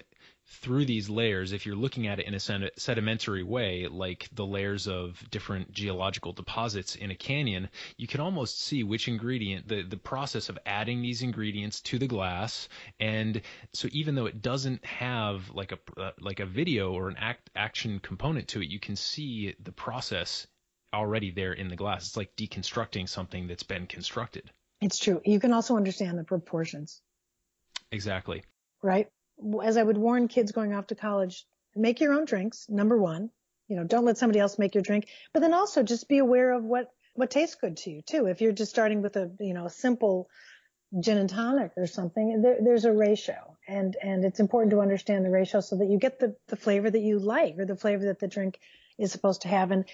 through 0.54 0.86
these 0.86 1.10
layers, 1.10 1.52
if 1.52 1.66
you're 1.66 1.76
looking 1.76 2.08
at 2.08 2.20
it 2.20 2.28
in 2.28 2.34
a 2.34 2.70
sedimentary 2.78 3.44
way, 3.44 3.88
like 3.88 4.30
the 4.34 4.46
layers 4.46 4.88
of 4.88 5.22
different 5.32 5.72
geological 5.72 6.32
deposits 6.32 6.96
in 6.96 7.12
a 7.12 7.16
canyon, 7.16 7.70
you 7.98 8.08
can 8.08 8.22
almost 8.22 8.62
see 8.62 8.84
which 8.84 9.08
ingredient, 9.08 9.68
the, 9.68 9.82
the 9.82 9.98
process 9.98 10.50
of 10.50 10.60
adding 10.66 11.02
these 11.02 11.22
ingredients 11.22 11.82
to 11.82 11.98
the 11.98 12.08
glass. 12.08 12.70
And 13.00 13.42
so 13.74 13.88
even 13.92 14.16
though 14.16 14.28
it 14.28 14.42
doesn't 14.42 14.86
have 14.86 15.50
like 15.52 15.72
a, 15.72 16.00
uh, 16.00 16.12
like 16.20 16.40
a 16.40 16.46
video 16.46 16.94
or 16.94 17.10
an 17.10 17.18
act, 17.18 17.50
action 17.56 18.00
component 18.00 18.48
to 18.50 18.62
it, 18.62 18.70
you 18.70 18.80
can 18.80 18.96
see 18.96 19.56
the 19.64 19.72
process 19.72 20.48
already 20.94 21.32
there 21.32 21.54
in 21.54 21.68
the 21.68 21.76
glass. 21.76 22.08
It's 22.08 22.18
like 22.18 22.36
deconstructing 22.36 23.10
something 23.10 23.48
that's 23.48 23.64
been 23.64 23.88
constructed. 23.88 24.52
It's 24.82 25.00
true. 25.00 25.22
You 25.26 25.40
can 25.40 25.52
also 25.52 25.76
understand 25.78 26.20
the 26.20 26.24
proportions. 26.24 27.02
Exactly. 27.92 28.44
Right? 28.82 29.10
As 29.64 29.78
I 29.78 29.84
would 29.84 29.98
warn 29.98 30.28
kids 30.28 30.52
going 30.52 30.74
off 30.74 30.88
to 30.88 30.96
college, 30.96 31.46
make 31.76 32.00
your 32.00 32.14
own 32.14 32.26
drinks. 32.26 32.68
Number 32.70 32.98
one, 32.98 33.30
you 33.68 33.76
know, 33.76 33.84
don't 33.84 34.06
let 34.06 34.18
somebody 34.18 34.40
else 34.40 34.60
make 34.60 34.76
your 34.76 34.84
drink, 34.84 35.08
but 35.34 35.40
then 35.40 35.54
also 35.54 35.84
just 35.84 36.08
be 36.08 36.20
aware 36.20 36.54
of 36.54 36.64
what, 36.64 36.92
what 37.16 37.32
tastes 37.32 37.56
good 37.56 37.78
to 37.78 37.92
you 37.92 38.02
too. 38.02 38.26
If 38.28 38.42
you're 38.42 38.52
just 38.52 38.72
starting 38.72 39.02
with 39.02 39.16
a, 39.16 39.32
you 39.40 39.54
know, 39.54 39.66
a 39.66 39.70
simple 39.70 40.30
gin 41.00 41.18
and 41.18 41.30
tonic 41.30 41.72
or 41.78 41.88
something, 41.88 42.42
there, 42.42 42.58
there's 42.62 42.86
a 42.86 42.92
ratio 42.92 43.58
and, 43.68 43.96
and 44.02 44.26
it's 44.26 44.40
important 44.40 44.72
to 44.72 44.82
understand 44.82 45.26
the 45.26 45.30
ratio 45.30 45.62
so 45.62 45.78
that 45.78 45.90
you 45.90 45.98
get 45.98 46.20
the, 46.20 46.36
the 46.48 46.56
flavor 46.56 46.90
that 46.90 47.00
you 47.00 47.20
like 47.20 47.56
or 47.58 47.66
the 47.66 47.76
flavor 47.76 48.06
that 48.06 48.20
the 48.20 48.28
drink 48.28 48.60
is 49.00 49.12
supposed 49.12 49.42
to 49.42 49.48
have. 49.48 49.72
And 49.72 49.86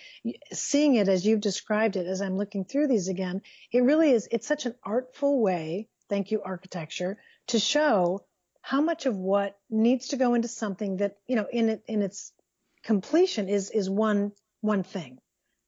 seeing 0.51 0.95
it 0.95 1.07
as 1.07 1.25
you've 1.25 1.39
described 1.39 1.95
it, 1.95 2.05
as 2.05 2.21
I'm 2.21 2.37
looking 2.37 2.65
through 2.65 2.87
these 2.87 3.07
again, 3.07 3.41
it 3.71 3.83
really 3.83 4.11
is, 4.11 4.27
it's 4.31 4.47
such 4.47 4.65
an 4.65 4.75
artful 4.83 5.41
way. 5.41 5.87
Thank 6.09 6.31
you, 6.31 6.41
architecture 6.43 7.17
to 7.49 7.59
show 7.59 8.23
how 8.61 8.81
much 8.81 9.05
of 9.05 9.15
what 9.15 9.57
needs 9.69 10.09
to 10.09 10.17
go 10.17 10.33
into 10.33 10.47
something 10.47 10.97
that 10.97 11.17
you 11.27 11.35
know 11.35 11.47
in 11.51 11.69
it 11.69 11.83
in 11.87 12.01
its 12.01 12.31
completion 12.83 13.49
is 13.49 13.69
is 13.71 13.89
one 13.89 14.31
one 14.61 14.83
thing 14.83 15.19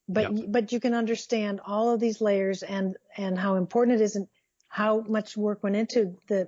but 0.07 0.35
yep. 0.35 0.45
but 0.49 0.71
you 0.71 0.79
can 0.79 0.93
understand 0.93 1.61
all 1.65 1.91
of 1.91 1.99
these 1.99 2.21
layers 2.21 2.63
and 2.63 2.95
and 3.17 3.37
how 3.37 3.55
important 3.55 3.99
it 3.99 4.03
is 4.03 4.15
and 4.15 4.27
how 4.67 5.01
much 5.01 5.35
work 5.37 5.63
went 5.63 5.75
into 5.75 6.15
the 6.27 6.47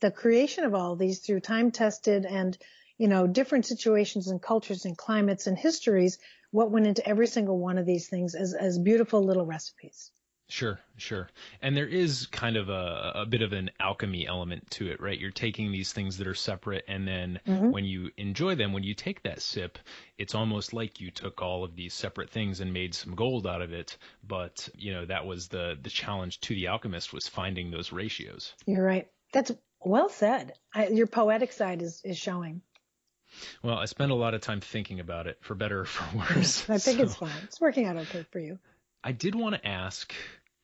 the 0.00 0.10
creation 0.10 0.64
of 0.64 0.74
all 0.74 0.92
of 0.92 0.98
these 0.98 1.20
through 1.20 1.40
time 1.40 1.70
tested 1.70 2.24
and 2.24 2.56
you 2.98 3.08
know 3.08 3.26
different 3.26 3.66
situations 3.66 4.28
and 4.28 4.42
cultures 4.42 4.84
and 4.84 4.96
climates 4.96 5.46
and 5.46 5.58
histories 5.58 6.18
what 6.50 6.70
went 6.70 6.86
into 6.86 7.06
every 7.06 7.26
single 7.26 7.58
one 7.58 7.78
of 7.78 7.86
these 7.86 8.08
things 8.08 8.34
as 8.34 8.54
as 8.54 8.78
beautiful 8.78 9.22
little 9.22 9.46
recipes 9.46 10.10
Sure, 10.50 10.80
sure. 10.96 11.28
And 11.60 11.76
there 11.76 11.86
is 11.86 12.26
kind 12.26 12.56
of 12.56 12.70
a, 12.70 13.12
a 13.16 13.26
bit 13.26 13.42
of 13.42 13.52
an 13.52 13.70
alchemy 13.78 14.26
element 14.26 14.70
to 14.72 14.90
it, 14.90 14.98
right? 14.98 15.18
You're 15.18 15.30
taking 15.30 15.70
these 15.70 15.92
things 15.92 16.16
that 16.16 16.26
are 16.26 16.34
separate, 16.34 16.84
and 16.88 17.06
then 17.06 17.40
mm-hmm. 17.46 17.70
when 17.70 17.84
you 17.84 18.10
enjoy 18.16 18.54
them, 18.54 18.72
when 18.72 18.82
you 18.82 18.94
take 18.94 19.22
that 19.24 19.42
sip, 19.42 19.78
it's 20.16 20.34
almost 20.34 20.72
like 20.72 21.02
you 21.02 21.10
took 21.10 21.42
all 21.42 21.64
of 21.64 21.76
these 21.76 21.92
separate 21.92 22.30
things 22.30 22.60
and 22.60 22.72
made 22.72 22.94
some 22.94 23.14
gold 23.14 23.46
out 23.46 23.60
of 23.60 23.74
it. 23.74 23.98
But, 24.26 24.70
you 24.74 24.94
know, 24.94 25.04
that 25.04 25.26
was 25.26 25.48
the, 25.48 25.76
the 25.82 25.90
challenge 25.90 26.40
to 26.42 26.54
the 26.54 26.68
alchemist 26.68 27.12
was 27.12 27.28
finding 27.28 27.70
those 27.70 27.92
ratios. 27.92 28.54
You're 28.64 28.84
right. 28.84 29.06
That's 29.32 29.52
well 29.84 30.08
said. 30.08 30.54
I, 30.74 30.88
your 30.88 31.06
poetic 31.06 31.52
side 31.52 31.82
is, 31.82 32.00
is 32.04 32.16
showing. 32.16 32.62
Well, 33.62 33.76
I 33.76 33.84
spend 33.84 34.12
a 34.12 34.14
lot 34.14 34.32
of 34.32 34.40
time 34.40 34.62
thinking 34.62 35.00
about 35.00 35.26
it, 35.26 35.36
for 35.42 35.54
better 35.54 35.80
or 35.80 35.84
for 35.84 36.16
worse. 36.36 36.68
I 36.70 36.78
think 36.78 36.96
so. 36.96 37.04
it's 37.04 37.14
fine. 37.16 37.30
It's 37.44 37.60
working 37.60 37.84
out 37.84 37.96
okay 37.98 38.24
for 38.30 38.38
you. 38.38 38.58
I 39.04 39.12
did 39.12 39.34
want 39.34 39.54
to 39.54 39.66
ask 39.66 40.12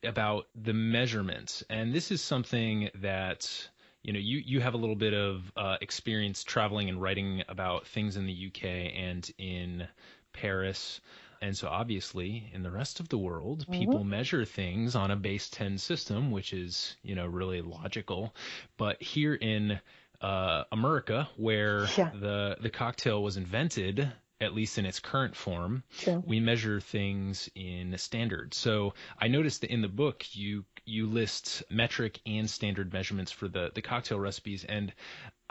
about 0.04 0.46
the 0.54 0.72
measurements, 0.72 1.62
and 1.68 1.92
this 1.92 2.10
is 2.10 2.20
something 2.20 2.90
that 2.96 3.68
you 4.02 4.12
know 4.12 4.18
you 4.18 4.38
you 4.38 4.60
have 4.60 4.74
a 4.74 4.76
little 4.76 4.96
bit 4.96 5.14
of 5.14 5.52
uh, 5.56 5.76
experience 5.80 6.44
traveling 6.44 6.88
and 6.88 7.00
writing 7.00 7.42
about 7.48 7.86
things 7.86 8.16
in 8.16 8.26
the 8.26 8.46
UK 8.48 8.64
and 8.64 9.30
in 9.38 9.88
Paris. 10.32 11.00
And 11.42 11.54
so 11.54 11.68
obviously 11.68 12.50
in 12.54 12.62
the 12.62 12.70
rest 12.70 13.00
of 13.00 13.08
the 13.10 13.18
world, 13.18 13.60
mm-hmm. 13.60 13.72
people 13.72 14.04
measure 14.04 14.46
things 14.46 14.96
on 14.96 15.10
a 15.10 15.16
base 15.16 15.50
10 15.50 15.76
system, 15.76 16.30
which 16.30 16.54
is, 16.54 16.96
you 17.02 17.14
know, 17.14 17.26
really 17.26 17.60
logical. 17.60 18.34
But 18.78 19.02
here 19.02 19.34
in 19.34 19.78
uh, 20.22 20.64
America, 20.72 21.28
where 21.36 21.86
yeah. 21.98 22.10
the 22.18 22.56
the 22.60 22.70
cocktail 22.70 23.22
was 23.22 23.36
invented, 23.36 24.10
at 24.40 24.54
least 24.54 24.78
in 24.78 24.86
its 24.86 25.00
current 25.00 25.36
form, 25.36 25.82
True. 25.98 26.22
we 26.26 26.40
measure 26.40 26.80
things 26.80 27.48
in 27.54 27.96
standard. 27.98 28.54
So 28.54 28.94
I 29.18 29.28
noticed 29.28 29.60
that 29.62 29.70
in 29.70 29.82
the 29.82 29.88
book 29.88 30.24
you 30.32 30.64
you 30.84 31.06
list 31.06 31.62
metric 31.70 32.20
and 32.26 32.48
standard 32.48 32.92
measurements 32.92 33.32
for 33.32 33.48
the 33.48 33.70
the 33.74 33.82
cocktail 33.82 34.18
recipes, 34.18 34.64
and 34.64 34.92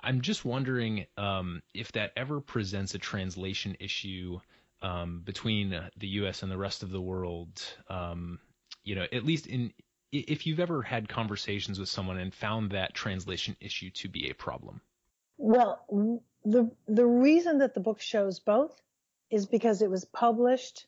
I'm 0.01 0.21
just 0.21 0.43
wondering 0.43 1.05
um, 1.17 1.61
if 1.73 1.91
that 1.93 2.11
ever 2.17 2.41
presents 2.41 2.93
a 2.93 2.99
translation 2.99 3.77
issue 3.79 4.39
um, 4.81 5.21
between 5.23 5.69
the 5.97 6.07
U.S. 6.07 6.43
and 6.43 6.51
the 6.51 6.57
rest 6.57 6.83
of 6.83 6.91
the 6.91 7.01
world. 7.01 7.61
Um, 7.89 8.39
you 8.83 8.95
know, 8.95 9.07
at 9.11 9.25
least 9.25 9.47
in 9.47 9.71
if 10.11 10.45
you've 10.45 10.59
ever 10.59 10.83
had 10.83 11.09
conversations 11.09 11.79
with 11.79 11.89
someone 11.89 12.17
and 12.17 12.33
found 12.33 12.71
that 12.71 12.93
translation 12.93 13.55
issue 13.59 13.89
to 13.91 14.07
be 14.07 14.29
a 14.29 14.35
problem. 14.35 14.81
Well, 15.37 15.83
the 16.45 16.71
the 16.87 17.05
reason 17.05 17.59
that 17.59 17.73
the 17.73 17.79
book 17.79 18.01
shows 18.01 18.39
both 18.39 18.81
is 19.29 19.45
because 19.45 19.81
it 19.81 19.89
was 19.89 20.05
published 20.05 20.85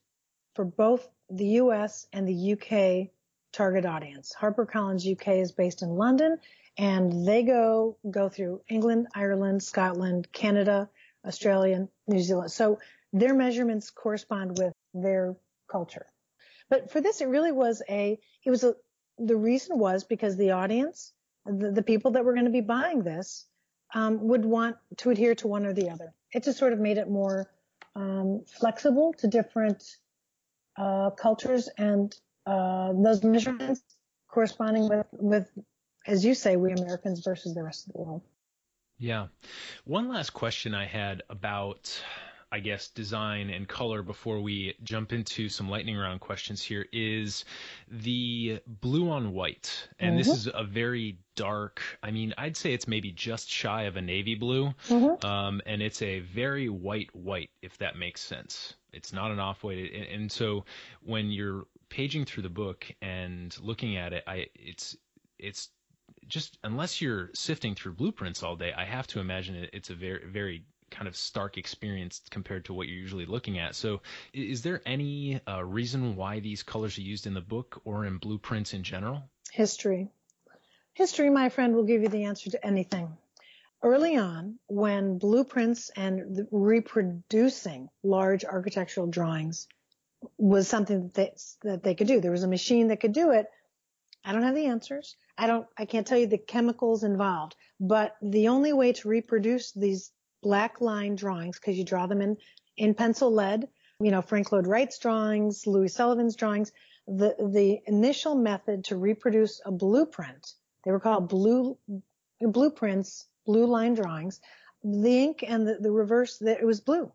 for 0.53 0.66
both 0.66 1.08
the 1.30 1.45
US 1.62 2.08
and 2.14 2.28
the 2.28 2.53
UK 2.53 3.10
target 3.51 3.86
audience. 3.86 4.34
HarperCollins 4.39 5.10
UK 5.10 5.39
is 5.39 5.51
based 5.51 5.82
in 5.82 5.95
London 5.95 6.38
and 6.78 7.26
they 7.26 7.43
go 7.43 7.97
go 8.10 8.30
through 8.30 8.62
England, 8.70 9.08
Ireland, 9.16 9.64
Scotland, 9.64 10.28
Canada, 10.32 10.89
Australia, 11.26 11.88
New 12.08 12.20
Zealand. 12.20 12.51
So 12.51 12.80
their 13.14 13.34
measurements 13.34 13.89
correspond 13.89 14.58
with 14.58 14.74
their 14.93 15.36
culture. 15.72 16.06
But 16.70 16.91
for 16.91 17.01
this, 17.01 17.22
it 17.22 17.28
really 17.28 17.51
was 17.51 17.82
a, 17.89 18.20
it 18.43 18.49
was 18.49 18.64
a, 18.64 18.76
the 19.18 19.36
reason 19.36 19.80
was 19.80 20.03
because 20.03 20.36
the 20.36 20.51
audience, 20.51 21.14
the, 21.45 21.72
the 21.72 21.84
people 21.84 22.12
that 22.12 22.26
were 22.26 22.34
going 22.34 22.45
to 22.45 22.51
be 22.51 22.62
buying 22.62 23.03
this, 23.03 23.45
um, 23.94 24.28
would 24.28 24.46
want 24.46 24.78
to 24.98 25.10
adhere 25.10 25.36
to 25.36 25.48
one 25.48 25.66
or 25.66 25.74
the 25.74 25.90
other. 25.90 26.14
It 26.34 26.44
just 26.44 26.58
sort 26.58 26.74
of 26.74 26.80
made 26.80 26.98
it 26.98 27.10
more 27.10 27.50
um, 27.96 28.44
flexible 28.48 29.14
to 29.20 29.28
different 29.28 29.84
uh, 30.78 31.12
cultures 31.12 31.70
and 31.78 32.14
uh, 32.46 32.94
those 32.94 33.24
measurements 33.24 33.82
corresponding 34.28 34.90
with, 34.90 35.08
with, 35.14 35.48
as 36.06 36.26
you 36.26 36.34
say, 36.34 36.58
we 36.58 36.72
Americans 36.72 37.22
versus 37.24 37.56
the 37.56 37.64
rest 37.64 37.88
of 37.88 37.94
the 37.94 38.02
world. 38.02 38.22
Yeah. 38.98 39.28
One 39.86 40.10
last 40.10 40.32
question 40.32 40.74
I 40.74 40.86
had 40.86 41.24
about 41.30 42.02
I 42.56 42.60
guess, 42.60 42.88
design 42.88 43.49
and 43.49 43.68
color 43.68 44.01
before 44.01 44.39
we 44.39 44.76
jump 44.82 45.12
into 45.12 45.49
some 45.49 45.70
lightning 45.70 45.97
round 45.97 46.22
questions 46.22 46.62
here 46.62 46.86
is 46.93 47.43
the 47.91 48.62
blue 48.66 49.10
on 49.10 49.34
white. 49.34 49.89
And 49.99 50.12
mm-hmm. 50.12 50.18
this 50.20 50.30
is 50.30 50.47
a 50.53 50.64
very 50.64 51.18
dark, 51.36 51.82
I 52.01 52.12
mean, 52.12 52.34
I'd 52.38 52.56
say 52.56 52.72
it's 52.72 52.88
maybe 52.88 53.12
just 53.12 53.49
shy 53.49 53.84
of 53.84 53.97
a 53.97 54.01
navy 54.01 54.36
blue. 54.36 54.74
Mm-hmm. 54.88 55.26
Um, 55.26 55.62
and 55.66 55.82
it's 55.82 56.01
a 56.01 56.22
very 56.22 56.70
white 56.70 57.14
white, 57.14 57.49
if 57.62 57.78
that 57.80 57.97
makes 57.97 58.22
sense. 58.22 58.76
It's 58.93 59.12
not 59.12 59.32
an 59.32 59.39
off 59.41 59.66
white. 59.66 59.91
And, 59.93 60.06
and 60.06 60.32
so 60.32 60.64
when 61.03 61.32
you're 61.32 61.66
paging 61.89 62.24
through 62.24 62.43
the 62.43 62.49
book 62.49 62.89
and 63.01 63.53
looking 63.60 63.97
at 63.97 64.14
it, 64.14 64.24
I, 64.28 64.47
it's, 64.56 64.95
it's 65.38 65.72
just 66.26 66.58
unless 66.64 67.01
you're 67.01 67.32
sifting 67.34 67.76
through 67.76 67.95
blueprints 67.95 68.43
all 68.43 68.56
day, 68.56 68.72
I 68.72 68.86
have 68.86 69.08
to 69.08 69.20
imagine 69.20 69.56
it, 69.56 69.72
it's 69.74 69.89
a 69.89 69.93
very 69.93 70.26
very 70.26 70.64
kind 70.92 71.08
of 71.08 71.16
stark 71.16 71.58
experience 71.58 72.22
compared 72.30 72.66
to 72.66 72.74
what 72.74 72.88
you're 72.88 72.98
usually 72.98 73.26
looking 73.26 73.60
at. 73.60 73.76
So, 73.76 74.02
is 74.34 74.62
there 74.62 74.82
any 74.86 75.40
uh, 75.48 75.64
reason 75.64 76.16
why 76.16 76.40
these 76.40 76.64
colors 76.64 76.98
are 76.98 77.02
used 77.02 77.28
in 77.28 77.34
the 77.34 77.42
book 77.42 77.82
or 77.86 78.06
in 78.06 78.18
blueprints 78.18 78.74
in 78.74 78.84
general? 78.84 79.24
History. 79.52 80.10
History, 80.94 81.30
my 81.30 81.50
friend, 81.50 81.76
will 81.76 81.84
give 81.84 82.02
you 82.02 82.08
the 82.08 82.24
answer 82.24 82.50
to 82.52 82.66
anything. 82.66 83.18
Early 83.84 84.16
on, 84.16 84.58
when 84.68 85.18
blueprints 85.18 85.90
and 85.96 86.48
reproducing 86.52 87.90
large 88.02 88.46
architectural 88.46 89.08
drawings 89.08 89.68
was 90.38 90.68
something 90.68 91.04
that 91.04 91.14
they, 91.14 91.34
that 91.64 91.84
they 91.84 91.96
could 91.96 92.08
do, 92.08 92.22
there 92.22 92.32
was 92.32 92.44
a 92.44 92.48
machine 92.48 92.88
that 92.88 93.02
could 93.02 93.14
do 93.14 93.32
it. 93.32 93.46
I 94.24 94.32
don't 94.32 94.44
have 94.44 94.56
the 94.56 94.66
answers. 94.66 95.18
I 95.38 95.48
don't, 95.48 95.68
I 95.78 95.86
can't 95.86 96.08
tell 96.08 96.18
you 96.18 96.28
the 96.28 96.38
chemicals 96.38 97.04
involved, 97.04 97.56
but 97.80 98.16
the 98.22 98.48
only 98.48 98.74
way 98.74 98.94
to 98.94 99.08
reproduce 99.08 99.72
these 99.74 100.12
black 100.42 100.82
line 100.82 101.16
drawings, 101.16 101.60
because 101.60 101.78
you 101.78 101.84
draw 101.84 102.08
them 102.08 102.22
in, 102.22 102.38
in 102.78 102.94
pencil 102.94 103.32
lead, 103.32 103.68
you 104.00 104.12
know, 104.12 104.22
Frank 104.22 104.52
Lloyd 104.52 104.68
Wright's 104.68 105.00
drawings, 105.00 105.66
Louis 105.66 105.94
Sullivan's 105.94 106.36
drawings, 106.36 106.72
the, 107.08 107.36
the 107.40 107.80
initial 107.86 108.36
method 108.36 108.86
to 108.86 108.98
reproduce 108.98 109.62
a 109.66 109.72
blueprint, 109.72 110.54
they 110.86 110.92
were 110.92 111.00
called 111.00 111.28
blue, 111.28 111.78
blueprints, 112.40 113.28
blue 113.46 113.66
line 113.66 113.96
drawings. 113.96 114.40
The 114.84 115.24
ink 115.24 115.44
and 115.46 115.68
the, 115.68 115.78
the 115.80 115.92
reverse, 115.92 116.42
it 116.42 116.66
was 116.66 116.80
blue. 116.80 117.12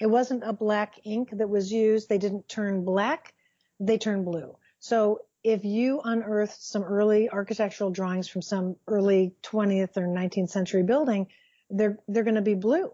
It 0.00 0.08
wasn't 0.08 0.42
a 0.44 0.52
black 0.52 0.94
ink 1.04 1.30
that 1.32 1.48
was 1.48 1.72
used. 1.72 2.08
They 2.08 2.18
didn't 2.18 2.48
turn 2.48 2.84
black. 2.84 3.32
They 3.78 3.98
turned 3.98 4.24
blue. 4.24 4.56
So 4.80 5.20
if 5.44 5.64
you 5.64 6.00
unearthed 6.02 6.60
some 6.60 6.82
early 6.82 7.30
architectural 7.30 7.90
drawings 7.90 8.28
from 8.28 8.42
some 8.42 8.76
early 8.88 9.34
20th 9.44 9.96
or 9.96 10.08
19th 10.08 10.50
century 10.50 10.82
building, 10.82 11.28
they're, 11.70 11.98
they're 12.08 12.24
going 12.24 12.34
to 12.34 12.42
be 12.42 12.54
blue. 12.54 12.90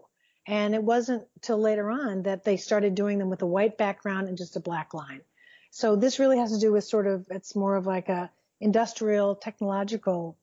And 0.47 0.73
it 0.73 0.83
wasn't 0.83 1.23
till 1.41 1.59
later 1.59 1.89
on 1.91 2.23
that 2.23 2.43
they 2.43 2.57
started 2.57 2.95
doing 2.95 3.19
them 3.19 3.29
with 3.29 3.41
a 3.41 3.47
white 3.47 3.77
background 3.77 4.27
and 4.27 4.37
just 4.37 4.55
a 4.55 4.59
black 4.59 4.93
line. 4.93 5.21
So 5.69 5.95
this 5.95 6.19
really 6.19 6.39
has 6.39 6.51
to 6.51 6.59
do 6.59 6.71
with 6.71 6.83
sort 6.83 7.07
of, 7.07 7.27
it's 7.29 7.55
more 7.55 7.75
of 7.75 7.85
like 7.85 8.09
a 8.09 8.31
industrial 8.59 9.35
technological 9.35 10.37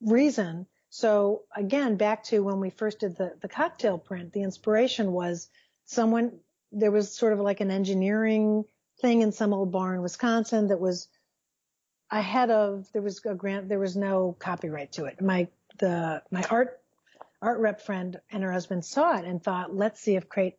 reason. 0.00 0.66
So 0.90 1.42
again, 1.54 1.96
back 1.96 2.24
to 2.24 2.40
when 2.40 2.60
we 2.60 2.70
first 2.70 3.00
did 3.00 3.16
the, 3.16 3.34
the 3.42 3.48
cocktail 3.48 3.98
print, 3.98 4.32
the 4.32 4.42
inspiration 4.42 5.12
was 5.12 5.48
someone, 5.84 6.38
there 6.72 6.92
was 6.92 7.14
sort 7.14 7.32
of 7.32 7.40
like 7.40 7.60
an 7.60 7.70
engineering 7.70 8.64
thing 9.00 9.22
in 9.22 9.32
some 9.32 9.52
old 9.52 9.72
bar 9.72 9.94
in 9.94 10.02
Wisconsin 10.02 10.68
that 10.68 10.80
was 10.80 11.08
ahead 12.10 12.50
of, 12.50 12.86
there 12.92 13.02
was 13.02 13.20
a 13.24 13.34
grant, 13.34 13.68
there 13.68 13.80
was 13.80 13.96
no 13.96 14.36
copyright 14.38 14.92
to 14.92 15.06
it. 15.06 15.20
My, 15.20 15.48
the, 15.78 16.22
my 16.30 16.44
art, 16.44 16.80
art 17.44 17.60
rep 17.60 17.82
friend 17.82 18.18
and 18.30 18.42
her 18.42 18.50
husband 18.50 18.84
saw 18.84 19.18
it 19.18 19.26
and 19.26 19.42
thought, 19.42 19.76
let's 19.76 20.00
see 20.00 20.16
if 20.16 20.28
Crate, 20.30 20.54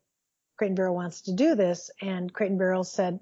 Crate 0.56 0.70
and 0.70 0.78
Barrel 0.78 0.94
wants 0.94 1.22
to 1.22 1.34
do 1.34 1.56
this. 1.56 1.90
And 2.00 2.32
Crate 2.32 2.52
and 2.52 2.60
Barrel 2.60 2.84
said, 2.84 3.20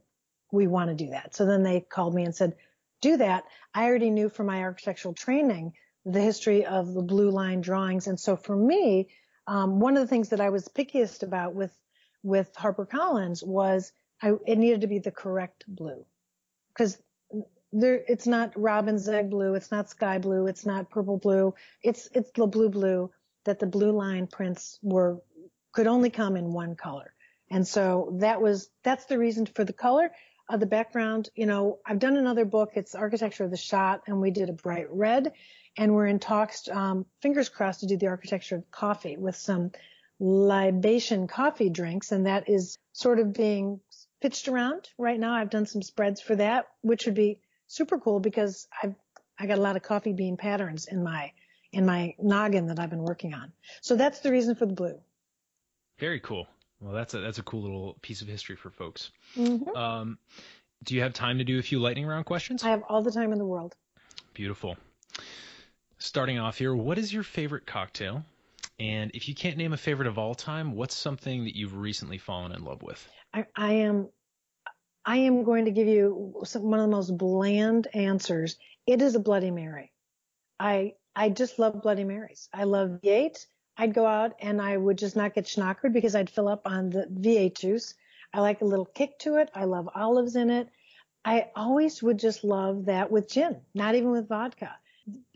we 0.52 0.68
want 0.68 0.90
to 0.90 0.96
do 1.06 1.12
that. 1.12 1.34
So 1.34 1.46
then 1.46 1.64
they 1.64 1.80
called 1.80 2.14
me 2.14 2.26
and 2.26 2.36
said, 2.36 2.58
do 3.02 3.18
that. 3.18 3.46
I 3.74 3.86
already 3.86 4.10
knew 4.10 4.28
from 4.28 4.48
my 4.48 4.62
architectural 4.62 5.14
training 5.14 5.74
the 6.06 6.22
history 6.22 6.66
of 6.66 6.94
the 6.94 7.02
blue 7.02 7.32
line 7.32 7.62
drawings. 7.62 8.08
And 8.08 8.20
so 8.20 8.36
for 8.36 8.56
me, 8.56 9.08
um, 9.48 9.80
one 9.80 9.96
of 9.96 10.04
the 10.04 10.08
things 10.08 10.30
that 10.30 10.42
I 10.42 10.50
was 10.50 10.68
pickiest 10.68 11.24
about 11.24 11.56
with, 11.56 11.72
with 12.22 12.54
HarperCollins 12.56 13.46
was 13.46 13.94
I, 14.22 14.34
it 14.46 14.58
needed 14.58 14.82
to 14.82 14.88
be 14.88 15.00
the 15.00 15.12
correct 15.12 15.64
blue 15.68 16.06
because 16.70 16.98
there, 17.72 18.04
it's 18.08 18.28
not 18.28 18.52
robin's 18.60 19.08
egg 19.08 19.30
blue. 19.30 19.56
It's 19.56 19.72
not 19.72 19.90
sky 19.90 20.18
blue. 20.18 20.48
It's 20.48 20.66
not 20.66 20.90
purple 20.90 21.18
blue. 21.18 21.56
It's, 21.82 22.10
it's 22.14 22.32
the 22.32 22.46
blue 22.46 22.70
blue 22.70 23.10
that 23.46 23.60
the 23.60 23.68
blue 23.68 23.92
line 23.92 24.28
prints 24.28 24.80
were, 24.82 25.22
could 25.72 25.88
only 25.88 26.10
come 26.10 26.36
in 26.36 26.54
one 26.54 26.76
color. 26.76 27.14
And 27.50 27.68
so 27.68 28.18
that 28.20 28.42
was, 28.42 28.70
that's 28.84 29.06
the 29.06 29.20
reason 29.20 29.46
for 29.46 29.64
the 29.64 29.74
color 29.74 30.12
of 30.50 30.60
the 30.60 30.66
background. 30.66 31.30
You 31.36 31.46
know, 31.46 31.80
I've 31.86 32.00
done 32.00 32.18
another 32.18 32.46
book. 32.46 32.72
It's 32.76 32.96
Architecture 32.96 33.44
of 33.44 33.52
the 33.52 33.58
Shot 33.58 34.02
and 34.08 34.20
we 34.20 34.32
did 34.32 34.50
a 34.50 34.54
bright 34.54 34.88
red 34.92 35.34
and 35.78 35.94
we're 35.94 36.08
in 36.08 36.20
talks, 36.20 36.68
um, 36.70 37.06
fingers 37.22 37.50
crossed 37.50 37.82
to 37.82 37.88
do 37.88 37.98
the 37.98 38.08
architecture 38.08 38.58
of 38.58 38.72
coffee 38.72 39.18
with 39.18 39.36
some 39.36 39.72
libation 40.20 41.28
coffee 41.28 41.70
drinks. 41.70 42.12
And 42.12 42.28
that 42.28 42.50
is 42.50 42.78
sort 42.94 43.20
of 43.20 43.34
being 43.34 43.80
pitched 44.22 44.48
around 44.48 44.90
right 44.98 45.20
now. 45.20 45.34
I've 45.34 45.50
done 45.50 45.66
some 45.66 45.82
spreads 45.82 46.22
for 46.22 46.36
that, 46.36 46.68
which 46.82 47.06
would 47.06 47.16
be 47.16 47.40
super 47.68 47.98
cool 47.98 48.20
because 48.20 48.68
I've, 48.82 48.96
I 49.38 49.48
got 49.48 49.58
a 49.58 49.62
lot 49.62 49.76
of 49.76 49.82
coffee 49.82 50.14
bean 50.14 50.38
patterns 50.38 50.88
in 50.88 51.04
my, 51.04 51.32
in 51.74 51.86
my 51.86 52.16
noggin 52.20 52.68
that 52.68 52.80
I've 52.80 52.90
been 52.90 53.04
working 53.04 53.34
on. 53.34 53.52
So 53.82 53.96
that's 53.96 54.20
the 54.20 54.32
reason 54.32 54.56
for 54.56 54.66
the 54.66 54.74
blue. 54.74 55.00
Very 56.00 56.20
cool. 56.20 56.48
Well, 56.80 56.94
that's 56.94 57.14
a 57.14 57.20
that's 57.20 57.40
a 57.40 57.44
cool 57.44 57.62
little 57.62 57.98
piece 58.02 58.22
of 58.22 58.28
history 58.28 58.56
for 58.56 58.70
folks. 58.70 59.12
Mm-hmm. 59.36 59.76
Um, 59.76 60.18
do 60.84 60.96
you 60.96 61.02
have 61.02 61.14
time 61.14 61.38
to 61.38 61.44
do 61.44 61.60
a 61.60 61.62
few 61.62 61.80
lightning 61.80 62.06
round 62.06 62.26
questions? 62.26 62.64
I 62.64 62.70
have 62.70 62.84
all 62.90 63.02
the 63.02 63.12
time 63.12 63.32
in 63.32 63.38
the 63.40 63.46
world. 63.46 63.76
Beautiful. 64.34 64.78
Starting 65.98 66.40
off 66.40 66.58
here, 66.58 66.76
what 66.76 66.98
is 66.98 67.14
your 67.14 67.24
favorite 67.24 67.66
cocktail? 67.66 68.26
And 68.80 69.12
if 69.14 69.30
you 69.30 69.36
can't 69.36 69.56
name 69.56 69.72
a 69.72 69.78
favorite 69.78 70.08
of 70.08 70.18
all 70.18 70.36
time, 70.36 70.76
what's 70.76 70.96
something 70.96 71.46
that 71.46 71.56
you've 71.56 71.78
recently 71.78 72.18
fallen 72.18 72.52
in 72.52 72.66
love 72.66 72.82
with? 72.82 73.08
I, 73.34 73.46
I 73.56 73.74
am, 73.74 74.10
I 75.06 75.18
am 75.18 75.44
going 75.44 75.66
to 75.66 75.72
give 75.72 75.88
you 75.88 76.42
some, 76.44 76.64
one 76.64 76.80
of 76.80 76.90
the 76.90 76.96
most 76.96 77.16
bland 77.16 77.88
answers. 77.94 78.58
It 78.86 79.02
is 79.02 79.16
a 79.16 79.20
Bloody 79.20 79.52
Mary. 79.52 79.94
I, 80.60 80.94
I 81.16 81.30
just 81.30 81.60
love 81.60 81.82
Bloody 81.82 82.04
Marys. 82.04 82.50
I 82.54 82.64
love 82.64 83.00
V8. 83.04 83.46
I'd 83.78 83.94
go 83.94 84.06
out 84.06 84.36
and 84.40 84.62
I 84.62 84.78
would 84.78 84.98
just 84.98 85.16
not 85.16 85.34
get 85.34 85.46
schnockered 85.46 85.94
because 85.94 86.16
I'd 86.16 86.30
fill 86.30 86.48
up 86.48 86.62
on 86.66 86.90
the 86.90 87.06
V8 87.06 87.58
juice. 87.58 87.96
I 88.34 88.42
like 88.42 88.62
a 88.62 88.66
little 88.66 88.86
kick 88.86 89.20
to 89.20 89.36
it. 89.36 89.50
I 89.54 89.66
love 89.66 89.90
olives 89.94 90.36
in 90.36 90.50
it. 90.50 90.70
I 91.26 91.50
always 91.56 92.02
would 92.04 92.20
just 92.20 92.44
love 92.44 92.86
that 92.86 93.12
with 93.12 93.30
gin, 93.30 93.62
not 93.74 93.96
even 93.96 94.12
with 94.12 94.28
vodka. 94.28 94.76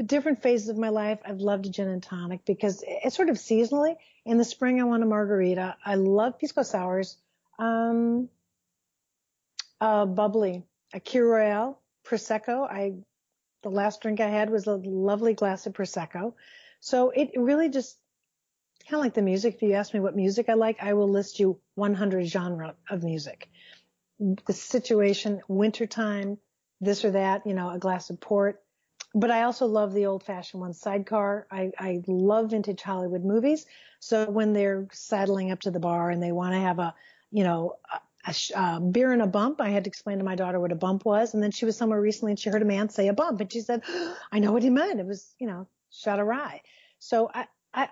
Different 0.03 0.41
phases 0.41 0.69
of 0.69 0.77
my 0.77 0.89
life, 0.89 1.19
I've 1.25 1.39
loved 1.39 1.71
gin 1.71 1.87
and 1.87 2.03
tonic 2.03 2.45
because 2.45 2.83
it's 2.85 3.15
sort 3.15 3.29
of 3.29 3.37
seasonally. 3.37 3.95
In 4.25 4.37
the 4.37 4.45
spring, 4.45 4.81
I 4.81 4.85
want 4.85 5.03
a 5.03 5.05
margarita. 5.05 5.77
I 5.85 5.95
love 5.95 6.39
pisco 6.39 6.63
sours. 6.63 7.17
Um, 7.59 8.29
uh, 9.79 10.05
bubbly, 10.05 10.63
a 10.93 10.99
Kir 10.99 11.25
Royale, 11.27 11.79
Prosecco. 12.05 12.69
I, 12.69 12.95
the 13.69 13.75
last 13.75 14.01
drink 14.01 14.19
I 14.19 14.29
had 14.29 14.49
was 14.49 14.67
a 14.67 14.75
lovely 14.75 15.33
glass 15.33 15.65
of 15.65 15.73
Prosecco. 15.73 16.33
So 16.79 17.09
it 17.09 17.31
really 17.35 17.69
just 17.69 17.97
kind 18.87 18.99
of 18.99 19.05
like 19.05 19.13
the 19.13 19.21
music. 19.21 19.55
If 19.55 19.61
you 19.61 19.73
ask 19.73 19.93
me 19.93 19.99
what 19.99 20.15
music 20.15 20.47
I 20.49 20.53
like, 20.53 20.77
I 20.81 20.93
will 20.93 21.09
list 21.09 21.39
you 21.39 21.59
100 21.75 22.25
genre 22.25 22.75
of 22.89 23.03
music. 23.03 23.49
The 24.19 24.53
situation, 24.53 25.41
wintertime, 25.47 26.37
this 26.79 27.03
or 27.03 27.11
that, 27.11 27.45
you 27.45 27.53
know, 27.53 27.69
a 27.69 27.79
glass 27.79 28.09
of 28.09 28.19
port. 28.19 28.63
But 29.13 29.31
I 29.31 29.43
also 29.43 29.65
love 29.65 29.93
the 29.93 30.05
old 30.05 30.23
fashioned 30.23 30.61
one, 30.61 30.73
sidecar. 30.73 31.47
I, 31.51 31.71
I 31.77 32.01
love 32.07 32.51
vintage 32.51 32.81
Hollywood 32.81 33.23
movies. 33.23 33.65
So 33.99 34.29
when 34.29 34.53
they're 34.53 34.87
saddling 34.91 35.51
up 35.51 35.61
to 35.61 35.71
the 35.71 35.79
bar 35.79 36.09
and 36.09 36.21
they 36.21 36.31
want 36.31 36.53
to 36.53 36.59
have 36.59 36.79
a, 36.79 36.93
you 37.31 37.43
know, 37.43 37.77
a 38.27 38.59
uh, 38.59 38.79
beer 38.79 39.11
and 39.11 39.21
a 39.21 39.27
bump, 39.27 39.61
I 39.61 39.69
had 39.69 39.85
to 39.85 39.89
explain 39.89 40.17
to 40.17 40.23
my 40.23 40.35
daughter 40.35 40.59
what 40.59 40.71
a 40.71 40.75
bump 40.75 41.05
was. 41.05 41.33
And 41.33 41.41
then 41.41 41.51
she 41.51 41.65
was 41.65 41.77
somewhere 41.77 42.01
recently 42.01 42.33
and 42.33 42.39
she 42.39 42.49
heard 42.49 42.61
a 42.61 42.65
man 42.65 42.89
say 42.89 43.07
a 43.07 43.13
bump 43.13 43.39
and 43.39 43.51
she 43.51 43.61
said, 43.61 43.83
I 44.31 44.39
know 44.39 44.51
what 44.51 44.63
he 44.63 44.69
meant. 44.69 44.99
It 44.99 45.05
was, 45.05 45.33
you 45.39 45.47
know, 45.47 45.67
shot 45.91 46.19
a 46.19 46.23
rye. 46.23 46.61
So 46.99 47.29
I, 47.33 47.47
I, 47.73 47.89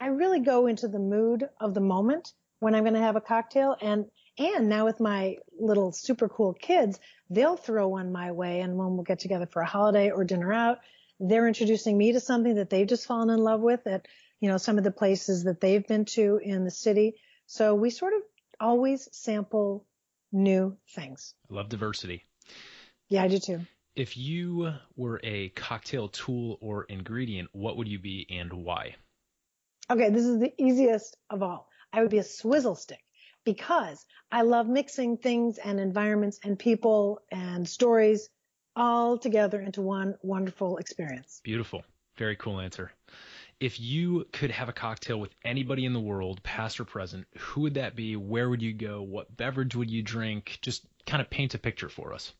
I 0.00 0.06
really 0.08 0.40
go 0.40 0.66
into 0.66 0.88
the 0.88 0.98
mood 0.98 1.48
of 1.60 1.74
the 1.74 1.80
moment 1.80 2.32
when 2.60 2.74
I'm 2.74 2.82
going 2.82 2.94
to 2.94 3.00
have 3.00 3.16
a 3.16 3.20
cocktail 3.20 3.76
and 3.80 4.06
and 4.38 4.68
now 4.68 4.84
with 4.84 5.00
my 5.00 5.38
little 5.58 5.90
super 5.90 6.28
cool 6.28 6.52
kids, 6.52 7.00
they'll 7.28 7.56
throw 7.56 7.88
one 7.88 8.12
my 8.12 8.30
way 8.30 8.60
and 8.60 8.76
when 8.76 8.94
we'll 8.94 9.02
get 9.02 9.18
together 9.18 9.46
for 9.46 9.62
a 9.62 9.66
holiday 9.66 10.10
or 10.10 10.22
dinner 10.22 10.52
out, 10.52 10.78
they're 11.18 11.48
introducing 11.48 11.98
me 11.98 12.12
to 12.12 12.20
something 12.20 12.54
that 12.54 12.70
they've 12.70 12.86
just 12.86 13.06
fallen 13.06 13.30
in 13.30 13.38
love 13.38 13.60
with 13.60 13.84
at, 13.88 14.06
you 14.38 14.48
know, 14.48 14.56
some 14.56 14.78
of 14.78 14.84
the 14.84 14.92
places 14.92 15.42
that 15.44 15.60
they've 15.60 15.86
been 15.88 16.04
to 16.04 16.38
in 16.40 16.64
the 16.64 16.70
city. 16.70 17.16
So 17.46 17.74
we 17.74 17.90
sort 17.90 18.12
of 18.14 18.22
always 18.60 19.08
sample 19.12 19.86
new 20.32 20.76
things. 20.94 21.34
I 21.50 21.54
love 21.54 21.68
diversity. 21.68 22.24
Yeah, 23.08 23.22
I 23.22 23.28
do 23.28 23.38
too. 23.38 23.60
If 23.96 24.16
you 24.16 24.72
were 24.96 25.20
a 25.24 25.48
cocktail 25.50 26.08
tool 26.08 26.58
or 26.60 26.84
ingredient, 26.84 27.48
what 27.52 27.76
would 27.76 27.88
you 27.88 27.98
be 27.98 28.26
and 28.30 28.52
why? 28.52 28.96
Okay, 29.90 30.10
this 30.10 30.24
is 30.24 30.38
the 30.38 30.52
easiest 30.58 31.16
of 31.30 31.42
all. 31.42 31.68
I 31.92 32.02
would 32.02 32.10
be 32.10 32.18
a 32.18 32.24
swizzle 32.24 32.74
stick 32.74 33.02
because 33.44 34.04
I 34.30 34.42
love 34.42 34.68
mixing 34.68 35.16
things 35.16 35.58
and 35.58 35.80
environments 35.80 36.38
and 36.44 36.58
people 36.58 37.22
and 37.30 37.66
stories 37.66 38.28
all 38.76 39.18
together 39.18 39.60
into 39.60 39.80
one 39.80 40.16
wonderful 40.22 40.76
experience. 40.76 41.40
Beautiful. 41.42 41.82
Very 42.18 42.36
cool 42.36 42.60
answer. 42.60 42.92
If 43.60 43.80
you 43.80 44.26
could 44.32 44.52
have 44.52 44.68
a 44.68 44.72
cocktail 44.72 45.18
with 45.18 45.34
anybody 45.44 45.84
in 45.84 45.92
the 45.92 46.00
world, 46.00 46.42
past 46.42 46.78
or 46.78 46.84
present, 46.84 47.26
who 47.36 47.62
would 47.62 47.74
that 47.74 47.96
be? 47.96 48.14
Where 48.14 48.48
would 48.48 48.62
you 48.62 48.72
go? 48.72 49.02
What 49.02 49.36
beverage 49.36 49.74
would 49.74 49.90
you 49.90 50.02
drink? 50.02 50.58
Just 50.62 50.84
kind 51.06 51.20
of 51.20 51.28
paint 51.28 51.54
a 51.54 51.58
picture 51.58 51.88
for 51.88 52.12
us. 52.12 52.32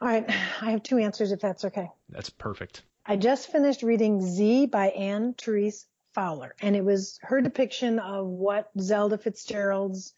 All 0.00 0.08
right, 0.08 0.24
I 0.62 0.70
have 0.70 0.82
two 0.82 0.98
answers 0.98 1.32
if 1.32 1.40
that's 1.40 1.64
okay. 1.66 1.90
That's 2.08 2.30
perfect. 2.30 2.82
I 3.04 3.16
just 3.16 3.50
finished 3.50 3.82
reading 3.82 4.20
Z 4.20 4.66
by 4.66 4.88
Anne 4.88 5.34
Therese 5.34 5.86
Fowler, 6.14 6.54
and 6.60 6.76
it 6.76 6.84
was 6.84 7.18
her 7.22 7.40
depiction 7.40 7.98
of 7.98 8.26
what 8.26 8.70
Zelda 8.78 9.18
Fitzgerald's 9.18 10.14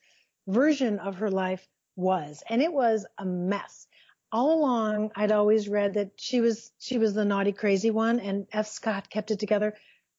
version 0.47 0.99
of 0.99 1.17
her 1.17 1.31
life 1.31 1.67
was, 1.97 2.43
and 2.49 2.63
it 2.63 2.73
was 2.73 3.07
a 3.19 3.25
mess. 3.25 3.87
All 4.33 4.55
along, 4.55 5.11
I'd 5.15 5.31
always 5.31 5.69
read 5.69 5.95
that 5.95 6.13
she 6.17 6.41
was 6.41 6.73
she 6.79 6.97
was 6.97 7.13
the 7.13 7.25
naughty, 7.25 7.53
crazy 7.53 7.91
one, 7.91 8.19
and 8.19 8.47
F. 8.51 8.67
Scott 8.67 9.11
kept 9.11 9.31
it 9.31 9.39
together. 9.39 9.75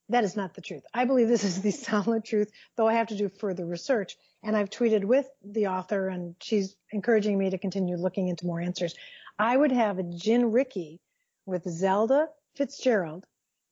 That 0.10 0.24
is 0.24 0.36
not 0.36 0.54
the 0.54 0.62
truth. 0.62 0.84
I 0.94 1.06
believe 1.06 1.28
this 1.28 1.44
is 1.44 1.62
the 1.62 1.72
solid 1.90 2.24
truth, 2.24 2.52
though 2.76 2.88
I 2.88 2.94
have 2.94 3.08
to 3.08 3.18
do 3.18 3.28
further 3.28 3.66
research. 3.66 4.16
And 4.44 4.56
I've 4.56 4.70
tweeted 4.70 5.04
with 5.04 5.28
the 5.44 5.68
author, 5.68 6.10
and 6.10 6.36
she's 6.40 6.76
encouraging 6.92 7.40
me 7.40 7.50
to 7.50 7.58
continue 7.58 7.98
looking 7.98 8.28
into 8.28 8.46
more 8.46 8.62
answers. 8.62 8.94
I 9.40 9.58
would 9.58 9.72
have 9.72 9.98
a 9.98 10.04
gin 10.04 10.52
Rickey 10.52 11.00
with 11.48 11.68
Zelda 11.68 12.28
Fitzgerald 12.56 13.26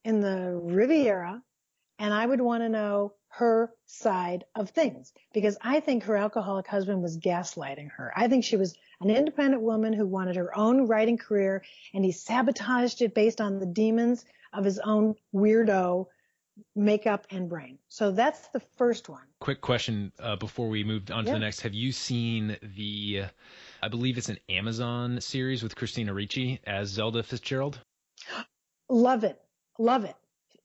in 0.04 0.22
the 0.22 0.60
Riviera, 0.60 1.44
and 2.00 2.14
I 2.14 2.26
would 2.26 2.42
want 2.42 2.64
to 2.64 2.70
know 2.70 3.14
her 3.28 3.72
side 3.86 4.44
of 4.56 4.72
things 4.72 5.14
because 5.34 5.58
I 5.62 5.82
think 5.82 6.04
her 6.04 6.18
alcoholic 6.18 6.68
husband 6.68 7.04
was 7.04 7.18
gaslighting 7.18 7.92
her. 7.92 8.12
I 8.16 8.28
think 8.28 8.44
she 8.44 8.58
was 8.58 8.76
an 9.02 9.10
independent 9.10 9.62
woman 9.62 9.94
who 9.94 10.06
wanted 10.06 10.36
her 10.36 10.56
own 10.58 10.88
writing 10.88 11.18
career, 11.18 11.64
and 11.94 12.06
he 12.06 12.12
sabotaged 12.12 13.02
it 13.02 13.14
based 13.14 13.42
on 13.42 13.60
the 13.60 13.66
demons 13.66 14.26
of 14.54 14.64
his 14.64 14.80
own 14.80 15.16
weirdo 15.34 16.08
makeup 16.76 17.26
and 17.32 17.50
brain. 17.50 17.80
So 17.88 18.12
that's 18.12 18.48
the 18.50 18.60
first 18.78 19.10
one. 19.10 19.24
Quick 19.40 19.62
question 19.62 20.12
uh, 20.20 20.36
before 20.36 20.70
we 20.70 20.84
move 20.84 21.10
on 21.12 21.26
to 21.26 21.32
the 21.32 21.40
next. 21.40 21.62
Have 21.62 21.74
you 21.74 21.92
seen 21.92 22.58
the, 22.62 23.24
I 23.82 23.88
believe 23.88 24.18
it's 24.18 24.30
an 24.30 24.38
Amazon 24.50 25.20
series 25.22 25.64
with 25.64 25.76
Christina 25.76 26.14
Ricci 26.14 26.60
as 26.66 26.90
Zelda 26.90 27.24
Fitzgerald? 27.24 27.80
Love 28.90 29.24
it. 29.24 29.42
Love 29.80 30.04
it. 30.04 30.16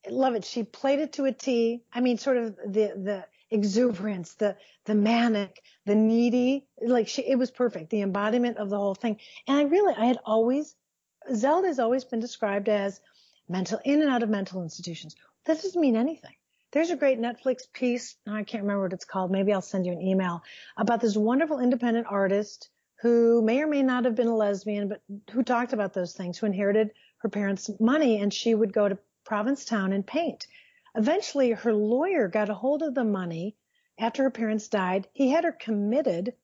Love 0.09 0.35
it. 0.35 0.45
She 0.45 0.63
played 0.63 1.01
it 1.01 1.15
to 1.15 1.25
a 1.25 1.33
T. 1.33 1.83
I 1.93 2.01
mean, 2.01 2.19
sort 2.19 2.37
of 2.37 2.57
the, 2.57 2.93
the 2.97 3.25
exuberance, 3.51 4.35
the, 4.35 4.57
the 4.85 4.95
manic, 4.95 5.63
the 5.85 5.95
needy, 5.95 6.67
like 6.81 7.09
she, 7.09 7.23
it 7.23 7.39
was 7.39 7.51
perfect. 7.51 7.91
The 7.91 8.03
embodiment 8.03 8.59
of 8.59 8.71
the 8.71 8.77
whole 8.77 8.95
thing. 8.95 9.19
And 9.47 9.59
I 9.59 9.63
really, 9.65 9.95
I 9.97 10.07
had 10.07 10.19
always, 10.25 10.75
Zelda 11.35 11.69
has 11.69 11.79
always 11.79 12.05
been 12.05 12.21
described 12.21 12.69
as 12.69 13.01
mental, 13.49 13.81
in 13.85 14.03
and 14.03 14.11
out 14.11 14.23
of 14.23 14.29
mental 14.29 14.63
institutions. 14.63 15.17
That 15.45 15.63
doesn't 15.63 15.81
mean 15.81 15.97
anything. 15.97 16.35
There's 16.73 16.91
a 16.91 16.97
great 16.97 17.21
Netflix 17.21 17.73
piece. 17.73 18.17
I 18.27 18.43
can't 18.43 18.65
remember 18.65 18.83
what 18.83 18.93
it's 18.93 19.05
called. 19.05 19.31
Maybe 19.31 19.53
I'll 19.53 19.63
send 19.63 19.87
you 19.87 19.93
an 19.93 20.03
email 20.03 20.43
about 20.77 21.01
this 21.01 21.17
wonderful 21.17 21.61
independent 21.61 22.07
artist 22.11 22.69
who 23.01 23.43
may 23.43 23.63
or 23.63 23.67
may 23.67 23.83
not 23.83 24.05
have 24.05 24.15
been 24.15 24.27
a 24.27 24.37
lesbian, 24.37 24.89
but 24.89 25.03
who 25.31 25.43
talked 25.43 25.73
about 25.73 25.95
those 25.95 26.15
things, 26.15 26.39
who 26.39 26.47
inherited 26.47 26.91
her 27.19 27.29
parents' 27.29 27.71
money 27.79 28.21
and 28.21 28.33
she 28.33 28.55
would 28.55 28.73
go 28.73 28.89
to 28.89 28.99
Provincetown 29.25 29.93
and 29.93 30.07
paint. 30.07 30.47
Eventually, 30.97 31.53
her 31.53 31.75
lawyer 31.75 32.29
got 32.29 32.49
a 32.49 32.55
hold 32.55 32.83
of 32.83 32.95
the 32.95 33.05
money 33.05 33.57
after 33.99 34.23
her 34.25 34.31
parents 34.31 34.69
died. 34.69 35.09
He 35.13 35.31
had 35.31 35.45
her 35.45 35.53
committed 35.53 36.35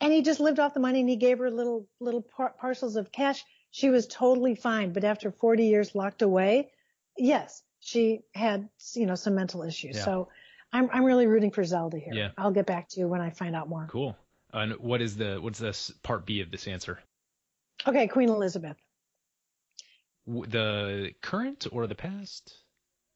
and 0.00 0.12
he 0.12 0.22
just 0.22 0.40
lived 0.40 0.58
off 0.58 0.74
the 0.74 0.80
money 0.80 1.00
and 1.00 1.08
he 1.08 1.16
gave 1.16 1.38
her 1.38 1.50
little, 1.50 1.88
little 2.00 2.22
par- 2.22 2.54
parcels 2.58 2.96
of 2.96 3.12
cash. 3.12 3.42
She 3.70 3.90
was 3.90 4.06
totally 4.06 4.54
fine. 4.54 4.92
But 4.92 5.04
after 5.04 5.30
40 5.30 5.66
years 5.66 5.94
locked 5.94 6.22
away, 6.22 6.70
yes, 7.16 7.62
she 7.80 8.20
had, 8.34 8.68
you 8.94 9.06
know, 9.06 9.14
some 9.14 9.34
mental 9.34 9.62
issues. 9.62 9.96
Yeah. 9.96 10.04
So 10.04 10.28
I'm, 10.72 10.90
I'm 10.92 11.04
really 11.04 11.26
rooting 11.26 11.50
for 11.50 11.64
Zelda 11.64 11.98
here. 11.98 12.14
Yeah. 12.14 12.30
I'll 12.36 12.50
get 12.50 12.66
back 12.66 12.88
to 12.90 13.00
you 13.00 13.08
when 13.08 13.20
I 13.20 13.30
find 13.30 13.56
out 13.56 13.68
more. 13.68 13.86
Cool. 13.90 14.16
And 14.52 14.72
what 14.74 15.02
is 15.02 15.16
the 15.16 15.38
what's 15.40 15.58
this 15.58 15.90
part 16.02 16.24
B 16.24 16.40
of 16.40 16.50
this 16.50 16.66
answer? 16.66 16.98
Okay, 17.86 18.08
Queen 18.08 18.28
Elizabeth. 18.28 18.76
The 20.26 21.12
current 21.20 21.66
or 21.70 21.86
the 21.86 21.94
past? 21.94 22.56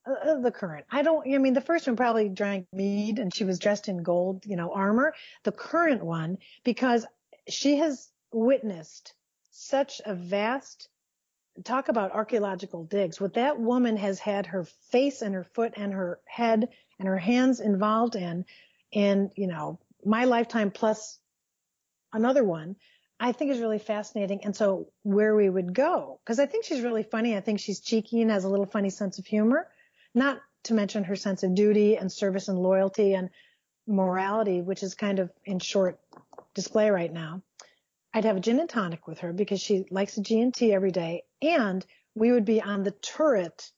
Uh, 0.06 0.40
the 0.40 0.50
current. 0.50 0.86
I 0.90 1.02
don't, 1.02 1.26
I 1.32 1.38
mean, 1.38 1.52
the 1.52 1.60
first 1.60 1.86
one 1.86 1.96
probably 1.96 2.28
drank 2.28 2.66
mead 2.72 3.18
and 3.18 3.34
she 3.34 3.44
was 3.44 3.58
dressed 3.58 3.88
in 3.88 4.02
gold, 4.02 4.44
you 4.46 4.56
know, 4.56 4.72
armor. 4.72 5.14
The 5.44 5.52
current 5.52 6.02
one, 6.02 6.38
because 6.64 7.06
she 7.48 7.76
has 7.78 8.08
witnessed 8.32 9.14
such 9.50 10.00
a 10.04 10.14
vast, 10.14 10.88
talk 11.64 11.88
about 11.88 12.12
archaeological 12.12 12.84
digs. 12.84 13.20
What 13.20 13.34
that 13.34 13.60
woman 13.60 13.96
has 13.96 14.18
had 14.18 14.46
her 14.46 14.64
face 14.90 15.22
and 15.22 15.34
her 15.34 15.44
foot 15.44 15.74
and 15.76 15.92
her 15.92 16.20
head 16.26 16.68
and 16.98 17.08
her 17.08 17.18
hands 17.18 17.60
involved 17.60 18.16
in, 18.16 18.44
in, 18.92 19.30
you 19.36 19.46
know, 19.46 19.78
my 20.04 20.24
lifetime 20.24 20.70
plus 20.70 21.18
another 22.12 22.44
one, 22.44 22.76
I 23.18 23.32
think 23.32 23.50
is 23.50 23.60
really 23.60 23.78
fascinating. 23.78 24.44
And 24.44 24.56
so 24.56 24.88
where 25.02 25.36
we 25.36 25.50
would 25.50 25.74
go, 25.74 26.20
because 26.24 26.38
I 26.38 26.46
think 26.46 26.64
she's 26.64 26.80
really 26.80 27.02
funny. 27.02 27.36
I 27.36 27.40
think 27.40 27.60
she's 27.60 27.80
cheeky 27.80 28.22
and 28.22 28.30
has 28.30 28.44
a 28.44 28.48
little 28.48 28.64
funny 28.64 28.88
sense 28.88 29.18
of 29.18 29.26
humor 29.26 29.68
not 30.14 30.40
to 30.64 30.74
mention 30.74 31.04
her 31.04 31.16
sense 31.16 31.42
of 31.42 31.54
duty 31.54 31.96
and 31.96 32.10
service 32.10 32.48
and 32.48 32.58
loyalty 32.58 33.14
and 33.14 33.30
morality, 33.86 34.60
which 34.60 34.82
is 34.82 34.94
kind 34.94 35.18
of 35.18 35.30
in 35.44 35.58
short 35.58 35.98
display 36.54 36.90
right 36.90 37.12
now. 37.12 37.42
I'd 38.12 38.24
have 38.24 38.36
a 38.36 38.40
gin 38.40 38.60
and 38.60 38.68
tonic 38.68 39.06
with 39.06 39.20
her 39.20 39.32
because 39.32 39.60
she 39.60 39.84
likes 39.90 40.16
a 40.16 40.22
G&T 40.22 40.72
every 40.72 40.90
day. 40.90 41.22
And 41.40 41.84
we 42.14 42.32
would 42.32 42.44
be 42.44 42.60
on 42.60 42.82
the 42.82 42.90
turret 42.90 43.70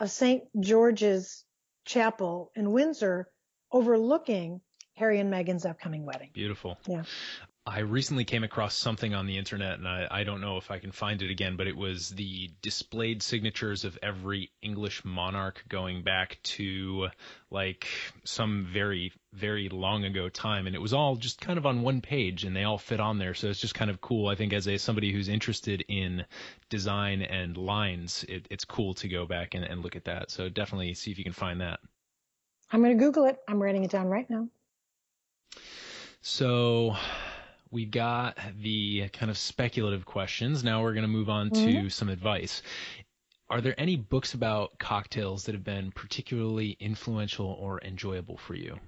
of 0.00 0.10
St. 0.10 0.44
George's 0.58 1.44
Chapel 1.84 2.50
in 2.54 2.72
Windsor 2.72 3.28
overlooking 3.70 4.60
Harry 4.94 5.20
and 5.20 5.32
Meghan's 5.32 5.66
upcoming 5.66 6.06
wedding. 6.06 6.30
Beautiful. 6.32 6.78
Yeah. 6.86 7.02
I 7.68 7.80
recently 7.80 8.24
came 8.24 8.44
across 8.44 8.76
something 8.76 9.12
on 9.12 9.26
the 9.26 9.38
internet, 9.38 9.78
and 9.78 9.88
I, 9.88 10.06
I 10.08 10.22
don't 10.22 10.40
know 10.40 10.56
if 10.56 10.70
I 10.70 10.78
can 10.78 10.92
find 10.92 11.20
it 11.20 11.32
again, 11.32 11.56
but 11.56 11.66
it 11.66 11.76
was 11.76 12.10
the 12.10 12.48
displayed 12.62 13.24
signatures 13.24 13.84
of 13.84 13.98
every 14.04 14.52
English 14.62 15.04
monarch 15.04 15.64
going 15.68 16.04
back 16.04 16.38
to 16.44 17.08
like 17.50 17.88
some 18.22 18.68
very, 18.72 19.12
very 19.32 19.68
long 19.68 20.04
ago 20.04 20.28
time, 20.28 20.68
and 20.68 20.76
it 20.76 20.80
was 20.80 20.92
all 20.92 21.16
just 21.16 21.40
kind 21.40 21.58
of 21.58 21.66
on 21.66 21.82
one 21.82 22.00
page, 22.00 22.44
and 22.44 22.54
they 22.54 22.62
all 22.62 22.78
fit 22.78 23.00
on 23.00 23.18
there. 23.18 23.34
So 23.34 23.48
it's 23.48 23.60
just 23.60 23.74
kind 23.74 23.90
of 23.90 24.00
cool. 24.00 24.28
I 24.28 24.36
think 24.36 24.52
as 24.52 24.68
a 24.68 24.78
somebody 24.78 25.12
who's 25.12 25.28
interested 25.28 25.84
in 25.88 26.24
design 26.70 27.20
and 27.22 27.56
lines, 27.56 28.24
it, 28.28 28.46
it's 28.48 28.64
cool 28.64 28.94
to 28.94 29.08
go 29.08 29.26
back 29.26 29.56
and, 29.56 29.64
and 29.64 29.82
look 29.82 29.96
at 29.96 30.04
that. 30.04 30.30
So 30.30 30.48
definitely 30.48 30.94
see 30.94 31.10
if 31.10 31.18
you 31.18 31.24
can 31.24 31.32
find 31.32 31.60
that. 31.60 31.80
I'm 32.70 32.80
going 32.80 32.96
to 32.96 33.04
Google 33.04 33.24
it. 33.24 33.38
I'm 33.48 33.60
writing 33.60 33.82
it 33.82 33.90
down 33.90 34.06
right 34.06 34.30
now. 34.30 34.46
So 36.20 36.96
we 37.70 37.84
got 37.84 38.38
the 38.60 39.08
kind 39.10 39.30
of 39.30 39.38
speculative 39.38 40.04
questions. 40.04 40.62
Now 40.64 40.82
we're 40.82 40.94
going 40.94 41.02
to 41.02 41.08
move 41.08 41.28
on 41.28 41.50
to 41.50 41.86
Mhm. 41.86 41.92
some 41.92 42.08
advice. 42.08 42.62
Are 43.48 43.60
there 43.60 43.78
any 43.78 43.96
books 43.96 44.34
about 44.34 44.78
cocktails 44.78 45.44
that 45.44 45.54
have 45.54 45.64
been 45.64 45.92
particularly 45.92 46.76
influential 46.80 47.46
or 47.46 47.80
enjoyable 47.80 48.36
for 48.36 48.54
you? 48.54 48.78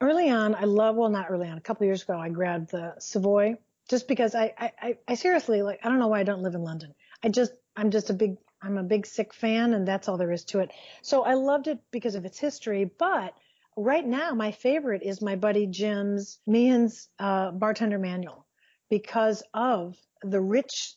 early 0.00 0.30
on, 0.30 0.54
I 0.54 0.64
love, 0.64 0.96
well, 0.96 1.08
not 1.08 1.30
early 1.30 1.48
on, 1.48 1.56
a 1.56 1.60
couple 1.60 1.86
years 1.86 2.02
ago, 2.02 2.18
I 2.18 2.28
grabbed 2.28 2.70
the 2.70 2.94
Savoy 2.98 3.56
just 3.88 4.08
because 4.08 4.34
I, 4.34 4.52
I, 4.58 4.72
I, 4.80 4.98
I 5.08 5.14
seriously, 5.14 5.62
like, 5.62 5.80
I 5.82 5.88
don't 5.88 5.98
know 5.98 6.08
why 6.08 6.20
I 6.20 6.24
don't 6.24 6.42
live 6.42 6.54
in 6.54 6.62
London. 6.62 6.94
I 7.22 7.28
just, 7.28 7.52
I'm 7.76 7.90
just 7.90 8.10
a 8.10 8.14
big, 8.14 8.36
I'm 8.62 8.78
a 8.78 8.82
big 8.82 9.06
sick 9.06 9.32
fan 9.32 9.74
and 9.74 9.86
that's 9.86 10.08
all 10.08 10.16
there 10.16 10.32
is 10.32 10.44
to 10.46 10.60
it. 10.60 10.70
So 11.02 11.22
I 11.22 11.34
loved 11.34 11.68
it 11.68 11.78
because 11.90 12.14
of 12.14 12.24
its 12.24 12.38
history, 12.38 12.84
but 12.84 13.34
right 13.76 14.06
now 14.06 14.34
my 14.34 14.52
favorite 14.52 15.02
is 15.02 15.22
my 15.22 15.36
buddy 15.36 15.66
Jim's 15.66 16.38
Meehan's, 16.46 17.08
uh, 17.18 17.50
bartender 17.52 17.98
manual 17.98 18.46
because 18.90 19.42
of 19.52 19.96
the 20.22 20.40
rich 20.40 20.94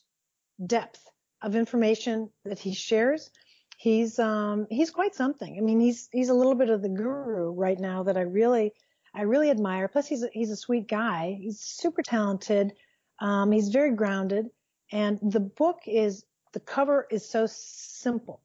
depth 0.64 1.04
of 1.42 1.54
information 1.54 2.30
that 2.44 2.58
he 2.58 2.74
shares. 2.74 3.30
He's, 3.76 4.18
um, 4.18 4.66
he's 4.70 4.90
quite 4.90 5.14
something. 5.14 5.56
I 5.56 5.60
mean, 5.60 5.78
he's, 5.78 6.08
he's 6.12 6.30
a 6.30 6.34
little 6.34 6.56
bit 6.56 6.70
of 6.70 6.82
the 6.82 6.88
guru 6.88 7.52
right 7.52 7.78
now 7.78 8.02
that 8.04 8.16
I 8.16 8.22
really, 8.22 8.72
I 9.14 9.22
really 9.22 9.50
admire. 9.50 9.88
Plus, 9.88 10.06
he's 10.06 10.24
a, 10.24 10.28
he's 10.32 10.50
a 10.50 10.56
sweet 10.56 10.88
guy. 10.88 11.38
He's 11.40 11.60
super 11.60 12.02
talented. 12.02 12.72
Um, 13.20 13.52
he's 13.52 13.68
very 13.68 13.94
grounded, 13.94 14.46
and 14.92 15.18
the 15.22 15.40
book 15.40 15.78
is 15.86 16.24
the 16.52 16.60
cover 16.60 17.06
is 17.10 17.28
so 17.28 17.46
simple. 17.48 18.40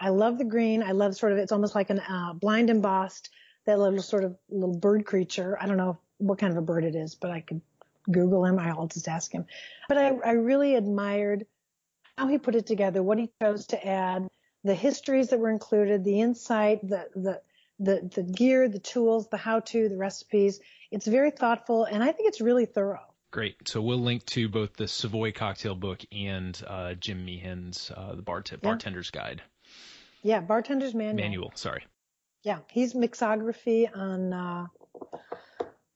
I 0.00 0.10
love 0.10 0.38
the 0.38 0.44
green. 0.44 0.82
I 0.82 0.92
love 0.92 1.16
sort 1.16 1.32
of 1.32 1.38
it's 1.38 1.52
almost 1.52 1.74
like 1.74 1.90
a 1.90 2.02
uh, 2.12 2.32
blind 2.34 2.70
embossed 2.70 3.30
that 3.68 3.78
little 3.78 4.00
sort 4.00 4.24
of 4.24 4.34
little 4.48 4.74
bird 4.74 5.04
creature. 5.04 5.58
I 5.60 5.66
don't 5.66 5.76
know 5.76 5.98
what 6.16 6.38
kind 6.38 6.50
of 6.50 6.56
a 6.56 6.62
bird 6.62 6.84
it 6.84 6.94
is, 6.94 7.14
but 7.14 7.30
I 7.30 7.40
could 7.40 7.60
Google 8.10 8.46
him. 8.46 8.58
I'll 8.58 8.86
just 8.86 9.08
ask 9.08 9.30
him. 9.30 9.44
But 9.90 9.98
I, 9.98 10.08
I 10.24 10.30
really 10.32 10.74
admired 10.74 11.44
how 12.16 12.28
he 12.28 12.38
put 12.38 12.54
it 12.54 12.66
together, 12.66 13.02
what 13.02 13.18
he 13.18 13.28
chose 13.42 13.66
to 13.66 13.86
add, 13.86 14.26
the 14.64 14.74
histories 14.74 15.28
that 15.28 15.38
were 15.38 15.50
included, 15.50 16.02
the 16.02 16.18
insight, 16.20 16.80
the 16.88 17.08
the 17.14 17.42
the 17.78 18.10
the 18.14 18.22
gear, 18.22 18.70
the 18.70 18.78
tools, 18.78 19.28
the 19.28 19.36
how 19.36 19.60
to, 19.60 19.90
the 19.90 19.98
recipes. 19.98 20.60
It's 20.90 21.06
very 21.06 21.30
thoughtful, 21.30 21.84
and 21.84 22.02
I 22.02 22.12
think 22.12 22.28
it's 22.28 22.40
really 22.40 22.64
thorough. 22.64 23.04
Great. 23.30 23.68
So 23.68 23.82
we'll 23.82 24.00
link 24.00 24.24
to 24.26 24.48
both 24.48 24.72
the 24.76 24.88
Savoy 24.88 25.32
cocktail 25.32 25.74
book 25.74 26.00
and 26.10 26.58
uh, 26.66 26.94
Jim 26.94 27.26
Meehan's 27.26 27.92
uh, 27.94 28.14
the 28.14 28.22
Bart- 28.22 28.50
Bartender's 28.62 29.10
Guide 29.10 29.42
Yeah, 30.22 30.40
bartender's 30.40 30.94
manual. 30.94 31.14
manual. 31.22 31.52
Sorry. 31.54 31.84
Yeah, 32.44 32.58
he's 32.70 32.94
mixography 32.94 33.88
on 33.94 34.32
uh, 34.32 34.66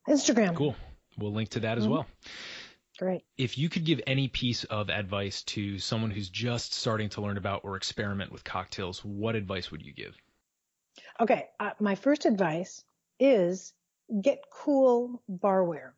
Instagram. 0.09 0.57
Cool. 0.57 0.77
We'll 1.19 1.33
link 1.33 1.51
to 1.51 1.61
that 1.61 1.79
as 1.79 1.87
Mhm. 1.87 1.91
well. 1.91 2.07
great. 2.99 3.25
If 3.37 3.59
you 3.59 3.69
could 3.69 3.85
give 3.85 4.01
any 4.07 4.29
piece 4.29 4.63
of 4.65 4.89
advice 4.89 5.43
to 5.45 5.79
someone 5.79 6.11
who's 6.13 6.29
just 6.29 6.73
starting 6.73 7.09
to 7.11 7.21
learn 7.21 7.37
about 7.37 7.65
or 7.65 7.77
experiment 7.77 8.31
with 8.31 8.45
cocktails, 8.45 9.05
what 9.05 9.35
advice 9.35 9.71
would 9.71 9.83
you 9.83 9.93
give? 9.93 10.17
Okay, 11.19 11.49
uh, 11.59 11.71
my 11.81 11.95
first 11.97 12.27
advice 12.27 12.85
is 13.19 13.73
get 14.21 14.45
cool 14.53 15.23
barware. 15.29 15.93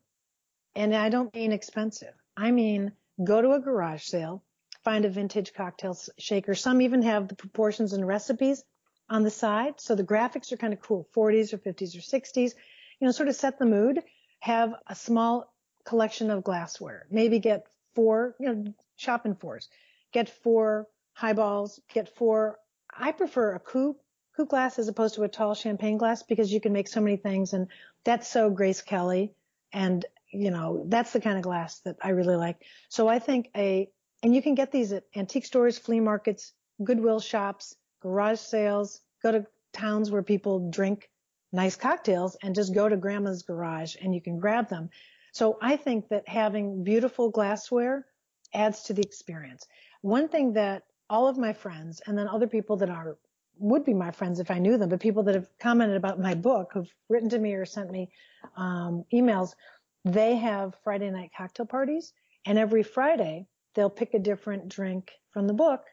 And 0.75 0.95
I 0.95 1.09
don't 1.09 1.33
mean 1.35 1.51
expensive. 1.51 2.13
I 2.35 2.51
mean 2.51 2.91
go 3.23 3.41
to 3.41 3.51
a 3.51 3.59
garage 3.59 4.03
sale, 4.03 4.43
find 4.83 5.05
a 5.05 5.09
vintage 5.09 5.53
cocktail 5.53 5.97
shaker. 6.17 6.55
Some 6.55 6.81
even 6.81 7.01
have 7.03 7.27
the 7.27 7.35
proportions 7.35 7.93
and 7.93 8.07
recipes 8.07 8.63
on 9.09 9.23
the 9.23 9.31
side. 9.31 9.79
So 9.79 9.95
the 9.95 10.03
graphics 10.03 10.51
are 10.51 10.57
kind 10.57 10.73
of 10.73 10.81
cool, 10.81 11.07
40s 11.15 11.53
or 11.53 11.57
50s 11.57 11.95
or 11.95 12.01
60s. 12.01 12.53
You 12.99 13.07
know, 13.07 13.11
sort 13.11 13.29
of 13.29 13.35
set 13.35 13.59
the 13.59 13.65
mood. 13.65 14.01
Have 14.39 14.73
a 14.87 14.95
small 14.95 15.53
collection 15.85 16.31
of 16.31 16.43
glassware. 16.43 17.05
Maybe 17.09 17.39
get 17.39 17.67
four, 17.93 18.35
you 18.39 18.53
know, 18.53 18.73
shop 18.95 19.25
in 19.25 19.35
fours. 19.35 19.69
Get 20.11 20.29
four 20.29 20.87
highballs, 21.13 21.79
get 21.93 22.15
four. 22.15 22.59
I 22.97 23.11
prefer 23.11 23.55
a 23.55 23.59
coupe, 23.59 23.99
coupe 24.35 24.49
glass 24.49 24.79
as 24.79 24.87
opposed 24.87 25.15
to 25.15 25.23
a 25.23 25.27
tall 25.27 25.55
champagne 25.55 25.97
glass 25.97 26.23
because 26.23 26.51
you 26.51 26.59
can 26.59 26.73
make 26.73 26.87
so 26.87 27.01
many 27.01 27.17
things 27.17 27.53
and 27.53 27.67
that's 28.03 28.27
so 28.27 28.49
Grace 28.49 28.81
Kelly. 28.81 29.33
And, 29.73 30.05
you 30.31 30.51
know, 30.51 30.85
that's 30.87 31.13
the 31.13 31.21
kind 31.21 31.37
of 31.37 31.43
glass 31.43 31.79
that 31.79 31.97
I 32.01 32.09
really 32.09 32.35
like. 32.35 32.57
So 32.89 33.07
I 33.07 33.19
think 33.19 33.49
a, 33.55 33.89
and 34.23 34.33
you 34.33 34.41
can 34.41 34.55
get 34.55 34.71
these 34.71 34.91
at 34.91 35.03
antique 35.15 35.45
stores, 35.45 35.77
flea 35.77 35.99
markets, 35.99 36.53
Goodwill 36.83 37.19
shops, 37.19 37.75
garage 38.05 38.39
sales, 38.39 39.01
go 39.23 39.31
to 39.31 39.45
towns 39.73 40.11
where 40.11 40.21
people 40.21 40.69
drink 40.69 41.09
nice 41.51 41.75
cocktails 41.75 42.37
and 42.43 42.53
just 42.53 42.71
go 42.71 42.87
to 42.87 42.95
grandma's 42.95 43.41
garage 43.41 43.95
and 43.99 44.13
you 44.13 44.21
can 44.21 44.37
grab 44.39 44.69
them. 44.69 44.89
So 45.31 45.57
I 45.59 45.75
think 45.75 46.09
that 46.09 46.29
having 46.29 46.83
beautiful 46.83 47.31
glassware 47.31 48.05
adds 48.53 48.83
to 48.83 48.93
the 48.93 49.01
experience. 49.01 49.65
One 50.01 50.27
thing 50.29 50.53
that 50.53 50.83
all 51.09 51.27
of 51.27 51.39
my 51.39 51.51
friends 51.51 51.99
and 52.05 52.15
then 52.15 52.27
other 52.27 52.47
people 52.47 52.77
that 52.77 52.91
are 52.91 53.17
would 53.57 53.83
be 53.83 53.93
my 53.93 54.11
friends 54.11 54.39
if 54.39 54.51
I 54.51 54.59
knew 54.59 54.77
them, 54.77 54.89
but 54.89 54.99
people 54.99 55.23
that 55.23 55.35
have 55.35 55.49
commented 55.59 55.97
about 55.97 56.19
my 56.19 56.35
book, 56.35 56.71
who've 56.73 56.93
written 57.09 57.29
to 57.29 57.39
me 57.39 57.53
or 57.53 57.65
sent 57.65 57.89
me 57.89 58.11
um, 58.55 59.03
emails, 59.13 59.55
they 60.03 60.35
have 60.35 60.75
Friday 60.83 61.09
night 61.09 61.31
cocktail 61.35 61.65
parties, 61.65 62.13
and 62.45 62.59
every 62.59 62.83
Friday 62.83 63.47
they'll 63.73 63.89
pick 63.89 64.13
a 64.13 64.19
different 64.19 64.67
drink 64.67 65.11
from 65.31 65.47
the 65.47 65.53
book 65.53 65.85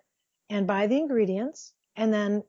and 0.51 0.67
buy 0.67 0.87
the 0.89 0.99
ingredients 0.99 1.73
and 1.97 2.13
then 2.13 2.43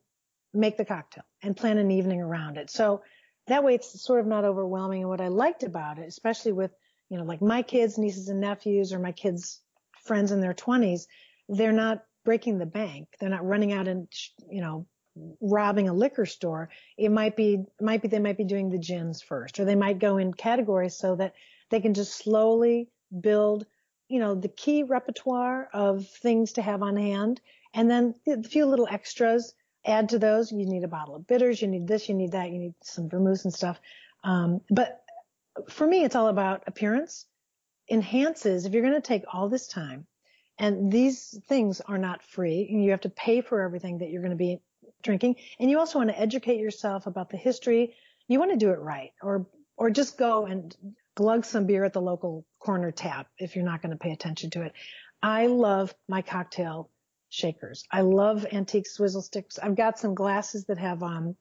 make 0.52 0.76
the 0.76 0.84
cocktail 0.84 1.24
and 1.42 1.56
plan 1.56 1.78
an 1.78 1.90
evening 1.90 2.20
around 2.20 2.56
it. 2.56 2.70
So 2.70 3.02
that 3.46 3.64
way 3.64 3.74
it's 3.74 4.02
sort 4.02 4.20
of 4.20 4.26
not 4.26 4.44
overwhelming. 4.44 5.02
And 5.02 5.10
what 5.10 5.20
I 5.20 5.28
liked 5.28 5.64
about 5.64 5.98
it, 5.98 6.08
especially 6.08 6.52
with, 6.52 6.70
you 7.10 7.18
know, 7.18 7.24
like 7.24 7.42
my 7.42 7.62
kids, 7.62 7.98
nieces 7.98 8.28
and 8.28 8.40
nephews 8.40 8.92
or 8.92 8.98
my 8.98 9.12
kids' 9.12 9.60
friends 10.04 10.32
in 10.32 10.40
their 10.40 10.54
twenties, 10.54 11.06
they're 11.48 11.72
not 11.72 12.04
breaking 12.24 12.58
the 12.58 12.66
bank. 12.66 13.08
They're 13.20 13.28
not 13.28 13.44
running 13.44 13.72
out 13.72 13.86
and, 13.88 14.08
you 14.48 14.62
know, 14.62 14.86
robbing 15.40 15.88
a 15.88 15.92
liquor 15.92 16.26
store. 16.26 16.70
It 16.96 17.10
might 17.10 17.36
be, 17.36 17.64
might 17.80 18.00
be, 18.02 18.08
they 18.08 18.18
might 18.18 18.38
be 18.38 18.44
doing 18.44 18.70
the 18.70 18.78
gins 18.78 19.22
first, 19.22 19.60
or 19.60 19.64
they 19.64 19.76
might 19.76 19.98
go 19.98 20.16
in 20.16 20.32
categories 20.32 20.96
so 20.96 21.16
that 21.16 21.34
they 21.70 21.80
can 21.80 21.94
just 21.94 22.16
slowly 22.16 22.88
build, 23.20 23.66
you 24.08 24.18
know, 24.18 24.34
the 24.34 24.48
key 24.48 24.82
repertoire 24.82 25.68
of 25.72 26.08
things 26.08 26.54
to 26.54 26.62
have 26.62 26.82
on 26.82 26.96
hand. 26.96 27.40
And 27.74 27.90
then 27.90 28.14
a 28.26 28.42
few 28.42 28.66
little 28.66 28.88
extras 28.90 29.52
add 29.84 30.10
to 30.10 30.18
those. 30.18 30.52
You 30.52 30.64
need 30.64 30.84
a 30.84 30.88
bottle 30.88 31.16
of 31.16 31.26
bitters. 31.26 31.60
You 31.60 31.68
need 31.68 31.86
this. 31.86 32.08
You 32.08 32.14
need 32.14 32.32
that. 32.32 32.50
You 32.50 32.58
need 32.58 32.74
some 32.82 33.08
vermouth 33.08 33.44
and 33.44 33.52
stuff. 33.52 33.80
Um, 34.22 34.60
but 34.70 35.02
for 35.68 35.86
me, 35.86 36.04
it's 36.04 36.16
all 36.16 36.28
about 36.28 36.62
appearance. 36.66 37.26
Enhances, 37.90 38.64
if 38.64 38.72
you're 38.72 38.82
going 38.82 38.94
to 38.94 39.00
take 39.00 39.24
all 39.32 39.48
this 39.48 39.68
time, 39.68 40.06
and 40.58 40.90
these 40.90 41.38
things 41.48 41.80
are 41.80 41.98
not 41.98 42.22
free, 42.22 42.66
you 42.70 42.92
have 42.92 43.02
to 43.02 43.10
pay 43.10 43.40
for 43.40 43.60
everything 43.60 43.98
that 43.98 44.10
you're 44.10 44.22
going 44.22 44.30
to 44.30 44.36
be 44.36 44.60
drinking, 45.02 45.36
and 45.58 45.68
you 45.68 45.78
also 45.78 45.98
want 45.98 46.10
to 46.10 46.18
educate 46.18 46.58
yourself 46.58 47.06
about 47.06 47.28
the 47.28 47.36
history. 47.36 47.94
You 48.28 48.38
want 48.38 48.52
to 48.52 48.56
do 48.56 48.70
it 48.70 48.78
right, 48.78 49.12
or 49.20 49.46
or 49.76 49.90
just 49.90 50.16
go 50.16 50.46
and 50.46 50.74
glug 51.16 51.44
some 51.44 51.66
beer 51.66 51.84
at 51.84 51.92
the 51.92 52.00
local 52.00 52.46
corner 52.58 52.92
tap 52.92 53.26
if 53.38 53.56
you're 53.56 53.64
not 53.64 53.82
going 53.82 53.90
to 53.90 53.98
pay 53.98 54.12
attention 54.12 54.50
to 54.50 54.62
it. 54.62 54.72
I 55.22 55.46
love 55.48 55.94
my 56.08 56.22
cocktail 56.22 56.90
shakers. 57.34 57.84
I 57.90 58.02
love 58.02 58.46
antique 58.52 58.86
swizzle 58.86 59.22
sticks. 59.22 59.58
I've 59.58 59.76
got 59.76 59.98
some 59.98 60.14
glasses 60.14 60.64
that 60.66 60.78
have 60.78 61.02
um, 61.02 61.36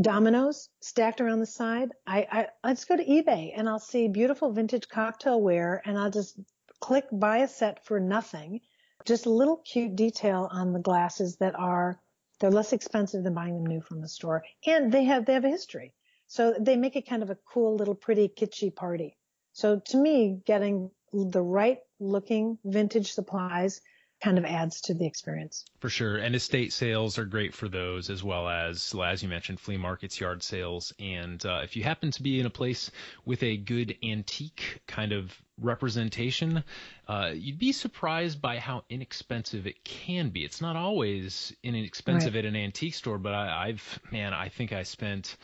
dominoes 0.00 0.70
stacked 0.80 1.20
around 1.20 1.40
the 1.40 1.46
side. 1.46 1.90
I, 2.06 2.48
I 2.64 2.74
go 2.88 2.96
to 2.96 3.04
eBay 3.04 3.52
and 3.54 3.68
I'll 3.68 3.78
see 3.78 4.08
beautiful 4.08 4.52
vintage 4.52 4.88
cocktail 4.88 5.40
ware 5.40 5.82
and 5.84 5.98
I'll 5.98 6.10
just 6.10 6.38
click 6.80 7.04
buy 7.12 7.38
a 7.38 7.48
set 7.48 7.84
for 7.84 8.00
nothing. 8.00 8.60
Just 9.04 9.26
a 9.26 9.30
little 9.30 9.58
cute 9.58 9.96
detail 9.96 10.48
on 10.50 10.72
the 10.72 10.80
glasses 10.80 11.36
that 11.36 11.54
are 11.54 12.00
they're 12.40 12.50
less 12.50 12.72
expensive 12.72 13.22
than 13.22 13.34
buying 13.34 13.54
them 13.54 13.66
new 13.66 13.80
from 13.80 14.00
the 14.00 14.08
store 14.08 14.44
and 14.66 14.90
they 14.90 15.04
have 15.04 15.26
they 15.26 15.34
have 15.34 15.44
a 15.44 15.50
history. 15.50 15.92
So 16.26 16.54
they 16.58 16.76
make 16.76 16.96
it 16.96 17.08
kind 17.08 17.22
of 17.22 17.30
a 17.30 17.38
cool 17.52 17.76
little 17.76 17.94
pretty 17.94 18.28
kitschy 18.28 18.74
party. 18.74 19.16
So 19.52 19.78
to 19.78 19.96
me, 19.96 20.40
getting 20.46 20.90
the 21.12 21.42
right 21.42 21.78
looking 22.00 22.58
vintage 22.64 23.12
supplies 23.12 23.80
kind 24.24 24.38
of 24.38 24.44
adds 24.46 24.80
to 24.80 24.94
the 24.94 25.06
experience. 25.06 25.66
For 25.80 25.90
sure. 25.90 26.16
And 26.16 26.34
estate 26.34 26.72
sales 26.72 27.18
are 27.18 27.26
great 27.26 27.52
for 27.52 27.68
those 27.68 28.08
as 28.08 28.24
well 28.24 28.48
as, 28.48 28.94
as 29.04 29.22
you 29.22 29.28
mentioned, 29.28 29.60
flea 29.60 29.76
markets, 29.76 30.18
yard 30.18 30.42
sales. 30.42 30.94
And 30.98 31.44
uh, 31.44 31.60
if 31.62 31.76
you 31.76 31.84
happen 31.84 32.10
to 32.12 32.22
be 32.22 32.40
in 32.40 32.46
a 32.46 32.50
place 32.50 32.90
with 33.26 33.42
a 33.42 33.58
good 33.58 33.98
antique 34.02 34.80
kind 34.86 35.12
of 35.12 35.30
representation, 35.60 36.64
uh, 37.06 37.32
you'd 37.34 37.58
be 37.58 37.72
surprised 37.72 38.40
by 38.40 38.58
how 38.58 38.84
inexpensive 38.88 39.66
it 39.66 39.84
can 39.84 40.30
be. 40.30 40.42
It's 40.42 40.62
not 40.62 40.74
always 40.74 41.54
inexpensive 41.62 42.34
right. 42.34 42.46
at 42.46 42.48
an 42.48 42.56
antique 42.56 42.94
store, 42.94 43.18
but 43.18 43.34
I, 43.34 43.68
I've, 43.68 44.00
man, 44.10 44.32
I 44.32 44.48
think 44.48 44.72
I 44.72 44.84
spent 44.84 45.36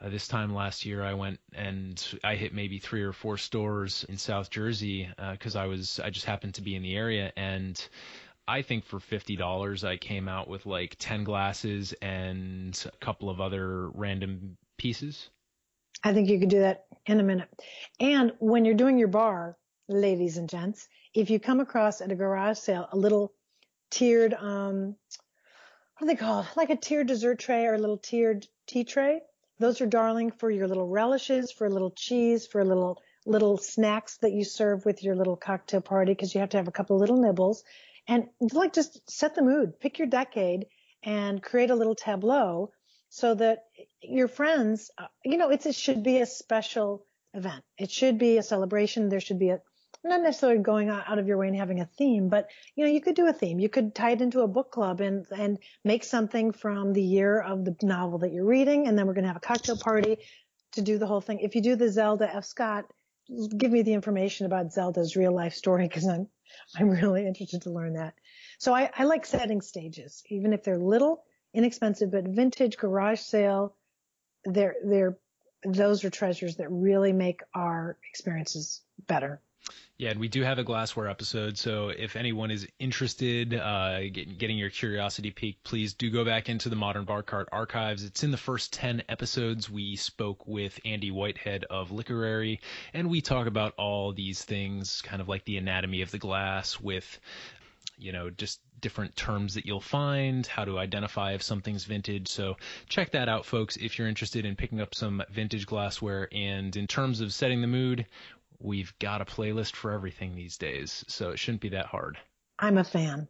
uh, 0.00 0.08
this 0.08 0.26
time 0.26 0.54
last 0.54 0.84
year, 0.84 1.02
I 1.02 1.14
went 1.14 1.38
and 1.52 2.02
I 2.24 2.34
hit 2.34 2.52
maybe 2.52 2.78
three 2.78 3.02
or 3.02 3.12
four 3.12 3.36
stores 3.36 4.04
in 4.08 4.16
South 4.18 4.50
Jersey 4.50 5.08
because 5.32 5.56
uh, 5.56 5.60
I 5.60 5.66
was 5.66 6.00
I 6.00 6.10
just 6.10 6.26
happened 6.26 6.54
to 6.54 6.62
be 6.62 6.74
in 6.74 6.82
the 6.82 6.96
area, 6.96 7.32
and 7.36 7.80
I 8.48 8.62
think 8.62 8.84
for 8.84 8.98
fifty 8.98 9.36
dollars 9.36 9.84
I 9.84 9.96
came 9.96 10.28
out 10.28 10.48
with 10.48 10.66
like 10.66 10.96
ten 10.98 11.22
glasses 11.22 11.94
and 12.02 12.84
a 12.92 13.04
couple 13.04 13.30
of 13.30 13.40
other 13.40 13.88
random 13.90 14.56
pieces. 14.78 15.30
I 16.02 16.12
think 16.12 16.28
you 16.28 16.40
could 16.40 16.50
do 16.50 16.60
that 16.60 16.86
in 17.06 17.20
a 17.20 17.24
minute. 17.24 17.48
And 18.00 18.32
when 18.38 18.64
you're 18.64 18.74
doing 18.74 18.98
your 18.98 19.08
bar, 19.08 19.56
ladies 19.88 20.36
and 20.36 20.48
gents, 20.48 20.88
if 21.14 21.30
you 21.30 21.38
come 21.38 21.60
across 21.60 22.00
at 22.00 22.10
a 22.10 22.16
garage 22.16 22.58
sale 22.58 22.88
a 22.90 22.96
little 22.96 23.32
tiered 23.90 24.34
um 24.34 24.96
what 25.98 26.08
do 26.08 26.14
they 26.14 26.16
call 26.16 26.40
it? 26.40 26.46
Like 26.56 26.70
a 26.70 26.76
tiered 26.76 27.06
dessert 27.06 27.38
tray 27.38 27.66
or 27.66 27.74
a 27.74 27.78
little 27.78 27.98
tiered 27.98 28.48
tea 28.66 28.82
tray 28.82 29.20
those 29.58 29.80
are 29.80 29.86
darling 29.86 30.30
for 30.30 30.50
your 30.50 30.68
little 30.68 30.88
relishes, 30.88 31.52
for 31.52 31.66
a 31.66 31.70
little 31.70 31.90
cheese, 31.90 32.46
for 32.46 32.60
a 32.60 32.64
little 32.64 33.00
little 33.26 33.56
snacks 33.56 34.18
that 34.18 34.32
you 34.32 34.44
serve 34.44 34.84
with 34.84 35.02
your 35.02 35.16
little 35.16 35.36
cocktail 35.36 35.80
party 35.80 36.12
because 36.12 36.34
you 36.34 36.40
have 36.40 36.50
to 36.50 36.58
have 36.58 36.68
a 36.68 36.72
couple 36.72 36.98
little 36.98 37.16
nibbles. 37.16 37.64
And 38.06 38.28
like 38.52 38.74
just 38.74 39.10
set 39.10 39.34
the 39.34 39.42
mood, 39.42 39.80
pick 39.80 39.98
your 39.98 40.08
decade 40.08 40.66
and 41.02 41.42
create 41.42 41.70
a 41.70 41.74
little 41.74 41.94
tableau 41.94 42.70
so 43.08 43.34
that 43.34 43.64
your 44.02 44.28
friends, 44.28 44.90
uh, 44.98 45.06
you 45.24 45.38
know, 45.38 45.50
it 45.50 45.74
should 45.74 46.02
be 46.02 46.18
a 46.18 46.26
special 46.26 47.06
event. 47.32 47.64
It 47.78 47.90
should 47.90 48.18
be 48.18 48.38
a 48.38 48.42
celebration. 48.42 49.08
There 49.08 49.20
should 49.20 49.38
be 49.38 49.50
a, 49.50 49.60
not 50.04 50.22
necessarily 50.22 50.60
going 50.60 50.90
out 50.90 51.18
of 51.18 51.26
your 51.26 51.38
way 51.38 51.48
and 51.48 51.56
having 51.56 51.80
a 51.80 51.86
theme, 51.98 52.28
but 52.28 52.48
you 52.76 52.84
know, 52.84 52.90
you 52.90 53.00
could 53.00 53.14
do 53.14 53.26
a 53.26 53.32
theme. 53.32 53.58
You 53.58 53.68
could 53.68 53.94
tie 53.94 54.10
it 54.10 54.20
into 54.20 54.40
a 54.40 54.48
book 54.48 54.70
club 54.70 55.00
and 55.00 55.26
and 55.36 55.58
make 55.84 56.04
something 56.04 56.52
from 56.52 56.92
the 56.92 57.02
year 57.02 57.40
of 57.40 57.64
the 57.64 57.74
novel 57.82 58.18
that 58.18 58.32
you're 58.32 58.44
reading, 58.44 58.86
and 58.86 58.98
then 58.98 59.06
we're 59.06 59.14
going 59.14 59.24
to 59.24 59.28
have 59.28 59.36
a 59.36 59.40
cocktail 59.40 59.78
party 59.78 60.18
to 60.72 60.82
do 60.82 60.98
the 60.98 61.06
whole 61.06 61.20
thing. 61.20 61.40
If 61.40 61.54
you 61.54 61.62
do 61.62 61.76
the 61.76 61.90
Zelda 61.90 62.34
F. 62.34 62.44
Scott, 62.44 62.84
give 63.56 63.70
me 63.70 63.82
the 63.82 63.94
information 63.94 64.46
about 64.46 64.72
Zelda's 64.72 65.16
real 65.16 65.34
life 65.34 65.54
story 65.54 65.88
because 65.88 66.06
I'm 66.06 66.28
I'm 66.76 66.90
really 66.90 67.26
interested 67.26 67.62
to 67.62 67.70
learn 67.70 67.94
that. 67.94 68.14
So 68.58 68.74
I, 68.74 68.90
I 68.96 69.04
like 69.04 69.26
setting 69.26 69.60
stages, 69.60 70.22
even 70.30 70.52
if 70.52 70.62
they're 70.62 70.78
little, 70.78 71.24
inexpensive, 71.52 72.10
but 72.10 72.24
vintage 72.24 72.76
garage 72.76 73.20
sale. 73.20 73.74
They're 74.44 74.76
they're 74.84 75.16
those 75.64 76.04
are 76.04 76.10
treasures 76.10 76.56
that 76.56 76.70
really 76.70 77.12
make 77.12 77.40
our 77.54 77.96
experiences 78.10 78.82
better. 79.06 79.40
Yeah, 79.96 80.10
and 80.10 80.18
we 80.18 80.26
do 80.26 80.42
have 80.42 80.58
a 80.58 80.64
glassware 80.64 81.08
episode, 81.08 81.56
so 81.56 81.88
if 81.88 82.16
anyone 82.16 82.50
is 82.50 82.66
interested, 82.80 83.54
uh, 83.54 84.00
get, 84.08 84.38
getting 84.38 84.58
your 84.58 84.70
curiosity 84.70 85.30
peaked, 85.30 85.62
please 85.62 85.94
do 85.94 86.10
go 86.10 86.24
back 86.24 86.48
into 86.48 86.68
the 86.68 86.74
Modern 86.74 87.04
Bar 87.04 87.22
Cart 87.22 87.48
archives. 87.52 88.02
It's 88.02 88.24
in 88.24 88.32
the 88.32 88.36
first 88.36 88.72
10 88.72 89.04
episodes. 89.08 89.70
We 89.70 89.94
spoke 89.94 90.48
with 90.48 90.80
Andy 90.84 91.12
Whitehead 91.12 91.64
of 91.70 91.92
Liquorary, 91.92 92.60
and 92.92 93.08
we 93.08 93.20
talk 93.20 93.46
about 93.46 93.74
all 93.78 94.12
these 94.12 94.42
things, 94.42 95.00
kind 95.00 95.22
of 95.22 95.28
like 95.28 95.44
the 95.44 95.58
anatomy 95.58 96.02
of 96.02 96.10
the 96.10 96.18
glass 96.18 96.80
with 96.80 97.20
you 97.98 98.12
know, 98.12 98.30
just 98.30 98.60
different 98.80 99.16
terms 99.16 99.54
that 99.54 99.64
you'll 99.64 99.80
find, 99.80 100.46
how 100.46 100.64
to 100.64 100.78
identify 100.78 101.32
if 101.32 101.42
something's 101.42 101.84
vintage. 101.84 102.28
So 102.28 102.56
check 102.88 103.12
that 103.12 103.28
out, 103.28 103.46
folks, 103.46 103.76
if 103.76 103.98
you're 103.98 104.08
interested 104.08 104.44
in 104.44 104.56
picking 104.56 104.80
up 104.80 104.94
some 104.94 105.22
vintage 105.30 105.66
glassware. 105.66 106.28
And 106.32 106.74
in 106.76 106.86
terms 106.86 107.20
of 107.20 107.32
setting 107.32 107.60
the 107.60 107.66
mood, 107.66 108.06
we've 108.58 108.92
got 108.98 109.20
a 109.20 109.24
playlist 109.24 109.74
for 109.74 109.92
everything 109.92 110.34
these 110.34 110.58
days, 110.58 111.04
so 111.08 111.30
it 111.30 111.38
shouldn't 111.38 111.62
be 111.62 111.70
that 111.70 111.86
hard. 111.86 112.18
I'm 112.58 112.78
a 112.78 112.84
fan. 112.84 113.28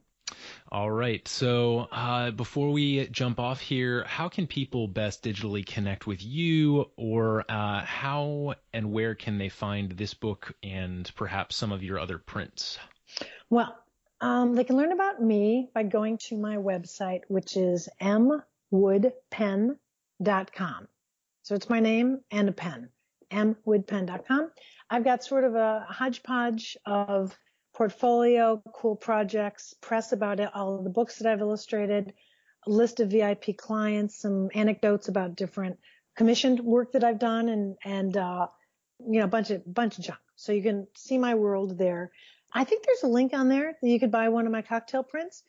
All 0.73 0.91
right. 0.91 1.27
So 1.29 1.87
uh, 1.93 2.31
before 2.31 2.71
we 2.71 3.07
jump 3.09 3.39
off 3.39 3.61
here, 3.61 4.05
how 4.05 4.29
can 4.29 4.47
people 4.47 4.89
best 4.89 5.23
digitally 5.23 5.65
connect 5.65 6.07
with 6.07 6.23
you, 6.23 6.91
or 6.97 7.45
uh, 7.49 7.85
how 7.85 8.55
and 8.73 8.93
where 8.93 9.15
can 9.15 9.39
they 9.39 9.49
find 9.49 9.93
this 9.93 10.15
book 10.15 10.53
and 10.63 11.11
perhaps 11.15 11.57
some 11.57 11.73
of 11.73 11.83
your 11.83 11.99
other 11.99 12.19
prints? 12.19 12.79
Well, 13.51 13.77
um, 14.21 14.55
they 14.55 14.65
can 14.65 14.77
learn 14.77 14.93
about 14.93 15.21
me 15.21 15.69
by 15.75 15.83
going 15.83 16.19
to 16.29 16.37
my 16.37 16.57
website, 16.57 17.21
which 17.29 17.57
is 17.57 17.89
mwoodpen.com. 18.01 20.89
So 21.43 21.55
it's 21.55 21.69
my 21.69 21.81
name 21.81 22.21
and 22.31 22.49
a 22.49 22.53
pen, 22.53 22.89
mwoodpen.com. 23.31 24.51
I've 24.91 25.05
got 25.05 25.25
sort 25.25 25.45
of 25.45 25.55
a 25.55 25.87
hodgepodge 25.89 26.77
of 26.87 27.37
portfolio, 27.75 28.63
cool 28.73 28.97
projects, 28.97 29.75
press 29.81 30.13
about 30.13 30.41
it, 30.41 30.51
all 30.55 30.79
of 30.79 30.85
the 30.85 30.91
books 30.91 31.19
that 31.19 31.31
I've 31.31 31.41
illustrated, 31.41 32.13
a 32.67 32.71
list 32.71 33.01
of 33.01 33.11
VIP 33.11 33.57
clients, 33.57 34.21
some 34.21 34.51
anecdotes 34.55 35.09
about 35.09 35.37
different 35.37 35.79
commissioned 36.17 36.61
work 36.61 36.93
that 36.93 37.05
I've 37.05 37.19
done, 37.19 37.49
and 37.49 37.77
and 37.85 38.17
uh, 38.17 38.47
you 39.01 39.19
know 39.19 39.25
a 39.25 39.29
bunch 39.29 39.51
of 39.51 39.63
bunch 39.73 39.99
of 39.99 40.05
junk. 40.05 40.21
So 40.37 40.53
you 40.53 40.63
can 40.63 40.87
see 40.95 41.19
my 41.19 41.35
world 41.35 41.79
there. 41.79 42.11
I 42.53 42.65
think 42.65 42.85
there's 42.85 43.03
a 43.03 43.09
link 43.09 43.35
on 43.35 43.49
there 43.49 43.77
that 43.81 43.89
you 43.89 43.99
could 43.99 44.13
buy 44.13 44.29
one 44.29 44.47
of 44.47 44.53
my 44.53 44.63
cocktail 44.63 45.03
prints. 45.03 45.43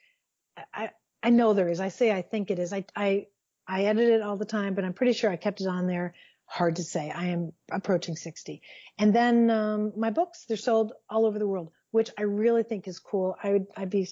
I 0.73 0.91
I 1.21 1.29
know 1.29 1.53
there 1.53 1.69
is. 1.69 1.79
I 1.79 1.89
say 1.89 2.11
I 2.11 2.21
think 2.21 2.51
it 2.51 2.59
is. 2.59 2.73
I 2.73 2.85
I 2.95 3.27
I 3.67 3.85
edit 3.85 4.09
it 4.09 4.21
all 4.21 4.37
the 4.37 4.45
time, 4.45 4.73
but 4.73 4.83
I'm 4.83 4.93
pretty 4.93 5.13
sure 5.13 5.29
I 5.29 5.37
kept 5.37 5.61
it 5.61 5.67
on 5.67 5.87
there. 5.87 6.13
Hard 6.45 6.77
to 6.77 6.83
say. 6.83 7.11
I 7.11 7.27
am 7.27 7.53
approaching 7.71 8.15
60. 8.15 8.61
And 8.97 9.13
then 9.13 9.49
um, 9.49 9.93
my 9.97 10.09
books, 10.09 10.45
they're 10.47 10.57
sold 10.57 10.93
all 11.09 11.25
over 11.25 11.39
the 11.39 11.47
world 11.47 11.71
which 11.95 12.09
I 12.17 12.23
really 12.23 12.63
think 12.63 12.89
is 12.89 12.99
cool. 12.99 13.37
I 13.41 13.53
would, 13.53 13.67
I'd 13.77 13.89
be 13.89 14.05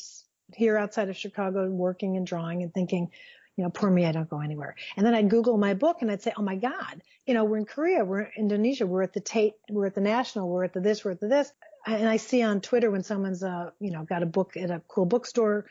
here 0.55 0.77
outside 0.77 1.09
of 1.09 1.17
Chicago 1.17 1.69
working 1.69 2.15
and 2.15 2.25
drawing 2.25 2.63
and 2.63 2.73
thinking, 2.73 3.09
you 3.57 3.63
know, 3.65 3.69
poor 3.69 3.89
me, 3.91 4.05
I 4.05 4.13
don't 4.13 4.29
go 4.29 4.39
anywhere. 4.39 4.77
And 4.95 5.05
then 5.05 5.13
I'd 5.13 5.29
Google 5.29 5.57
my 5.57 5.73
book 5.73 5.97
and 5.99 6.09
I'd 6.09 6.21
say, 6.21 6.31
oh 6.38 6.41
my 6.41 6.55
God, 6.55 7.01
you 7.25 7.34
know, 7.34 7.43
we're 7.43 7.57
in 7.57 7.65
Korea, 7.65 8.05
we're 8.05 8.21
in 8.21 8.31
Indonesia, 8.38 8.88
we're 8.88 9.01
at 9.01 9.11
the 9.11 9.19
Tate, 9.19 9.55
we're 9.69 9.86
at 9.86 9.95
the 9.95 10.01
National, 10.01 10.47
we're 10.47 10.63
at 10.63 10.71
the 10.71 10.79
this, 10.79 11.03
we're 11.03 11.11
at 11.11 11.19
the 11.19 11.27
this. 11.27 11.51
And 11.86 12.07
I 12.07 12.15
see 12.15 12.41
on 12.41 12.61
Twitter 12.61 12.89
when 12.89 13.03
someone's, 13.03 13.43
uh, 13.43 13.71
you 13.81 13.91
know, 13.91 14.03
got 14.03 14.23
a 14.23 14.27
book 14.27 14.55
at 14.55 14.71
a 14.71 14.81
cool 14.88 15.05
bookstore 15.05 15.65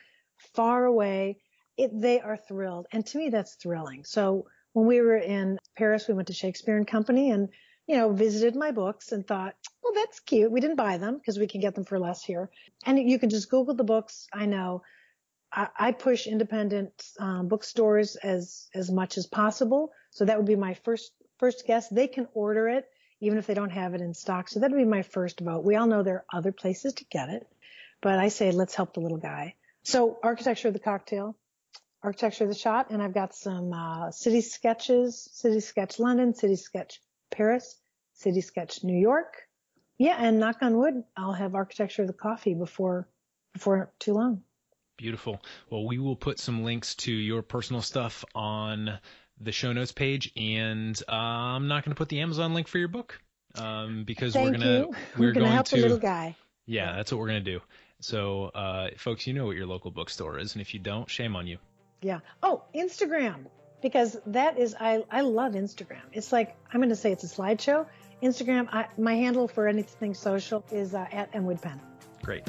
far 0.53 0.85
away, 0.85 1.39
it, 1.77 1.99
they 1.99 2.21
are 2.21 2.37
thrilled. 2.37 2.85
And 2.91 3.03
to 3.07 3.17
me, 3.17 3.29
that's 3.29 3.55
thrilling. 3.55 4.03
So 4.03 4.45
when 4.73 4.85
we 4.85 5.01
were 5.01 5.17
in 5.17 5.57
Paris, 5.77 6.07
we 6.07 6.13
went 6.13 6.27
to 6.27 6.33
Shakespeare 6.33 6.77
and 6.77 6.87
Company 6.87 7.31
and 7.31 7.49
you 7.87 7.97
know, 7.97 8.11
visited 8.11 8.55
my 8.55 8.71
books 8.71 9.11
and 9.11 9.27
thought, 9.27 9.55
well, 9.83 9.93
that's 9.93 10.19
cute. 10.21 10.51
We 10.51 10.61
didn't 10.61 10.77
buy 10.77 10.97
them 10.97 11.17
because 11.17 11.37
we 11.37 11.47
can 11.47 11.61
get 11.61 11.75
them 11.75 11.83
for 11.83 11.99
less 11.99 12.23
here. 12.23 12.49
And 12.85 12.97
you 12.97 13.19
can 13.19 13.29
just 13.29 13.49
Google 13.49 13.75
the 13.75 13.83
books. 13.83 14.27
I 14.33 14.45
know 14.45 14.83
I, 15.51 15.67
I 15.77 15.91
push 15.91 16.27
independent 16.27 16.93
um, 17.19 17.47
bookstores 17.47 18.15
as, 18.15 18.67
as 18.73 18.89
much 18.89 19.17
as 19.17 19.27
possible. 19.27 19.91
So 20.11 20.25
that 20.25 20.37
would 20.37 20.47
be 20.47 20.55
my 20.55 20.75
first, 20.85 21.11
first 21.39 21.65
guess. 21.67 21.89
They 21.89 22.07
can 22.07 22.27
order 22.33 22.69
it 22.69 22.85
even 23.19 23.37
if 23.37 23.47
they 23.47 23.53
don't 23.53 23.69
have 23.69 23.93
it 23.93 24.01
in 24.01 24.13
stock. 24.13 24.49
So 24.49 24.59
that 24.59 24.71
would 24.71 24.77
be 24.77 24.85
my 24.85 25.01
first 25.01 25.39
vote. 25.39 25.63
We 25.63 25.75
all 25.75 25.87
know 25.87 26.03
there 26.03 26.15
are 26.15 26.37
other 26.37 26.51
places 26.51 26.93
to 26.93 27.05
get 27.05 27.29
it, 27.29 27.47
but 28.01 28.19
I 28.19 28.27
say 28.29 28.51
let's 28.51 28.75
help 28.75 28.93
the 28.93 28.99
little 28.99 29.17
guy. 29.17 29.55
So 29.83 30.19
architecture 30.23 30.69
of 30.69 30.73
the 30.73 30.79
cocktail, 30.79 31.37
architecture 32.03 32.43
of 32.43 32.49
the 32.49 32.55
shot, 32.55 32.91
and 32.91 33.01
I've 33.01 33.13
got 33.13 33.33
some 33.33 33.71
uh, 33.73 34.11
city 34.11 34.41
sketches, 34.41 35.29
city 35.31 35.59
sketch 35.61 35.99
London, 35.99 36.33
city 36.33 36.55
sketch 36.55 36.99
Paris, 37.31 37.79
City 38.13 38.41
Sketch 38.41 38.83
New 38.83 38.97
York. 38.97 39.33
Yeah, 39.97 40.15
and 40.17 40.39
knock 40.39 40.57
on 40.61 40.77
wood, 40.77 41.03
I'll 41.15 41.33
have 41.33 41.55
Architecture 41.55 42.01
of 42.01 42.07
the 42.07 42.13
Coffee 42.13 42.53
before 42.53 43.07
before 43.53 43.91
too 43.99 44.13
long. 44.13 44.41
Beautiful. 44.97 45.41
Well, 45.69 45.85
we 45.85 45.97
will 45.97 46.15
put 46.15 46.39
some 46.39 46.63
links 46.63 46.95
to 46.95 47.11
your 47.11 47.41
personal 47.41 47.81
stuff 47.81 48.23
on 48.35 48.99
the 49.39 49.51
show 49.51 49.73
notes 49.73 49.91
page, 49.91 50.31
and 50.35 50.99
uh, 51.07 51.15
I'm 51.15 51.67
not 51.67 51.83
going 51.83 51.91
to 51.91 51.97
put 51.97 52.09
the 52.09 52.21
Amazon 52.21 52.53
link 52.53 52.67
for 52.67 52.77
your 52.77 52.87
book 52.87 53.19
um, 53.55 54.03
because 54.05 54.33
Thank 54.33 54.51
we're 54.51 54.57
gonna 54.57 54.79
you. 54.79 54.95
we're, 55.17 55.27
we're 55.27 55.31
gonna 55.33 55.45
going 55.45 55.53
help 55.53 55.67
to 55.67 55.75
the 55.75 55.81
little 55.81 55.97
guy. 55.97 56.35
yeah, 56.65 56.95
that's 56.95 57.11
what 57.11 57.19
we're 57.19 57.27
gonna 57.27 57.41
do. 57.41 57.59
So, 58.01 58.45
uh, 58.45 58.89
folks, 58.97 59.27
you 59.27 59.33
know 59.33 59.45
what 59.45 59.55
your 59.55 59.65
local 59.65 59.91
bookstore 59.91 60.37
is, 60.37 60.55
and 60.55 60.61
if 60.61 60.73
you 60.73 60.79
don't, 60.79 61.09
shame 61.09 61.35
on 61.35 61.47
you. 61.47 61.57
Yeah. 62.03 62.19
Oh, 62.41 62.63
Instagram 62.75 63.45
because 63.81 64.17
that 64.27 64.57
is 64.57 64.75
I 64.79 65.03
I 65.11 65.21
love 65.21 65.53
Instagram. 65.53 66.01
It's 66.11 66.31
like 66.31 66.55
I'm 66.71 66.79
going 66.79 66.89
to 66.89 66.95
say 66.95 67.11
it's 67.11 67.23
a 67.23 67.27
slideshow. 67.27 67.85
Instagram, 68.23 68.69
I, 68.71 68.87
my 68.97 69.15
handle 69.15 69.47
for 69.49 69.67
anything 69.67 70.13
social 70.13 70.63
is 70.71 70.95
uh, 70.95 71.05
at 71.11 71.33
mwoodpen. 71.33 71.79
Great. 72.23 72.47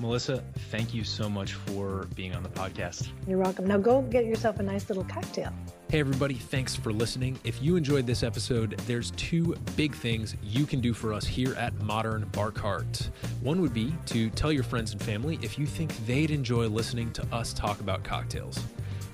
Melissa, 0.00 0.42
thank 0.70 0.94
you 0.94 1.04
so 1.04 1.28
much 1.28 1.54
for 1.54 2.06
being 2.14 2.34
on 2.34 2.42
the 2.42 2.48
podcast. 2.48 3.08
You're 3.26 3.38
welcome. 3.38 3.66
Now 3.66 3.78
go 3.78 4.02
get 4.02 4.26
yourself 4.26 4.60
a 4.60 4.62
nice 4.62 4.88
little 4.88 5.04
cocktail. 5.04 5.52
Hey, 5.90 6.00
everybody, 6.00 6.34
thanks 6.34 6.76
for 6.76 6.92
listening. 6.92 7.38
If 7.44 7.62
you 7.62 7.76
enjoyed 7.76 8.06
this 8.06 8.22
episode, 8.22 8.72
there's 8.86 9.10
two 9.12 9.56
big 9.74 9.94
things 9.94 10.36
you 10.42 10.66
can 10.66 10.80
do 10.80 10.92
for 10.92 11.14
us 11.14 11.26
here 11.26 11.54
at 11.54 11.74
Modern 11.82 12.28
Bar 12.32 12.50
Cart. 12.50 13.10
One 13.40 13.60
would 13.62 13.72
be 13.72 13.94
to 14.06 14.28
tell 14.30 14.52
your 14.52 14.64
friends 14.64 14.92
and 14.92 15.02
family 15.02 15.38
if 15.40 15.58
you 15.58 15.66
think 15.66 15.96
they'd 16.06 16.30
enjoy 16.30 16.68
listening 16.68 17.10
to 17.12 17.26
us 17.34 17.52
talk 17.52 17.80
about 17.80 18.04
cocktails. 18.04 18.60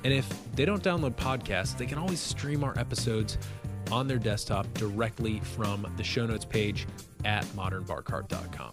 And 0.02 0.12
if 0.12 0.28
they 0.54 0.64
don't 0.64 0.82
download 0.82 1.14
podcasts, 1.14 1.78
they 1.78 1.86
can 1.86 1.96
always 1.96 2.20
stream 2.20 2.64
our 2.64 2.76
episodes 2.78 3.38
on 3.90 4.08
their 4.08 4.18
desktop 4.18 4.72
directly 4.74 5.40
from 5.40 5.86
the 5.96 6.04
show 6.04 6.26
notes 6.26 6.44
page 6.44 6.86
at 7.24 7.44
modernbarcart.com. 7.56 8.72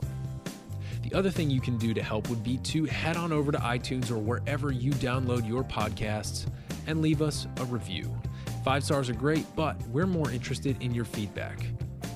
The 1.01 1.13
other 1.13 1.29
thing 1.29 1.49
you 1.49 1.61
can 1.61 1.77
do 1.77 1.93
to 1.93 2.01
help 2.01 2.29
would 2.29 2.43
be 2.43 2.57
to 2.57 2.85
head 2.85 3.17
on 3.17 3.31
over 3.31 3.51
to 3.51 3.57
iTunes 3.57 4.11
or 4.11 4.17
wherever 4.17 4.71
you 4.71 4.91
download 4.91 5.47
your 5.47 5.63
podcasts 5.63 6.47
and 6.87 7.01
leave 7.01 7.21
us 7.21 7.47
a 7.57 7.65
review. 7.65 8.15
Five 8.63 8.83
stars 8.83 9.09
are 9.09 9.13
great, 9.13 9.45
but 9.55 9.81
we're 9.87 10.07
more 10.07 10.31
interested 10.31 10.81
in 10.81 10.93
your 10.93 11.05
feedback. 11.05 11.65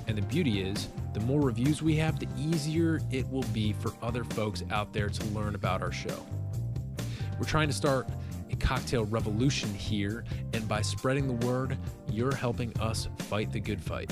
And 0.07 0.17
the 0.17 0.21
beauty 0.21 0.61
is, 0.61 0.89
the 1.13 1.19
more 1.21 1.41
reviews 1.41 1.81
we 1.81 1.95
have, 1.95 2.19
the 2.19 2.27
easier 2.37 2.99
it 3.11 3.27
will 3.31 3.45
be 3.53 3.73
for 3.73 3.93
other 4.01 4.23
folks 4.23 4.63
out 4.69 4.93
there 4.93 5.09
to 5.09 5.25
learn 5.27 5.55
about 5.55 5.81
our 5.81 5.91
show. 5.91 6.25
We're 7.39 7.45
trying 7.45 7.67
to 7.67 7.73
start 7.73 8.07
a 8.51 8.55
cocktail 8.57 9.05
revolution 9.05 9.73
here, 9.73 10.23
and 10.53 10.67
by 10.67 10.81
spreading 10.81 11.27
the 11.27 11.45
word, 11.47 11.77
you're 12.11 12.35
helping 12.35 12.77
us 12.79 13.07
fight 13.17 13.51
the 13.51 13.59
good 13.59 13.81
fight. 13.81 14.11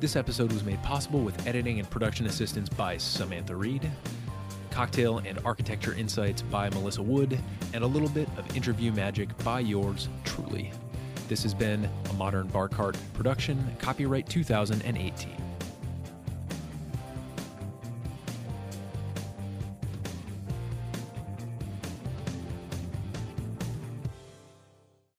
This 0.00 0.14
episode 0.14 0.52
was 0.52 0.62
made 0.62 0.80
possible 0.84 1.20
with 1.20 1.44
editing 1.44 1.80
and 1.80 1.90
production 1.90 2.26
assistance 2.26 2.68
by 2.68 2.96
Samantha 2.98 3.56
Reed, 3.56 3.90
cocktail 4.70 5.18
and 5.18 5.40
architecture 5.44 5.92
insights 5.92 6.40
by 6.40 6.70
Melissa 6.70 7.02
Wood, 7.02 7.36
and 7.74 7.82
a 7.82 7.86
little 7.86 8.08
bit 8.08 8.28
of 8.38 8.56
interview 8.56 8.92
magic 8.92 9.36
by 9.38 9.58
yours 9.58 10.08
truly. 10.24 10.70
This 11.26 11.42
has 11.42 11.52
been 11.52 11.90
a 12.10 12.12
Modern 12.12 12.46
Bar 12.46 12.68
Cart 12.68 12.96
production, 13.12 13.76
copyright 13.80 14.28
2018. 14.28 15.47